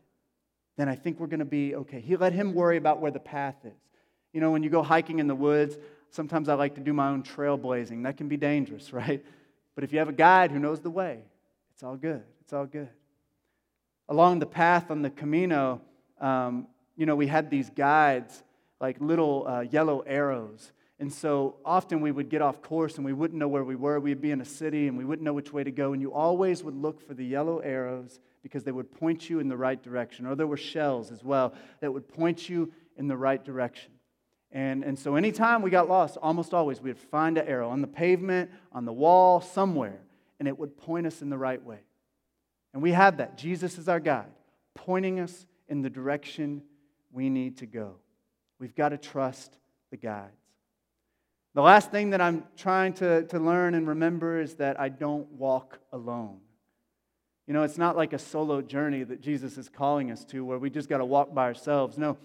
then 0.77 0.89
I 0.89 0.95
think 0.95 1.21
we're 1.21 1.27
going 1.27 1.41
to 1.41 1.45
be 1.45 1.75
okay. 1.75 2.01
He 2.01 2.17
let 2.17 2.33
him 2.33 2.55
worry 2.55 2.77
about 2.77 3.01
where 3.01 3.11
the 3.11 3.21
path 3.21 3.57
is. 3.65 3.79
You 4.33 4.41
know, 4.41 4.51
when 4.51 4.63
you 4.63 4.71
go 4.71 4.83
hiking 4.83 5.19
in 5.19 5.27
the 5.27 5.35
woods, 5.35 5.77
sometimes 6.11 6.49
I 6.49 6.55
like 6.55 6.75
to 6.77 6.81
do 6.81 6.93
my 6.93 7.09
own 7.09 7.23
trailblazing. 7.23 8.05
That 8.05 8.17
can 8.17 8.29
be 8.29 8.37
dangerous, 8.37 8.93
right? 8.93 9.25
But 9.75 9.85
if 9.85 9.93
you 9.93 9.99
have 9.99 10.09
a 10.09 10.13
guide 10.13 10.51
who 10.51 10.59
knows 10.59 10.81
the 10.81 10.91
way, 10.91 11.21
it's 11.73 11.83
all 11.83 11.97
good. 11.97 12.23
It's 12.41 12.53
all 12.53 12.67
good. 12.67 12.89
Along 14.09 14.39
the 14.39 14.47
path 14.47 14.91
on 14.91 15.03
the 15.03 15.11
Camino, 15.11 15.81
um, 16.21 16.67
you 16.97 17.07
know, 17.07 17.15
we 17.15 17.27
had 17.27 17.49
these 17.49 17.71
guides, 17.71 18.43
like 18.81 19.01
little 19.01 19.47
uh, 19.47 19.61
yellow 19.61 20.01
arrows. 20.01 20.73
And 21.01 21.11
so 21.11 21.57
often 21.65 22.03
we 22.03 22.13
would 22.13 22.29
get 22.29 22.43
off 22.43 22.61
course 22.61 22.97
and 22.97 23.07
we 23.07 23.15
wouldn't 23.15 23.39
know 23.39 23.49
where 23.49 23.65
we 23.65 23.75
were. 23.75 23.99
We'd 23.99 24.21
be 24.21 24.33
in 24.33 24.43
a 24.43 24.45
city 24.45 24.87
and 24.87 24.99
we 24.99 25.05
wouldn't 25.07 25.25
know 25.25 25.33
which 25.33 25.51
way 25.51 25.65
to 25.65 25.71
go. 25.71 25.95
And 25.95 26.03
you 26.03 26.13
always 26.13 26.63
would 26.63 26.77
look 26.77 27.01
for 27.01 27.15
the 27.15 27.25
yellow 27.25 27.59
arrows 27.61 28.21
because 28.43 28.65
they 28.65 28.73
would 28.73 28.93
point 28.93 29.31
you 29.31 29.41
in 29.41 29.49
the 29.49 29.57
right 29.57 29.83
direction. 29.83 30.27
Or 30.27 30.35
there 30.35 30.47
were 30.47 30.59
shells 30.59 31.11
as 31.11 31.25
well 31.25 31.55
that 31.81 31.91
would 31.91 32.07
point 32.07 32.51
you 32.51 32.71
in 32.99 33.09
the 33.09 33.17
right 33.17 33.43
direction. 33.43 33.93
And, 34.53 34.85
and 34.85 34.99
so 34.99 35.15
anytime 35.15 35.63
we 35.63 35.71
got 35.71 35.89
lost, 35.89 36.19
almost 36.21 36.53
always, 36.53 36.83
we'd 36.83 36.99
find 36.99 37.39
an 37.39 37.47
arrow 37.47 37.71
on 37.71 37.81
the 37.81 37.87
pavement, 37.87 38.51
on 38.71 38.85
the 38.85 38.93
wall, 38.93 39.41
somewhere, 39.41 40.01
and 40.39 40.47
it 40.47 40.59
would 40.59 40.77
point 40.77 41.07
us 41.07 41.23
in 41.23 41.31
the 41.31 41.39
right 41.39 41.65
way. 41.65 41.79
And 42.75 42.83
we 42.83 42.93
have 42.93 43.17
that. 43.19 43.39
Jesus 43.39 43.79
is 43.79 43.89
our 43.89 44.01
guide, 44.01 44.33
pointing 44.75 45.19
us 45.19 45.47
in 45.67 45.81
the 45.81 45.89
direction 45.89 46.63
we 47.11 47.31
need 47.31 47.57
to 47.59 47.67
go. 47.67 47.95
We've 48.59 48.75
got 48.75 48.91
to 48.91 48.99
trust 48.99 49.57
the 49.91 49.97
guides. 49.97 50.35
The 51.55 51.63
last 51.63 51.91
thing 51.91 52.11
that 52.11 52.21
I'm 52.21 52.45
trying 52.57 52.93
to, 52.95 53.25
to 53.25 53.39
learn 53.39 53.75
and 53.75 53.89
remember 53.89 54.41
is 54.41 54.55
that 54.57 54.79
I 54.79 54.89
don't 54.89 55.31
walk 55.33 55.81
alone. 55.93 56.39
You 57.47 57.55
know, 57.55 57.65
it's 57.65 57.79
not 57.79 57.97
like 57.97 58.13
a 58.13 58.19
solo 58.19 58.63
journey 58.63 59.03
that 59.03 59.21
Jesus 59.21 59.59
is 59.59 59.69
calling 59.69 60.13
us 60.13 60.25
to 60.27 60.45
where 60.45 60.59
we 60.59 60.71
just 60.71 60.89
got 60.89 60.99
to 60.99 61.05
walk 61.05 61.35
by 61.35 61.47
ourselves. 61.47 61.99
No, 61.99 62.17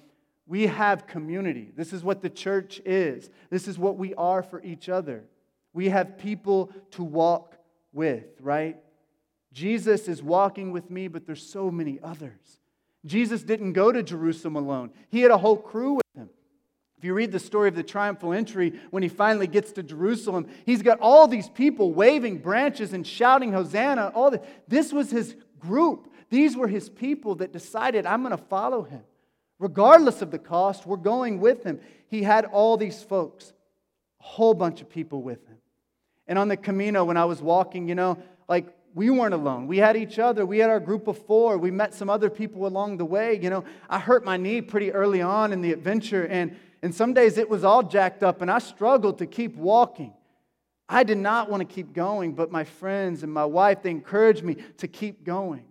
we 0.45 0.67
have 0.67 1.07
community. 1.07 1.71
This 1.75 1.91
is 1.91 2.03
what 2.03 2.21
the 2.21 2.29
church 2.29 2.79
is, 2.85 3.29
this 3.49 3.67
is 3.67 3.79
what 3.79 3.97
we 3.97 4.13
are 4.13 4.43
for 4.43 4.61
each 4.61 4.89
other. 4.89 5.23
We 5.73 5.89
have 5.89 6.17
people 6.17 6.71
to 6.91 7.03
walk 7.03 7.57
with, 7.91 8.39
right? 8.39 8.77
Jesus 9.51 10.07
is 10.07 10.21
walking 10.21 10.71
with 10.71 10.91
me, 10.91 11.07
but 11.07 11.25
there's 11.25 11.41
so 11.41 11.71
many 11.71 11.99
others. 12.03 12.59
Jesus 13.05 13.43
didn't 13.43 13.73
go 13.73 13.91
to 13.91 14.03
Jerusalem 14.03 14.55
alone, 14.55 14.91
he 15.09 15.21
had 15.21 15.31
a 15.31 15.37
whole 15.37 15.57
crew 15.57 15.99
you 17.05 17.13
read 17.13 17.31
the 17.31 17.39
story 17.39 17.69
of 17.69 17.75
the 17.75 17.83
triumphal 17.83 18.33
entry, 18.33 18.79
when 18.89 19.03
he 19.03 19.09
finally 19.09 19.47
gets 19.47 19.71
to 19.73 19.83
Jerusalem, 19.83 20.47
he's 20.65 20.81
got 20.81 20.99
all 20.99 21.27
these 21.27 21.47
people 21.49 21.93
waving 21.93 22.39
branches 22.39 22.93
and 22.93 23.05
shouting, 23.05 23.53
Hosanna. 23.53 24.11
All 24.13 24.31
this. 24.31 24.41
this 24.67 24.91
was 24.91 25.11
his 25.11 25.35
group. 25.59 26.11
These 26.29 26.57
were 26.57 26.67
his 26.67 26.89
people 26.89 27.35
that 27.35 27.53
decided, 27.53 28.05
I'm 28.05 28.23
going 28.23 28.35
to 28.35 28.43
follow 28.43 28.83
him. 28.83 29.03
Regardless 29.59 30.21
of 30.21 30.31
the 30.31 30.39
cost, 30.39 30.85
we're 30.85 30.97
going 30.97 31.39
with 31.39 31.63
him. 31.63 31.79
He 32.07 32.23
had 32.23 32.45
all 32.45 32.75
these 32.75 33.01
folks, 33.01 33.53
a 34.19 34.23
whole 34.23 34.53
bunch 34.53 34.81
of 34.81 34.89
people 34.89 35.21
with 35.21 35.45
him. 35.47 35.57
And 36.27 36.37
on 36.37 36.47
the 36.47 36.57
Camino, 36.57 37.05
when 37.05 37.17
I 37.17 37.25
was 37.25 37.41
walking, 37.41 37.87
you 37.87 37.95
know, 37.95 38.17
like 38.49 38.67
we 38.95 39.09
weren't 39.09 39.33
alone. 39.33 39.67
We 39.67 39.77
had 39.77 39.97
each 39.97 40.19
other. 40.19 40.45
We 40.45 40.59
had 40.59 40.69
our 40.69 40.79
group 40.79 41.07
of 41.07 41.17
four. 41.17 41.57
We 41.57 41.69
met 41.69 41.93
some 41.93 42.09
other 42.09 42.29
people 42.29 42.65
along 42.65 42.97
the 42.97 43.05
way. 43.05 43.37
You 43.39 43.49
know, 43.49 43.65
I 43.89 43.99
hurt 43.99 44.23
my 44.23 44.37
knee 44.37 44.61
pretty 44.61 44.91
early 44.91 45.21
on 45.21 45.51
in 45.51 45.61
the 45.61 45.73
adventure, 45.73 46.25
and 46.25 46.57
and 46.85 46.93
some 46.93 47.15
days 47.15 47.39
it 47.39 47.49
was 47.49 47.63
all 47.63 47.81
jacked 47.81 48.21
up, 48.21 48.43
and 48.43 48.51
I 48.51 48.59
struggled 48.59 49.17
to 49.17 49.25
keep 49.25 49.55
walking. 49.55 50.13
I 50.87 51.03
did 51.03 51.17
not 51.17 51.49
want 51.49 51.67
to 51.67 51.75
keep 51.75 51.93
going, 51.93 52.33
but 52.33 52.51
my 52.51 52.63
friends 52.63 53.23
and 53.23 53.33
my 53.33 53.43
wife, 53.43 53.81
they 53.81 53.89
encouraged 53.89 54.43
me 54.43 54.57
to 54.77 54.87
keep 54.87 55.23
going. 55.23 55.65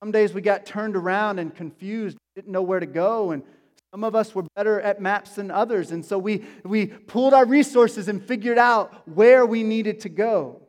Some 0.00 0.12
days 0.12 0.32
we 0.32 0.40
got 0.40 0.64
turned 0.64 0.96
around 0.96 1.40
and 1.40 1.54
confused, 1.54 2.16
didn't 2.34 2.50
know 2.50 2.62
where 2.62 2.80
to 2.80 2.86
go, 2.86 3.32
and 3.32 3.42
some 3.90 4.02
of 4.02 4.14
us 4.14 4.34
were 4.34 4.44
better 4.56 4.80
at 4.80 4.98
maps 4.98 5.34
than 5.34 5.50
others, 5.50 5.90
and 5.90 6.02
so 6.02 6.18
we, 6.18 6.46
we 6.64 6.86
pulled 6.86 7.34
our 7.34 7.44
resources 7.44 8.08
and 8.08 8.24
figured 8.24 8.56
out 8.56 9.06
where 9.06 9.44
we 9.44 9.62
needed 9.62 10.00
to 10.00 10.08
go. 10.08 10.62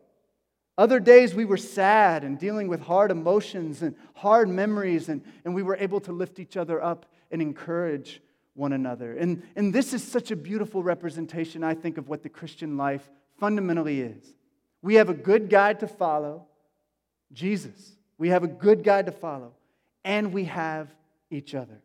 Other 0.77 0.99
days 0.99 1.33
we 1.33 1.45
were 1.45 1.55
sad 1.55 2.25
and 2.25 2.37
dealing 2.37 2.67
with 2.67 2.81
hard 2.81 3.09
emotions 3.09 3.83
and 3.83 3.95
hard 4.15 4.49
memories, 4.49 5.07
and, 5.07 5.21
and 5.45 5.55
we 5.55 5.63
were 5.63 5.77
able 5.77 6.01
to 6.01 6.11
lift 6.11 6.39
each 6.39 6.57
other 6.57 6.83
up 6.83 7.05
and 7.31 7.41
encourage 7.41 8.21
one 8.55 8.73
another. 8.73 9.15
And, 9.15 9.43
and 9.55 9.73
this 9.73 9.93
is 9.93 10.03
such 10.03 10.31
a 10.31 10.35
beautiful 10.35 10.81
representation, 10.81 11.63
I 11.63 11.75
think, 11.75 11.97
of 11.97 12.09
what 12.09 12.23
the 12.23 12.29
Christian 12.29 12.77
life 12.77 13.07
fundamentally 13.39 14.01
is. 14.01 14.25
We 14.81 14.95
have 14.95 15.09
a 15.09 15.13
good 15.13 15.49
guide 15.49 15.81
to 15.81 15.87
follow, 15.87 16.47
Jesus. 17.31 17.97
We 18.17 18.29
have 18.29 18.43
a 18.43 18.47
good 18.47 18.83
guide 18.83 19.05
to 19.07 19.11
follow, 19.11 19.53
and 20.03 20.31
we 20.33 20.45
have 20.45 20.93
each 21.29 21.53
other. 21.53 21.81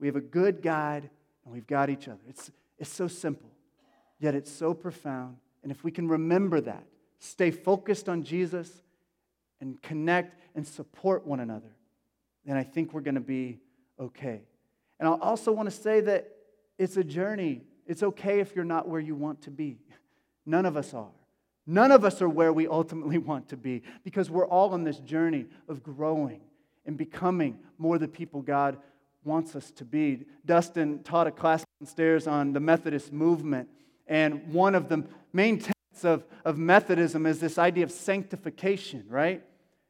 We 0.00 0.06
have 0.06 0.16
a 0.16 0.20
good 0.20 0.62
guide, 0.62 1.10
and 1.44 1.52
we've 1.52 1.66
got 1.66 1.90
each 1.90 2.08
other. 2.08 2.20
It's, 2.28 2.50
it's 2.78 2.92
so 2.92 3.08
simple, 3.08 3.50
yet 4.18 4.34
it's 4.34 4.50
so 4.50 4.74
profound. 4.74 5.36
And 5.62 5.70
if 5.70 5.84
we 5.84 5.90
can 5.90 6.08
remember 6.08 6.60
that, 6.62 6.84
stay 7.18 7.50
focused 7.50 8.08
on 8.08 8.22
Jesus, 8.22 8.82
and 9.60 9.80
connect 9.82 10.40
and 10.54 10.66
support 10.66 11.26
one 11.26 11.40
another, 11.40 11.70
then 12.44 12.56
I 12.56 12.62
think 12.62 12.92
we're 12.92 13.00
going 13.00 13.16
to 13.16 13.20
be 13.20 13.58
okay. 13.98 14.42
And 14.98 15.08
I 15.08 15.12
also 15.12 15.52
want 15.52 15.70
to 15.70 15.74
say 15.74 16.00
that 16.00 16.28
it's 16.78 16.96
a 16.96 17.04
journey. 17.04 17.62
It's 17.86 18.02
okay 18.02 18.40
if 18.40 18.54
you're 18.54 18.64
not 18.64 18.88
where 18.88 19.00
you 19.00 19.14
want 19.14 19.42
to 19.42 19.50
be. 19.50 19.78
None 20.46 20.66
of 20.66 20.76
us 20.76 20.94
are. 20.94 21.10
None 21.66 21.92
of 21.92 22.04
us 22.04 22.22
are 22.22 22.28
where 22.28 22.52
we 22.52 22.66
ultimately 22.66 23.18
want 23.30 23.48
to 23.50 23.56
be 23.56 23.82
because 24.02 24.30
we're 24.30 24.46
all 24.46 24.72
on 24.72 24.84
this 24.84 24.98
journey 24.98 25.46
of 25.68 25.82
growing 25.82 26.40
and 26.86 26.96
becoming 26.96 27.58
more 27.76 27.98
the 27.98 28.08
people 28.08 28.40
God 28.40 28.78
wants 29.24 29.54
us 29.54 29.70
to 29.72 29.84
be. 29.84 30.24
Dustin 30.46 31.02
taught 31.02 31.26
a 31.26 31.30
class 31.30 31.64
downstairs 31.78 32.26
on 32.26 32.54
the 32.54 32.60
Methodist 32.60 33.12
movement, 33.12 33.68
and 34.06 34.52
one 34.52 34.74
of 34.74 34.88
the 34.88 35.04
main 35.34 35.58
tenets 35.58 36.04
of, 36.04 36.24
of 36.44 36.56
Methodism 36.56 37.26
is 37.26 37.38
this 37.38 37.58
idea 37.58 37.84
of 37.84 37.92
sanctification, 37.92 39.04
right? 39.08 39.42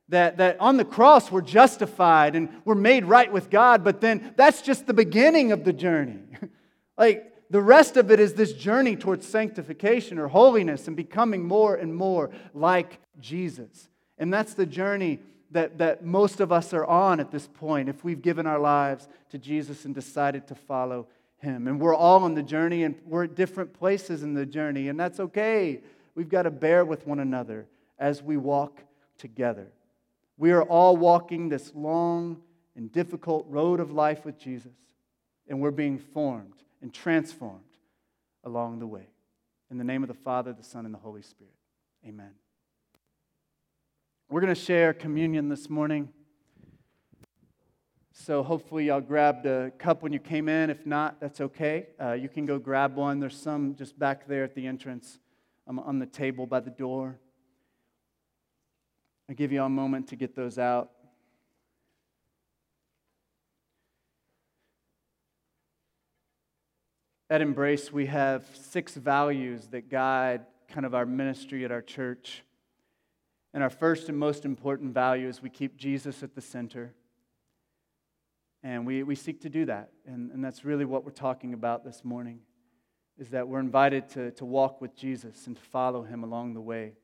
That, 0.08 0.38
that 0.38 0.58
on 0.60 0.76
the 0.76 0.84
cross 0.84 1.30
we're 1.30 1.40
justified 1.40 2.34
and 2.34 2.48
we're 2.64 2.74
made 2.74 3.04
right 3.04 3.32
with 3.32 3.50
God, 3.50 3.84
but 3.84 4.00
then 4.00 4.32
that's 4.36 4.62
just 4.62 4.86
the 4.86 4.94
beginning 4.94 5.52
of 5.52 5.64
the 5.64 5.72
journey. 5.72 6.20
like 6.98 7.32
the 7.50 7.60
rest 7.60 7.96
of 7.96 8.10
it 8.10 8.20
is 8.20 8.34
this 8.34 8.52
journey 8.52 8.96
towards 8.96 9.26
sanctification 9.26 10.18
or 10.18 10.28
holiness 10.28 10.86
and 10.86 10.96
becoming 10.96 11.44
more 11.44 11.74
and 11.74 11.94
more 11.94 12.30
like 12.54 13.00
Jesus. 13.20 13.88
And 14.18 14.32
that's 14.32 14.54
the 14.54 14.66
journey 14.66 15.20
that, 15.50 15.78
that 15.78 16.04
most 16.04 16.40
of 16.40 16.52
us 16.52 16.74
are 16.74 16.84
on 16.84 17.20
at 17.20 17.30
this 17.30 17.48
point 17.48 17.88
if 17.88 18.04
we've 18.04 18.20
given 18.20 18.46
our 18.46 18.58
lives 18.58 19.08
to 19.30 19.38
Jesus 19.38 19.84
and 19.84 19.94
decided 19.94 20.46
to 20.48 20.54
follow 20.54 21.06
him. 21.38 21.68
And 21.68 21.80
we're 21.80 21.94
all 21.94 22.24
on 22.24 22.34
the 22.34 22.42
journey 22.42 22.84
and 22.84 22.94
we're 23.06 23.24
at 23.24 23.34
different 23.34 23.72
places 23.72 24.22
in 24.22 24.34
the 24.34 24.44
journey, 24.44 24.88
and 24.88 24.98
that's 24.98 25.20
okay. 25.20 25.80
We've 26.14 26.28
got 26.28 26.42
to 26.42 26.50
bear 26.50 26.84
with 26.84 27.06
one 27.06 27.20
another 27.20 27.66
as 27.98 28.22
we 28.22 28.36
walk 28.36 28.82
together. 29.16 29.68
We 30.38 30.52
are 30.52 30.62
all 30.62 30.96
walking 30.96 31.48
this 31.48 31.72
long 31.74 32.40
and 32.76 32.92
difficult 32.92 33.44
road 33.48 33.80
of 33.80 33.90
life 33.90 34.24
with 34.24 34.38
Jesus, 34.38 34.76
and 35.48 35.60
we're 35.60 35.72
being 35.72 35.98
formed 35.98 36.62
and 36.80 36.94
transformed 36.94 37.64
along 38.44 38.78
the 38.78 38.86
way. 38.86 39.08
In 39.68 39.78
the 39.78 39.84
name 39.84 40.02
of 40.04 40.08
the 40.08 40.14
Father, 40.14 40.52
the 40.52 40.62
Son, 40.62 40.86
and 40.86 40.94
the 40.94 40.98
Holy 40.98 41.22
Spirit. 41.22 41.52
Amen. 42.06 42.30
We're 44.30 44.40
going 44.40 44.54
to 44.54 44.60
share 44.60 44.94
communion 44.94 45.48
this 45.48 45.68
morning. 45.68 46.08
So 48.12 48.42
hopefully, 48.44 48.86
y'all 48.86 49.00
grabbed 49.00 49.46
a 49.46 49.72
cup 49.78 50.02
when 50.02 50.12
you 50.12 50.20
came 50.20 50.48
in. 50.48 50.70
If 50.70 50.86
not, 50.86 51.20
that's 51.20 51.40
okay. 51.40 51.88
Uh, 52.00 52.12
you 52.12 52.28
can 52.28 52.46
go 52.46 52.58
grab 52.58 52.94
one. 52.94 53.18
There's 53.18 53.36
some 53.36 53.74
just 53.74 53.98
back 53.98 54.28
there 54.28 54.44
at 54.44 54.54
the 54.54 54.66
entrance 54.66 55.18
um, 55.66 55.78
on 55.80 55.98
the 55.98 56.06
table 56.06 56.46
by 56.46 56.60
the 56.60 56.70
door. 56.70 57.18
I'll 59.28 59.34
give 59.34 59.52
you 59.52 59.62
a 59.62 59.68
moment 59.68 60.08
to 60.08 60.16
get 60.16 60.34
those 60.34 60.58
out. 60.58 60.90
At 67.28 67.42
Embrace, 67.42 67.92
we 67.92 68.06
have 68.06 68.46
six 68.54 68.94
values 68.94 69.66
that 69.68 69.90
guide 69.90 70.46
kind 70.68 70.86
of 70.86 70.94
our 70.94 71.04
ministry 71.04 71.62
at 71.66 71.70
our 71.70 71.82
church. 71.82 72.42
And 73.52 73.62
our 73.62 73.68
first 73.68 74.08
and 74.08 74.18
most 74.18 74.46
important 74.46 74.94
value 74.94 75.28
is 75.28 75.42
we 75.42 75.50
keep 75.50 75.76
Jesus 75.76 76.22
at 76.22 76.34
the 76.34 76.40
center. 76.40 76.94
And 78.62 78.86
we, 78.86 79.02
we 79.02 79.14
seek 79.14 79.42
to 79.42 79.50
do 79.50 79.66
that. 79.66 79.90
And, 80.06 80.30
and 80.32 80.42
that's 80.42 80.64
really 80.64 80.86
what 80.86 81.04
we're 81.04 81.10
talking 81.10 81.52
about 81.52 81.84
this 81.84 82.02
morning, 82.02 82.40
is 83.18 83.28
that 83.30 83.46
we're 83.46 83.60
invited 83.60 84.08
to, 84.10 84.30
to 84.32 84.46
walk 84.46 84.80
with 84.80 84.96
Jesus 84.96 85.46
and 85.46 85.54
to 85.54 85.62
follow 85.62 86.02
him 86.02 86.24
along 86.24 86.54
the 86.54 86.62
way. 86.62 86.94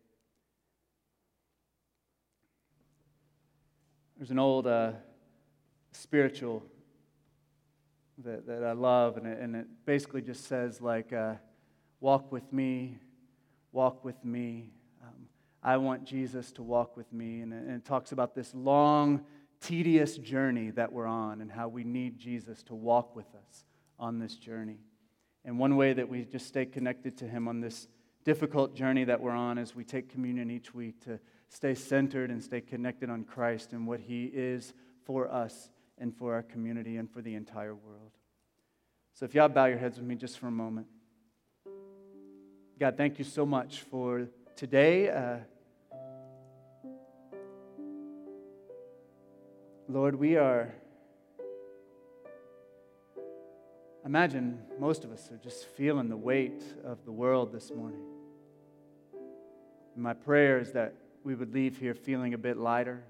There's 4.25 4.31
an 4.31 4.39
old 4.39 4.67
uh, 4.67 4.93
spiritual 5.93 6.63
that, 8.25 8.47
that 8.47 8.65
I 8.65 8.73
love, 8.73 9.19
and 9.19 9.27
it, 9.27 9.39
and 9.39 9.55
it 9.55 9.67
basically 9.85 10.23
just 10.23 10.47
says, 10.47 10.81
like, 10.81 11.13
uh, 11.13 11.35
walk 12.01 12.33
with 12.33 12.51
me, 12.51 12.97
walk 13.71 14.03
with 14.03 14.25
me. 14.25 14.71
Um, 15.03 15.27
I 15.63 15.77
want 15.77 16.07
Jesus 16.07 16.53
to 16.53 16.63
walk 16.63 16.97
with 16.97 17.13
me. 17.13 17.43
And 17.43 17.53
and 17.53 17.73
it 17.73 17.85
talks 17.85 18.13
about 18.13 18.35
this 18.35 18.55
long, 18.55 19.27
tedious 19.61 20.17
journey 20.17 20.71
that 20.71 20.91
we're 20.91 21.05
on 21.05 21.43
and 21.43 21.53
how 21.53 21.69
we 21.69 21.85
need 21.85 22.19
Jesus 22.19 22.63
to 22.63 22.75
walk 22.75 23.15
with 23.15 23.29
us 23.35 23.67
on 23.99 24.21
this 24.21 24.37
journey. 24.37 24.79
And 25.45 25.59
one 25.59 25.77
way 25.77 25.93
that 25.93 26.09
we 26.09 26.25
just 26.25 26.47
stay 26.47 26.65
connected 26.65 27.19
to 27.19 27.29
Him 27.29 27.47
on 27.47 27.61
this 27.61 27.89
difficult 28.25 28.75
journey 28.75 29.05
that 29.05 29.21
we're 29.21 29.33
on 29.33 29.59
is 29.59 29.77
we 29.77 29.85
take 29.85 30.09
communion 30.09 30.51
each 30.51 30.73
week 30.73 30.99
to 31.05 31.21
stay 31.55 31.75
centered 31.75 32.31
and 32.31 32.43
stay 32.43 32.61
connected 32.61 33.09
on 33.09 33.23
Christ 33.23 33.73
and 33.73 33.87
what 33.87 34.01
He 34.01 34.25
is 34.25 34.75
for 35.05 35.33
us 35.33 35.71
and 35.99 36.15
for 36.15 36.35
our 36.35 36.43
community 36.43 36.97
and 36.97 37.09
for 37.09 37.23
the 37.23 37.35
entire 37.35 37.75
world. 37.75 38.11
So, 39.13 39.25
if 39.25 39.35
y'all 39.35 39.49
bow 39.49 39.67
your 39.67 39.79
heads 39.79 39.97
with 39.99 40.07
me 40.07 40.17
just 40.17 40.39
for 40.39 40.49
a 40.49 40.53
moment. 40.53 40.89
God, 42.79 42.97
thank 42.97 43.21
you 43.21 43.25
so 43.25 43.47
much 43.47 43.83
for 43.83 44.27
today. 44.57 45.09
Uh, 45.09 45.37
Lord, 49.89 50.17
we 50.17 50.37
are. 50.37 50.75
Imagine 54.05 54.59
most 54.81 55.05
of 55.05 55.13
us 55.13 55.31
are 55.31 55.37
just 55.37 55.67
feeling 55.67 56.09
the 56.09 56.17
weight 56.17 56.63
of 56.85 57.05
the 57.05 57.13
world 57.13 57.53
this 57.53 57.71
morning. 57.71 58.03
My 59.97 60.13
prayer 60.13 60.59
is 60.59 60.73
that 60.73 60.95
we 61.25 61.35
would 61.35 61.55
leave 61.55 61.79
here 61.79 61.95
feeling 61.95 62.35
a 62.35 62.39
bit 62.39 62.59
lighter. 62.59 63.03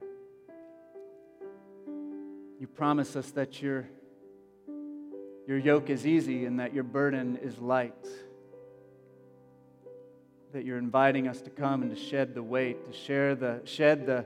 You 2.61 2.69
promise 2.69 3.17
us 3.17 3.33
that 3.33 3.61
your, 3.61 3.89
your 5.49 5.59
yoke 5.59 5.91
is 5.91 6.07
easy 6.07 6.47
and 6.47 6.61
that 6.61 6.73
your 6.73 6.85
burden 6.85 7.37
is 7.43 7.59
light. 7.59 8.07
That 10.53 10.65
you're 10.65 10.79
inviting 10.79 11.27
us 11.27 11.41
to 11.43 11.51
come 11.51 11.83
and 11.83 11.95
to 11.95 12.01
shed 12.01 12.35
the 12.35 12.43
weight, 12.43 12.87
to 12.91 12.97
share 12.97 13.35
the, 13.35 13.61
shed 13.65 14.07
the, 14.07 14.25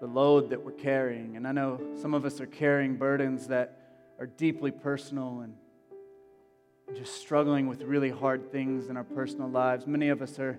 the 0.00 0.06
load 0.06 0.48
that 0.48 0.62
we're 0.62 0.72
carrying. 0.72 1.36
And 1.36 1.46
I 1.46 1.52
know 1.52 1.78
some 2.00 2.14
of 2.14 2.24
us 2.24 2.40
are 2.40 2.46
carrying 2.46 2.96
burdens 2.96 3.48
that 3.48 3.78
are 4.18 4.26
deeply 4.26 4.70
personal 4.70 5.40
and 5.40 5.54
just 6.96 7.20
struggling 7.20 7.66
with 7.66 7.82
really 7.82 8.10
hard 8.10 8.50
things 8.50 8.88
in 8.88 8.96
our 8.96 9.04
personal 9.04 9.50
lives. 9.50 9.86
Many 9.86 10.08
of 10.08 10.22
us 10.22 10.38
are 10.38 10.58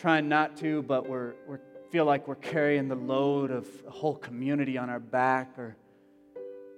trying 0.00 0.30
not 0.30 0.56
to, 0.56 0.82
but 0.82 1.06
we're, 1.06 1.34
we 1.46 1.58
feel 1.90 2.06
like 2.06 2.26
we're 2.26 2.34
carrying 2.34 2.88
the 2.88 2.94
load 2.94 3.50
of 3.50 3.68
a 3.86 3.90
whole 3.90 4.14
community 4.14 4.78
on 4.78 4.88
our 4.88 4.98
back 4.98 5.58
or 5.58 5.76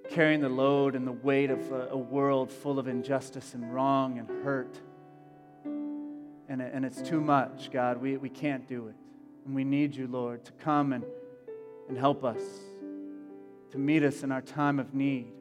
carrying 0.09 0.41
the 0.41 0.49
load 0.49 0.93
and 0.93 1.07
the 1.07 1.13
weight 1.13 1.49
of 1.49 1.71
a, 1.71 1.87
a 1.91 1.97
world 1.97 2.51
full 2.51 2.77
of 2.77 2.89
injustice 2.89 3.53
and 3.53 3.73
wrong 3.73 4.19
and 4.19 4.27
hurt. 4.43 4.77
And, 5.63 6.61
and 6.61 6.83
it's 6.83 7.01
too 7.01 7.21
much, 7.21 7.71
God. 7.71 8.01
We, 8.01 8.17
we 8.17 8.27
can't 8.27 8.67
do 8.67 8.89
it. 8.89 8.95
And 9.45 9.55
we 9.55 9.63
need 9.63 9.95
you, 9.95 10.07
Lord, 10.07 10.43
to 10.43 10.51
come 10.51 10.91
and, 10.91 11.05
and 11.87 11.97
help 11.97 12.25
us, 12.25 12.41
to 13.71 13.77
meet 13.77 14.03
us 14.03 14.23
in 14.23 14.33
our 14.33 14.41
time 14.41 14.79
of 14.79 14.93
need. 14.93 15.31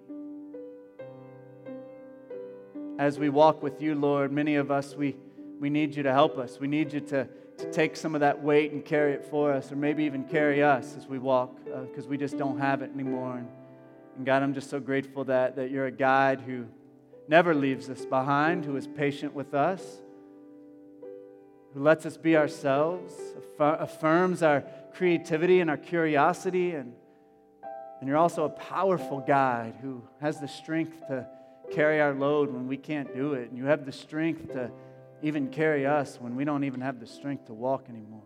As 3.00 3.18
we 3.18 3.28
walk 3.28 3.60
with 3.60 3.82
you, 3.82 3.96
Lord, 3.96 4.30
many 4.30 4.54
of 4.54 4.70
us, 4.70 4.94
we, 4.94 5.16
we 5.58 5.68
need 5.68 5.96
you 5.96 6.04
to 6.04 6.12
help 6.12 6.38
us. 6.38 6.60
We 6.60 6.68
need 6.68 6.92
you 6.92 7.00
to 7.00 7.28
to 7.62 7.70
take 7.72 7.96
some 7.96 8.14
of 8.14 8.20
that 8.20 8.42
weight 8.42 8.72
and 8.72 8.84
carry 8.84 9.12
it 9.12 9.24
for 9.24 9.52
us, 9.52 9.72
or 9.72 9.76
maybe 9.76 10.04
even 10.04 10.24
carry 10.24 10.62
us 10.62 10.96
as 10.96 11.06
we 11.06 11.18
walk, 11.18 11.56
because 11.64 12.04
uh, 12.04 12.08
we 12.08 12.16
just 12.16 12.36
don't 12.36 12.58
have 12.58 12.82
it 12.82 12.90
anymore. 12.92 13.38
And, 13.38 13.48
and 14.16 14.26
God, 14.26 14.42
I'm 14.42 14.54
just 14.54 14.68
so 14.68 14.80
grateful 14.80 15.24
that, 15.24 15.56
that 15.56 15.70
you're 15.70 15.86
a 15.86 15.92
guide 15.92 16.40
who 16.40 16.66
never 17.28 17.54
leaves 17.54 17.88
us 17.88 18.04
behind, 18.04 18.64
who 18.64 18.76
is 18.76 18.86
patient 18.86 19.32
with 19.34 19.54
us, 19.54 19.82
who 21.72 21.80
lets 21.80 22.04
us 22.04 22.16
be 22.16 22.36
ourselves, 22.36 23.14
affirms 23.58 24.42
our 24.42 24.64
creativity 24.94 25.60
and 25.60 25.70
our 25.70 25.78
curiosity. 25.78 26.72
And, 26.72 26.92
and 28.00 28.08
you're 28.08 28.18
also 28.18 28.44
a 28.44 28.50
powerful 28.50 29.20
guide 29.20 29.76
who 29.80 30.02
has 30.20 30.40
the 30.40 30.48
strength 30.48 31.06
to 31.08 31.26
carry 31.70 32.00
our 32.00 32.12
load 32.12 32.52
when 32.52 32.66
we 32.66 32.76
can't 32.76 33.14
do 33.14 33.34
it. 33.34 33.48
And 33.48 33.56
you 33.56 33.66
have 33.66 33.86
the 33.86 33.92
strength 33.92 34.52
to 34.52 34.70
even 35.22 35.48
carry 35.48 35.86
us 35.86 36.18
when 36.20 36.34
we 36.34 36.44
don't 36.44 36.64
even 36.64 36.80
have 36.80 36.98
the 37.00 37.06
strength 37.06 37.46
to 37.46 37.54
walk 37.54 37.86
anymore. 37.88 38.22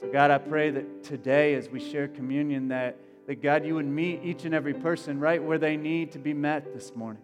So, 0.00 0.10
God, 0.10 0.30
I 0.30 0.38
pray 0.38 0.70
that 0.70 1.04
today, 1.04 1.54
as 1.54 1.68
we 1.68 1.80
share 1.80 2.08
communion, 2.08 2.68
that, 2.68 2.96
that 3.26 3.42
God, 3.42 3.64
you 3.64 3.74
would 3.74 3.86
meet 3.86 4.20
each 4.22 4.44
and 4.44 4.54
every 4.54 4.74
person 4.74 5.20
right 5.20 5.42
where 5.42 5.58
they 5.58 5.76
need 5.76 6.12
to 6.12 6.18
be 6.18 6.32
met 6.32 6.72
this 6.74 6.94
morning. 6.94 7.22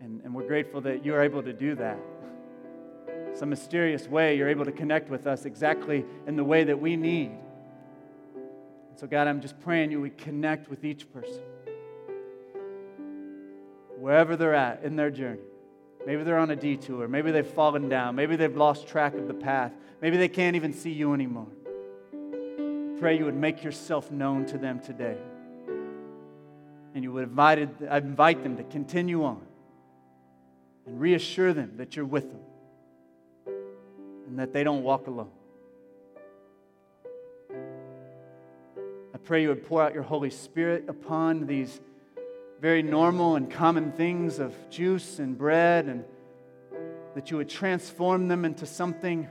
And, 0.00 0.20
and 0.24 0.34
we're 0.34 0.46
grateful 0.46 0.80
that 0.80 1.04
you're 1.04 1.22
able 1.22 1.42
to 1.42 1.52
do 1.52 1.74
that. 1.76 1.98
Some 3.34 3.50
mysterious 3.50 4.08
way, 4.08 4.36
you're 4.36 4.48
able 4.48 4.64
to 4.64 4.72
connect 4.72 5.10
with 5.10 5.26
us 5.26 5.44
exactly 5.44 6.04
in 6.26 6.36
the 6.36 6.44
way 6.44 6.64
that 6.64 6.80
we 6.80 6.96
need. 6.96 7.30
So, 8.96 9.06
God, 9.06 9.26
I'm 9.26 9.40
just 9.40 9.58
praying 9.60 9.90
you 9.90 10.00
would 10.00 10.18
connect 10.18 10.68
with 10.68 10.84
each 10.84 11.10
person, 11.12 11.42
wherever 13.98 14.36
they're 14.36 14.54
at 14.54 14.82
in 14.82 14.96
their 14.96 15.10
journey. 15.10 15.40
Maybe 16.06 16.24
they're 16.24 16.38
on 16.38 16.50
a 16.50 16.56
detour. 16.56 17.06
Maybe 17.06 17.30
they've 17.30 17.46
fallen 17.46 17.88
down. 17.88 18.16
Maybe 18.16 18.36
they've 18.36 18.56
lost 18.56 18.86
track 18.86 19.14
of 19.14 19.28
the 19.28 19.34
path. 19.34 19.72
Maybe 20.00 20.16
they 20.16 20.28
can't 20.28 20.56
even 20.56 20.72
see 20.72 20.90
you 20.90 21.14
anymore. 21.14 21.46
Pray 22.98 23.18
you 23.18 23.24
would 23.24 23.36
make 23.36 23.62
yourself 23.62 24.10
known 24.10 24.46
to 24.46 24.58
them 24.58 24.80
today. 24.80 25.16
And 26.94 27.04
you 27.04 27.12
would 27.12 27.24
invited, 27.24 27.70
uh, 27.88 27.96
invite 27.96 28.42
them 28.42 28.56
to 28.56 28.64
continue 28.64 29.24
on 29.24 29.40
and 30.86 31.00
reassure 31.00 31.52
them 31.52 31.74
that 31.76 31.96
you're 31.96 32.04
with 32.04 32.30
them 32.30 32.40
and 33.46 34.38
that 34.38 34.52
they 34.52 34.64
don't 34.64 34.82
walk 34.82 35.06
alone. 35.06 35.30
I 39.14 39.18
pray 39.22 39.42
you 39.42 39.48
would 39.48 39.66
pour 39.66 39.82
out 39.82 39.94
your 39.94 40.02
Holy 40.02 40.30
Spirit 40.30 40.84
upon 40.88 41.46
these 41.46 41.80
very 42.62 42.80
normal 42.80 43.34
and 43.34 43.50
common 43.50 43.90
things 43.90 44.38
of 44.38 44.54
juice 44.70 45.18
and 45.18 45.36
bread, 45.36 45.86
and 45.86 46.04
that 47.16 47.28
you 47.28 47.36
would 47.36 47.48
transform 47.48 48.28
them 48.28 48.44
into 48.44 48.64
something 48.64 49.28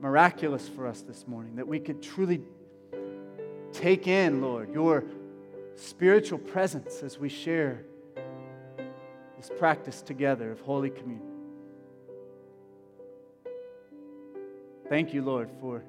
miraculous 0.00 0.68
for 0.68 0.88
us 0.88 1.02
this 1.02 1.28
morning, 1.28 1.54
that 1.54 1.68
we 1.68 1.78
could 1.78 2.02
truly 2.02 2.42
take 3.72 4.08
in, 4.08 4.42
Lord, 4.42 4.74
your 4.74 5.04
spiritual 5.76 6.40
presence 6.40 7.00
as 7.04 7.16
we 7.16 7.28
share 7.28 7.84
this 9.36 9.48
practice 9.56 10.02
together 10.02 10.50
of 10.50 10.60
Holy 10.62 10.90
Communion. 10.90 11.30
Thank 14.88 15.14
you, 15.14 15.22
Lord, 15.22 15.48
for 15.60 15.84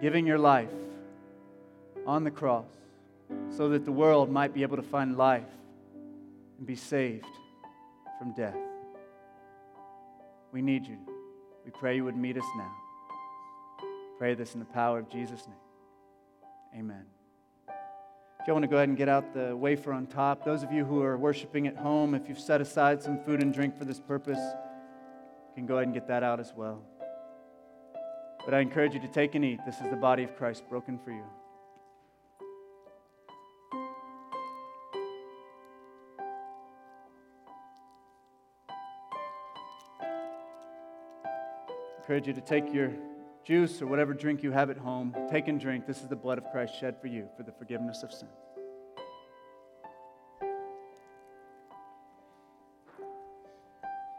giving 0.00 0.26
your 0.26 0.38
life 0.38 0.72
on 2.06 2.24
the 2.24 2.30
cross 2.30 2.64
so 3.48 3.68
that 3.70 3.84
the 3.84 3.92
world 3.92 4.30
might 4.30 4.54
be 4.54 4.62
able 4.62 4.76
to 4.76 4.82
find 4.82 5.16
life 5.16 5.48
and 6.58 6.66
be 6.66 6.76
saved 6.76 7.26
from 8.18 8.32
death. 8.32 8.56
We 10.52 10.62
need 10.62 10.86
you. 10.86 10.98
We 11.64 11.70
pray 11.70 11.96
you 11.96 12.04
would 12.04 12.16
meet 12.16 12.36
us 12.36 12.44
now. 12.56 12.72
Pray 14.18 14.34
this 14.34 14.54
in 14.54 14.60
the 14.60 14.66
power 14.66 14.98
of 14.98 15.10
Jesus' 15.10 15.46
name. 15.46 16.80
Amen. 16.80 17.04
If 17.68 18.46
you 18.46 18.52
want 18.52 18.62
to 18.62 18.68
go 18.68 18.76
ahead 18.76 18.88
and 18.88 18.96
get 18.96 19.08
out 19.08 19.34
the 19.34 19.56
wafer 19.56 19.92
on 19.92 20.06
top, 20.06 20.44
those 20.44 20.62
of 20.62 20.72
you 20.72 20.84
who 20.84 21.02
are 21.02 21.18
worshiping 21.18 21.66
at 21.66 21.76
home, 21.76 22.14
if 22.14 22.28
you've 22.28 22.38
set 22.38 22.60
aside 22.60 23.02
some 23.02 23.18
food 23.24 23.42
and 23.42 23.52
drink 23.52 23.76
for 23.76 23.84
this 23.84 23.98
purpose, 23.98 24.38
can 25.56 25.66
go 25.66 25.74
ahead 25.76 25.86
and 25.86 25.94
get 25.94 26.06
that 26.06 26.22
out 26.22 26.38
as 26.38 26.52
well. 26.54 26.82
But 28.44 28.54
I 28.54 28.60
encourage 28.60 28.94
you 28.94 29.00
to 29.00 29.08
take 29.08 29.34
and 29.34 29.44
eat. 29.44 29.58
This 29.66 29.80
is 29.80 29.90
the 29.90 29.96
body 29.96 30.22
of 30.22 30.36
Christ 30.36 30.62
broken 30.68 30.98
for 30.98 31.10
you. 31.10 31.24
Encourage 42.06 42.28
you 42.28 42.32
to 42.32 42.40
take 42.40 42.72
your 42.72 42.92
juice 43.42 43.82
or 43.82 43.88
whatever 43.88 44.14
drink 44.14 44.40
you 44.40 44.52
have 44.52 44.70
at 44.70 44.78
home, 44.78 45.12
take 45.28 45.48
and 45.48 45.58
drink. 45.58 45.88
This 45.88 46.02
is 46.02 46.06
the 46.06 46.14
blood 46.14 46.38
of 46.38 46.44
Christ 46.52 46.78
shed 46.78 47.00
for 47.00 47.08
you 47.08 47.28
for 47.36 47.42
the 47.42 47.50
forgiveness 47.50 48.04
of 48.04 48.12
sin. 48.12 48.28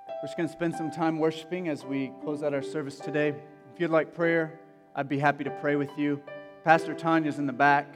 We're 0.10 0.22
just 0.22 0.36
going 0.36 0.50
to 0.50 0.54
spend 0.54 0.76
some 0.76 0.92
time 0.92 1.18
worshiping 1.18 1.70
as 1.70 1.86
we 1.86 2.12
close 2.22 2.44
out 2.44 2.54
our 2.54 2.62
service 2.62 3.00
today. 3.00 3.30
If 3.30 3.80
you'd 3.80 3.90
like 3.90 4.14
prayer, 4.14 4.60
I'd 4.94 5.08
be 5.08 5.18
happy 5.18 5.46
to 5.46 5.52
pray 5.52 5.78
with 5.78 5.92
you. 5.98 6.22
Pastor 6.66 6.94
Tanya's 6.94 7.40
in 7.40 7.46
the 7.46 7.54
back. 7.54 7.88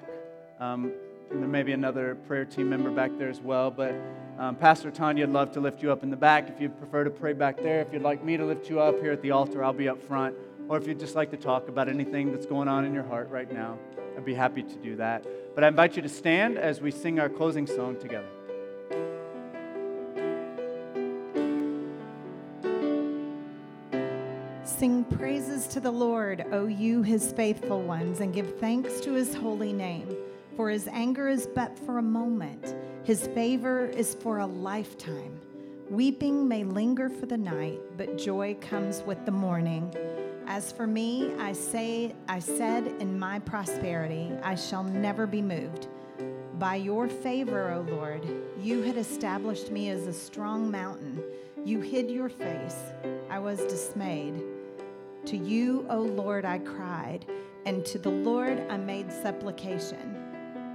Um, 0.61 0.93
and 1.31 1.41
there 1.41 1.49
may 1.49 1.63
be 1.63 1.71
another 1.71 2.15
prayer 2.27 2.45
team 2.45 2.69
member 2.69 2.91
back 2.91 3.11
there 3.17 3.29
as 3.29 3.39
well. 3.39 3.71
But 3.71 3.95
um, 4.37 4.55
Pastor 4.55 4.91
Tanya 4.91 5.25
would 5.25 5.33
love 5.33 5.51
to 5.53 5.59
lift 5.59 5.81
you 5.81 5.91
up 5.91 6.03
in 6.03 6.09
the 6.09 6.17
back 6.17 6.49
if 6.49 6.59
you'd 6.59 6.77
prefer 6.77 7.03
to 7.03 7.09
pray 7.09 7.33
back 7.33 7.57
there. 7.57 7.81
If 7.81 7.93
you'd 7.93 8.01
like 8.01 8.23
me 8.23 8.37
to 8.37 8.45
lift 8.45 8.69
you 8.69 8.79
up 8.79 8.99
here 8.99 9.11
at 9.11 9.21
the 9.21 9.31
altar, 9.31 9.63
I'll 9.63 9.73
be 9.73 9.87
up 9.87 10.01
front. 10.01 10.35
Or 10.67 10.77
if 10.77 10.87
you'd 10.87 10.99
just 10.99 11.15
like 11.15 11.31
to 11.31 11.37
talk 11.37 11.67
about 11.67 11.89
anything 11.89 12.31
that's 12.31 12.45
going 12.45 12.67
on 12.67 12.85
in 12.85 12.93
your 12.93 13.03
heart 13.03 13.29
right 13.29 13.51
now, 13.51 13.77
I'd 14.15 14.25
be 14.25 14.33
happy 14.33 14.63
to 14.63 14.75
do 14.75 14.95
that. 14.97 15.25
But 15.55 15.63
I 15.63 15.67
invite 15.67 15.95
you 15.95 16.01
to 16.01 16.09
stand 16.09 16.57
as 16.57 16.81
we 16.81 16.91
sing 16.91 17.19
our 17.19 17.29
closing 17.29 17.67
song 17.67 17.99
together. 17.99 18.27
Sing 24.63 25.03
praises 25.03 25.67
to 25.67 25.79
the 25.79 25.91
Lord, 25.91 26.45
O 26.51 26.65
you 26.65 27.03
his 27.03 27.31
faithful 27.33 27.81
ones, 27.81 28.19
and 28.19 28.33
give 28.33 28.59
thanks 28.59 28.99
to 29.01 29.13
his 29.13 29.35
holy 29.35 29.73
name. 29.73 30.15
For 30.55 30.69
his 30.69 30.87
anger 30.87 31.27
is 31.27 31.47
but 31.47 31.77
for 31.79 31.97
a 31.97 32.03
moment, 32.03 32.75
his 33.03 33.27
favor 33.27 33.85
is 33.85 34.15
for 34.15 34.39
a 34.39 34.45
lifetime. 34.45 35.39
Weeping 35.89 36.47
may 36.47 36.63
linger 36.63 37.09
for 37.09 37.25
the 37.25 37.37
night, 37.37 37.79
but 37.97 38.17
joy 38.17 38.55
comes 38.61 39.01
with 39.03 39.25
the 39.25 39.31
morning. 39.31 39.93
As 40.47 40.71
for 40.71 40.85
me, 40.87 41.33
I 41.39 41.53
say 41.53 42.13
I 42.27 42.39
said 42.39 42.87
in 42.99 43.17
my 43.17 43.39
prosperity, 43.39 44.31
I 44.43 44.55
shall 44.55 44.83
never 44.83 45.25
be 45.25 45.41
moved. 45.41 45.87
By 46.59 46.75
your 46.75 47.07
favor, 47.07 47.71
O 47.71 47.81
Lord, 47.81 48.27
you 48.59 48.83
had 48.83 48.97
established 48.97 49.71
me 49.71 49.89
as 49.89 50.05
a 50.05 50.13
strong 50.13 50.69
mountain. 50.69 51.23
You 51.65 51.81
hid 51.81 52.11
your 52.11 52.29
face. 52.29 52.77
I 53.29 53.39
was 53.39 53.59
dismayed. 53.61 54.43
To 55.25 55.37
you, 55.37 55.85
O 55.89 55.99
Lord, 56.01 56.45
I 56.45 56.59
cried, 56.59 57.25
and 57.65 57.85
to 57.85 57.97
the 57.97 58.09
Lord 58.09 58.61
I 58.69 58.77
made 58.77 59.11
supplication. 59.11 60.20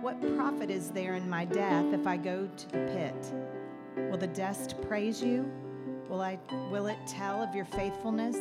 What 0.06 0.36
profit 0.36 0.70
is 0.70 0.90
there 0.90 1.14
in 1.14 1.28
my 1.28 1.44
death 1.44 1.92
if 1.92 2.06
I 2.06 2.16
go 2.16 2.46
to 2.46 2.68
the 2.68 2.78
pit? 2.94 3.32
Will 4.08 4.16
the 4.16 4.28
dust 4.28 4.80
praise 4.82 5.20
you? 5.20 5.50
Will, 6.08 6.20
I, 6.20 6.38
will 6.70 6.86
it 6.86 6.98
tell 7.08 7.42
of 7.42 7.56
your 7.56 7.64
faithfulness? 7.64 8.36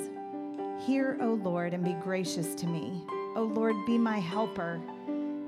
Hear, 0.85 1.17
O 1.21 1.33
Lord, 1.33 1.73
and 1.73 1.83
be 1.83 1.93
gracious 1.93 2.53
to 2.53 2.67
me. 2.67 3.03
O 3.35 3.51
Lord, 3.51 3.75
be 3.87 3.97
my 3.97 4.19
helper. 4.19 4.79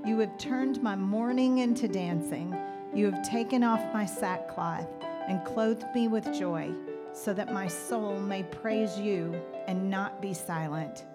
You 0.08 0.18
have 0.18 0.36
turned 0.40 0.82
my 0.82 0.96
mourning 0.96 1.60
into 1.60 1.88
dancing. 1.88 2.58
You 2.96 3.12
have 3.12 3.30
taken 3.30 3.64
off 3.64 3.94
my 3.94 4.08
sackcloth 4.08 4.90
and 5.28 5.46
clothed 5.46 5.86
me 5.94 6.08
with 6.08 6.34
joy, 6.34 6.72
so 7.14 7.32
that 7.36 7.54
my 7.54 7.68
soul 7.68 8.20
may 8.20 8.42
praise 8.42 8.98
you 8.98 9.40
and 9.68 9.88
not 9.88 10.20
be 10.20 10.34
silent. 10.34 11.06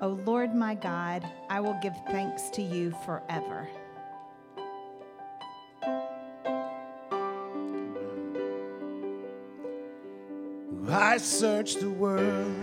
O 0.00 0.10
Lord 0.24 0.54
my 0.54 0.76
God, 0.76 1.28
I 1.50 1.58
will 1.58 1.76
give 1.82 1.96
thanks 2.06 2.50
to 2.50 2.62
you 2.62 2.92
forever. 3.04 3.68
I 10.88 11.16
searched 11.16 11.80
the 11.80 11.88
world, 11.88 12.54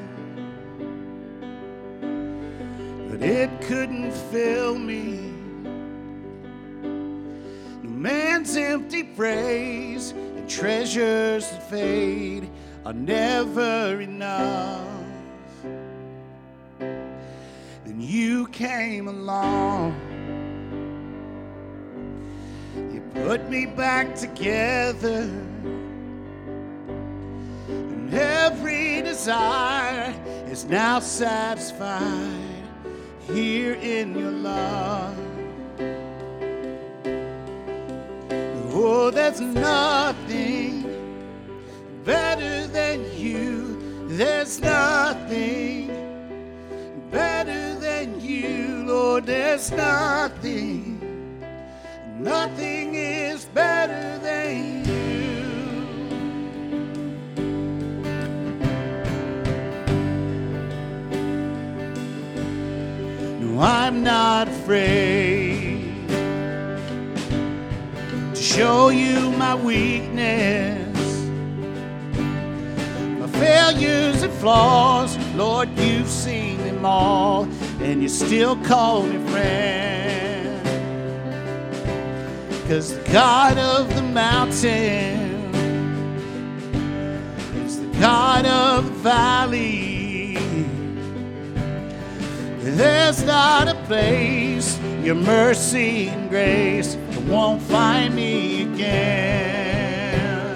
but 3.10 3.22
it 3.22 3.50
couldn't 3.62 4.12
fill 4.12 4.78
me. 4.78 5.34
No 7.82 7.90
man's 7.90 8.56
empty 8.56 9.04
praise 9.04 10.12
and 10.12 10.48
treasures 10.50 11.50
that 11.50 11.70
fade 11.70 12.50
are 12.86 12.94
never 12.94 14.00
enough. 14.02 14.88
Then 16.80 17.98
you 17.98 18.48
came 18.48 19.08
along. 19.08 19.96
You 22.94 23.02
put 23.24 23.50
me 23.50 23.66
back 23.66 24.16
together 24.16 25.28
every 28.14 29.02
desire 29.02 30.14
is 30.48 30.66
now 30.66 31.00
satisfied 31.00 32.64
here 33.22 33.74
in 33.76 34.18
your 34.18 34.32
love. 34.32 35.18
Oh, 38.74 39.12
there's 39.12 39.40
nothing 39.42 40.82
better 42.04 42.68
than 42.68 43.06
you. 43.16 44.08
There's 44.08 44.60
nothing 44.60 45.88
better 47.12 47.76
than 47.80 48.20
you, 48.20 48.84
Lord. 48.88 49.26
There's 49.26 49.72
nothing, 49.72 51.00
nothing 52.20 52.81
I'm 63.62 64.02
not 64.02 64.48
afraid 64.48 66.08
to 68.34 68.42
show 68.42 68.90
you 68.90 69.30
my 69.34 69.54
weakness, 69.54 70.98
my 73.20 73.28
failures 73.40 74.24
and 74.24 74.34
flaws. 74.34 75.16
Lord, 75.36 75.70
you've 75.78 76.08
seen 76.08 76.58
them 76.58 76.84
all, 76.84 77.44
and 77.82 78.02
you 78.02 78.10
still 78.10 78.56
call 78.64 79.04
me 79.04 79.24
friend. 79.30 80.60
Cause 82.68 82.98
the 82.98 83.12
God 83.12 83.60
of 83.60 83.94
the 83.94 84.02
mountain 84.02 85.54
is 87.64 87.80
the 87.80 88.00
God 88.00 88.48
of 88.48 88.86
the 88.86 88.92
valley. 89.02 89.91
There's 92.64 93.24
not 93.24 93.68
a 93.68 93.76
place 93.86 94.80
your 95.04 95.16
mercy 95.16 96.10
and 96.10 96.30
grace 96.30 96.96
won't 97.28 97.62
find 97.62 98.16
me 98.16 98.64
again. 98.64 100.56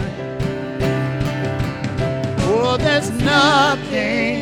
Oh, 2.41 2.77
there's 2.77 3.09
nothing 3.09 4.41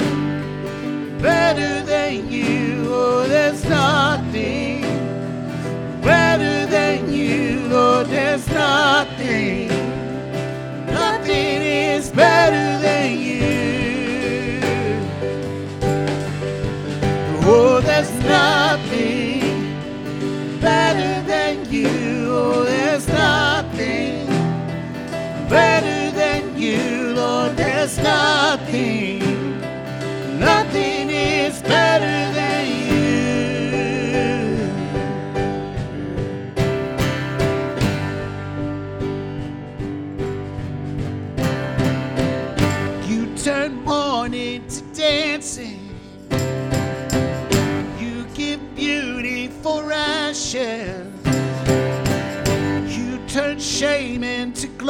better 1.21 1.83
than 1.83 2.29
you. 2.29 2.85
Oh, 2.87 3.25
there's 3.27 3.63
nothing 3.65 4.81
better 6.01 6.65
than 6.65 7.13
you. 7.13 7.67
Lord, 7.69 8.07
there's 8.07 8.47
nothing, 8.49 9.69
nothing 10.87 11.61
is 11.61 12.11
better 12.11 12.62
there's 17.93 18.23
nothing 18.23 19.39
better 20.59 21.21
than 21.27 21.71
you. 21.71 21.87
Oh, 22.27 22.63
there's 22.63 23.07
nothing 23.07 24.25
better 25.47 26.09
than 26.17 26.57
you. 26.57 27.13
Lord, 27.13 27.55
there's 27.55 27.99
nothing, 27.99 29.19
nothing 30.39 31.11
is 31.11 31.61
better 31.61 32.12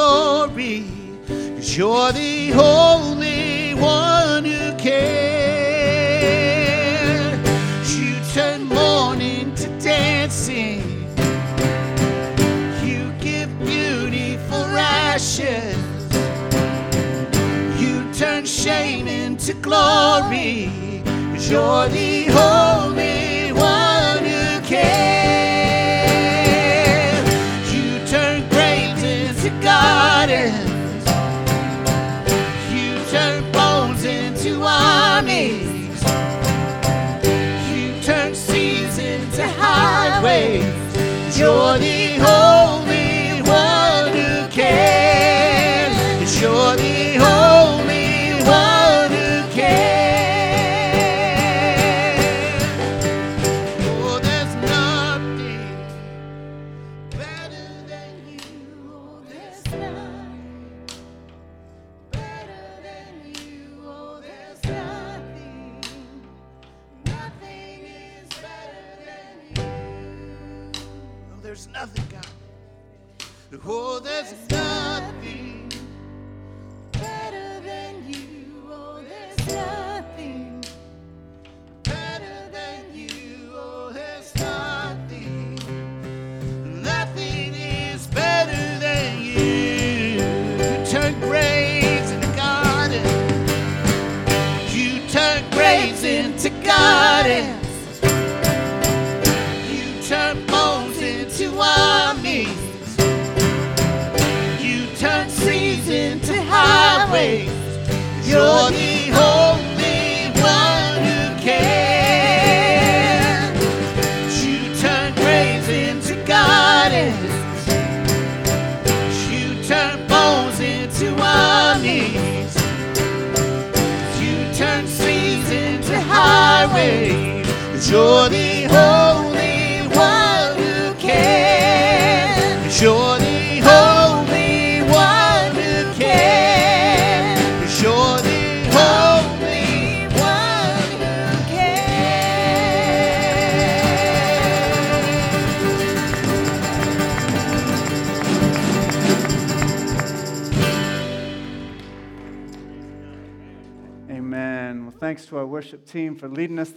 glory. 0.03 0.84
Cause 1.27 1.77
you're 1.77 2.11
the 2.11 2.51
only 2.53 3.73
one 3.75 4.43
who 4.43 4.75
cares. 4.77 4.99
You 7.97 8.15
turn 8.34 8.63
mourning 8.65 9.55
to 9.55 9.67
dancing. 9.80 10.81
You 12.84 13.13
give 13.27 13.49
beauty 13.59 14.38
for 14.49 14.65
ashes. 14.77 15.77
You 17.81 17.93
turn 18.13 18.45
shame 18.45 19.07
into 19.07 19.53
glory. 19.67 20.69
Cause 21.31 21.49
you're 21.49 21.88
the 21.89 22.30
only 22.30 23.32
You're 41.35 41.80
the 41.80 42.19
only 42.19 42.82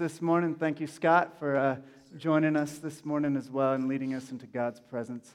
this 0.07 0.23
morning. 0.23 0.55
Thank 0.55 0.79
you, 0.79 0.87
Scott, 0.87 1.37
for 1.37 1.57
uh, 1.57 1.77
joining 2.17 2.55
us 2.55 2.79
this 2.79 3.05
morning 3.05 3.37
as 3.37 3.51
well 3.51 3.73
and 3.73 3.89
leading 3.89 4.15
us 4.15 4.31
into 4.31 4.47
God's 4.47 4.79
presence. 4.79 5.35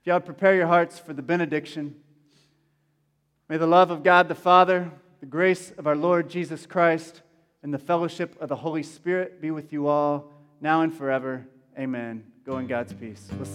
If 0.00 0.06
y'all 0.06 0.20
prepare 0.20 0.54
your 0.54 0.68
hearts 0.68 0.96
for 0.96 1.12
the 1.12 1.22
benediction. 1.22 1.96
May 3.48 3.56
the 3.56 3.66
love 3.66 3.90
of 3.90 4.04
God 4.04 4.28
the 4.28 4.36
Father, 4.36 4.92
the 5.18 5.26
grace 5.26 5.72
of 5.76 5.88
our 5.88 5.96
Lord 5.96 6.30
Jesus 6.30 6.66
Christ, 6.66 7.22
and 7.64 7.74
the 7.74 7.80
fellowship 7.80 8.40
of 8.40 8.48
the 8.48 8.54
Holy 8.54 8.84
Spirit 8.84 9.40
be 9.40 9.50
with 9.50 9.72
you 9.72 9.88
all 9.88 10.30
now 10.60 10.82
and 10.82 10.94
forever. 10.94 11.44
Amen. 11.76 12.22
Go 12.46 12.58
in 12.58 12.68
God's 12.68 12.92
peace. 12.92 13.28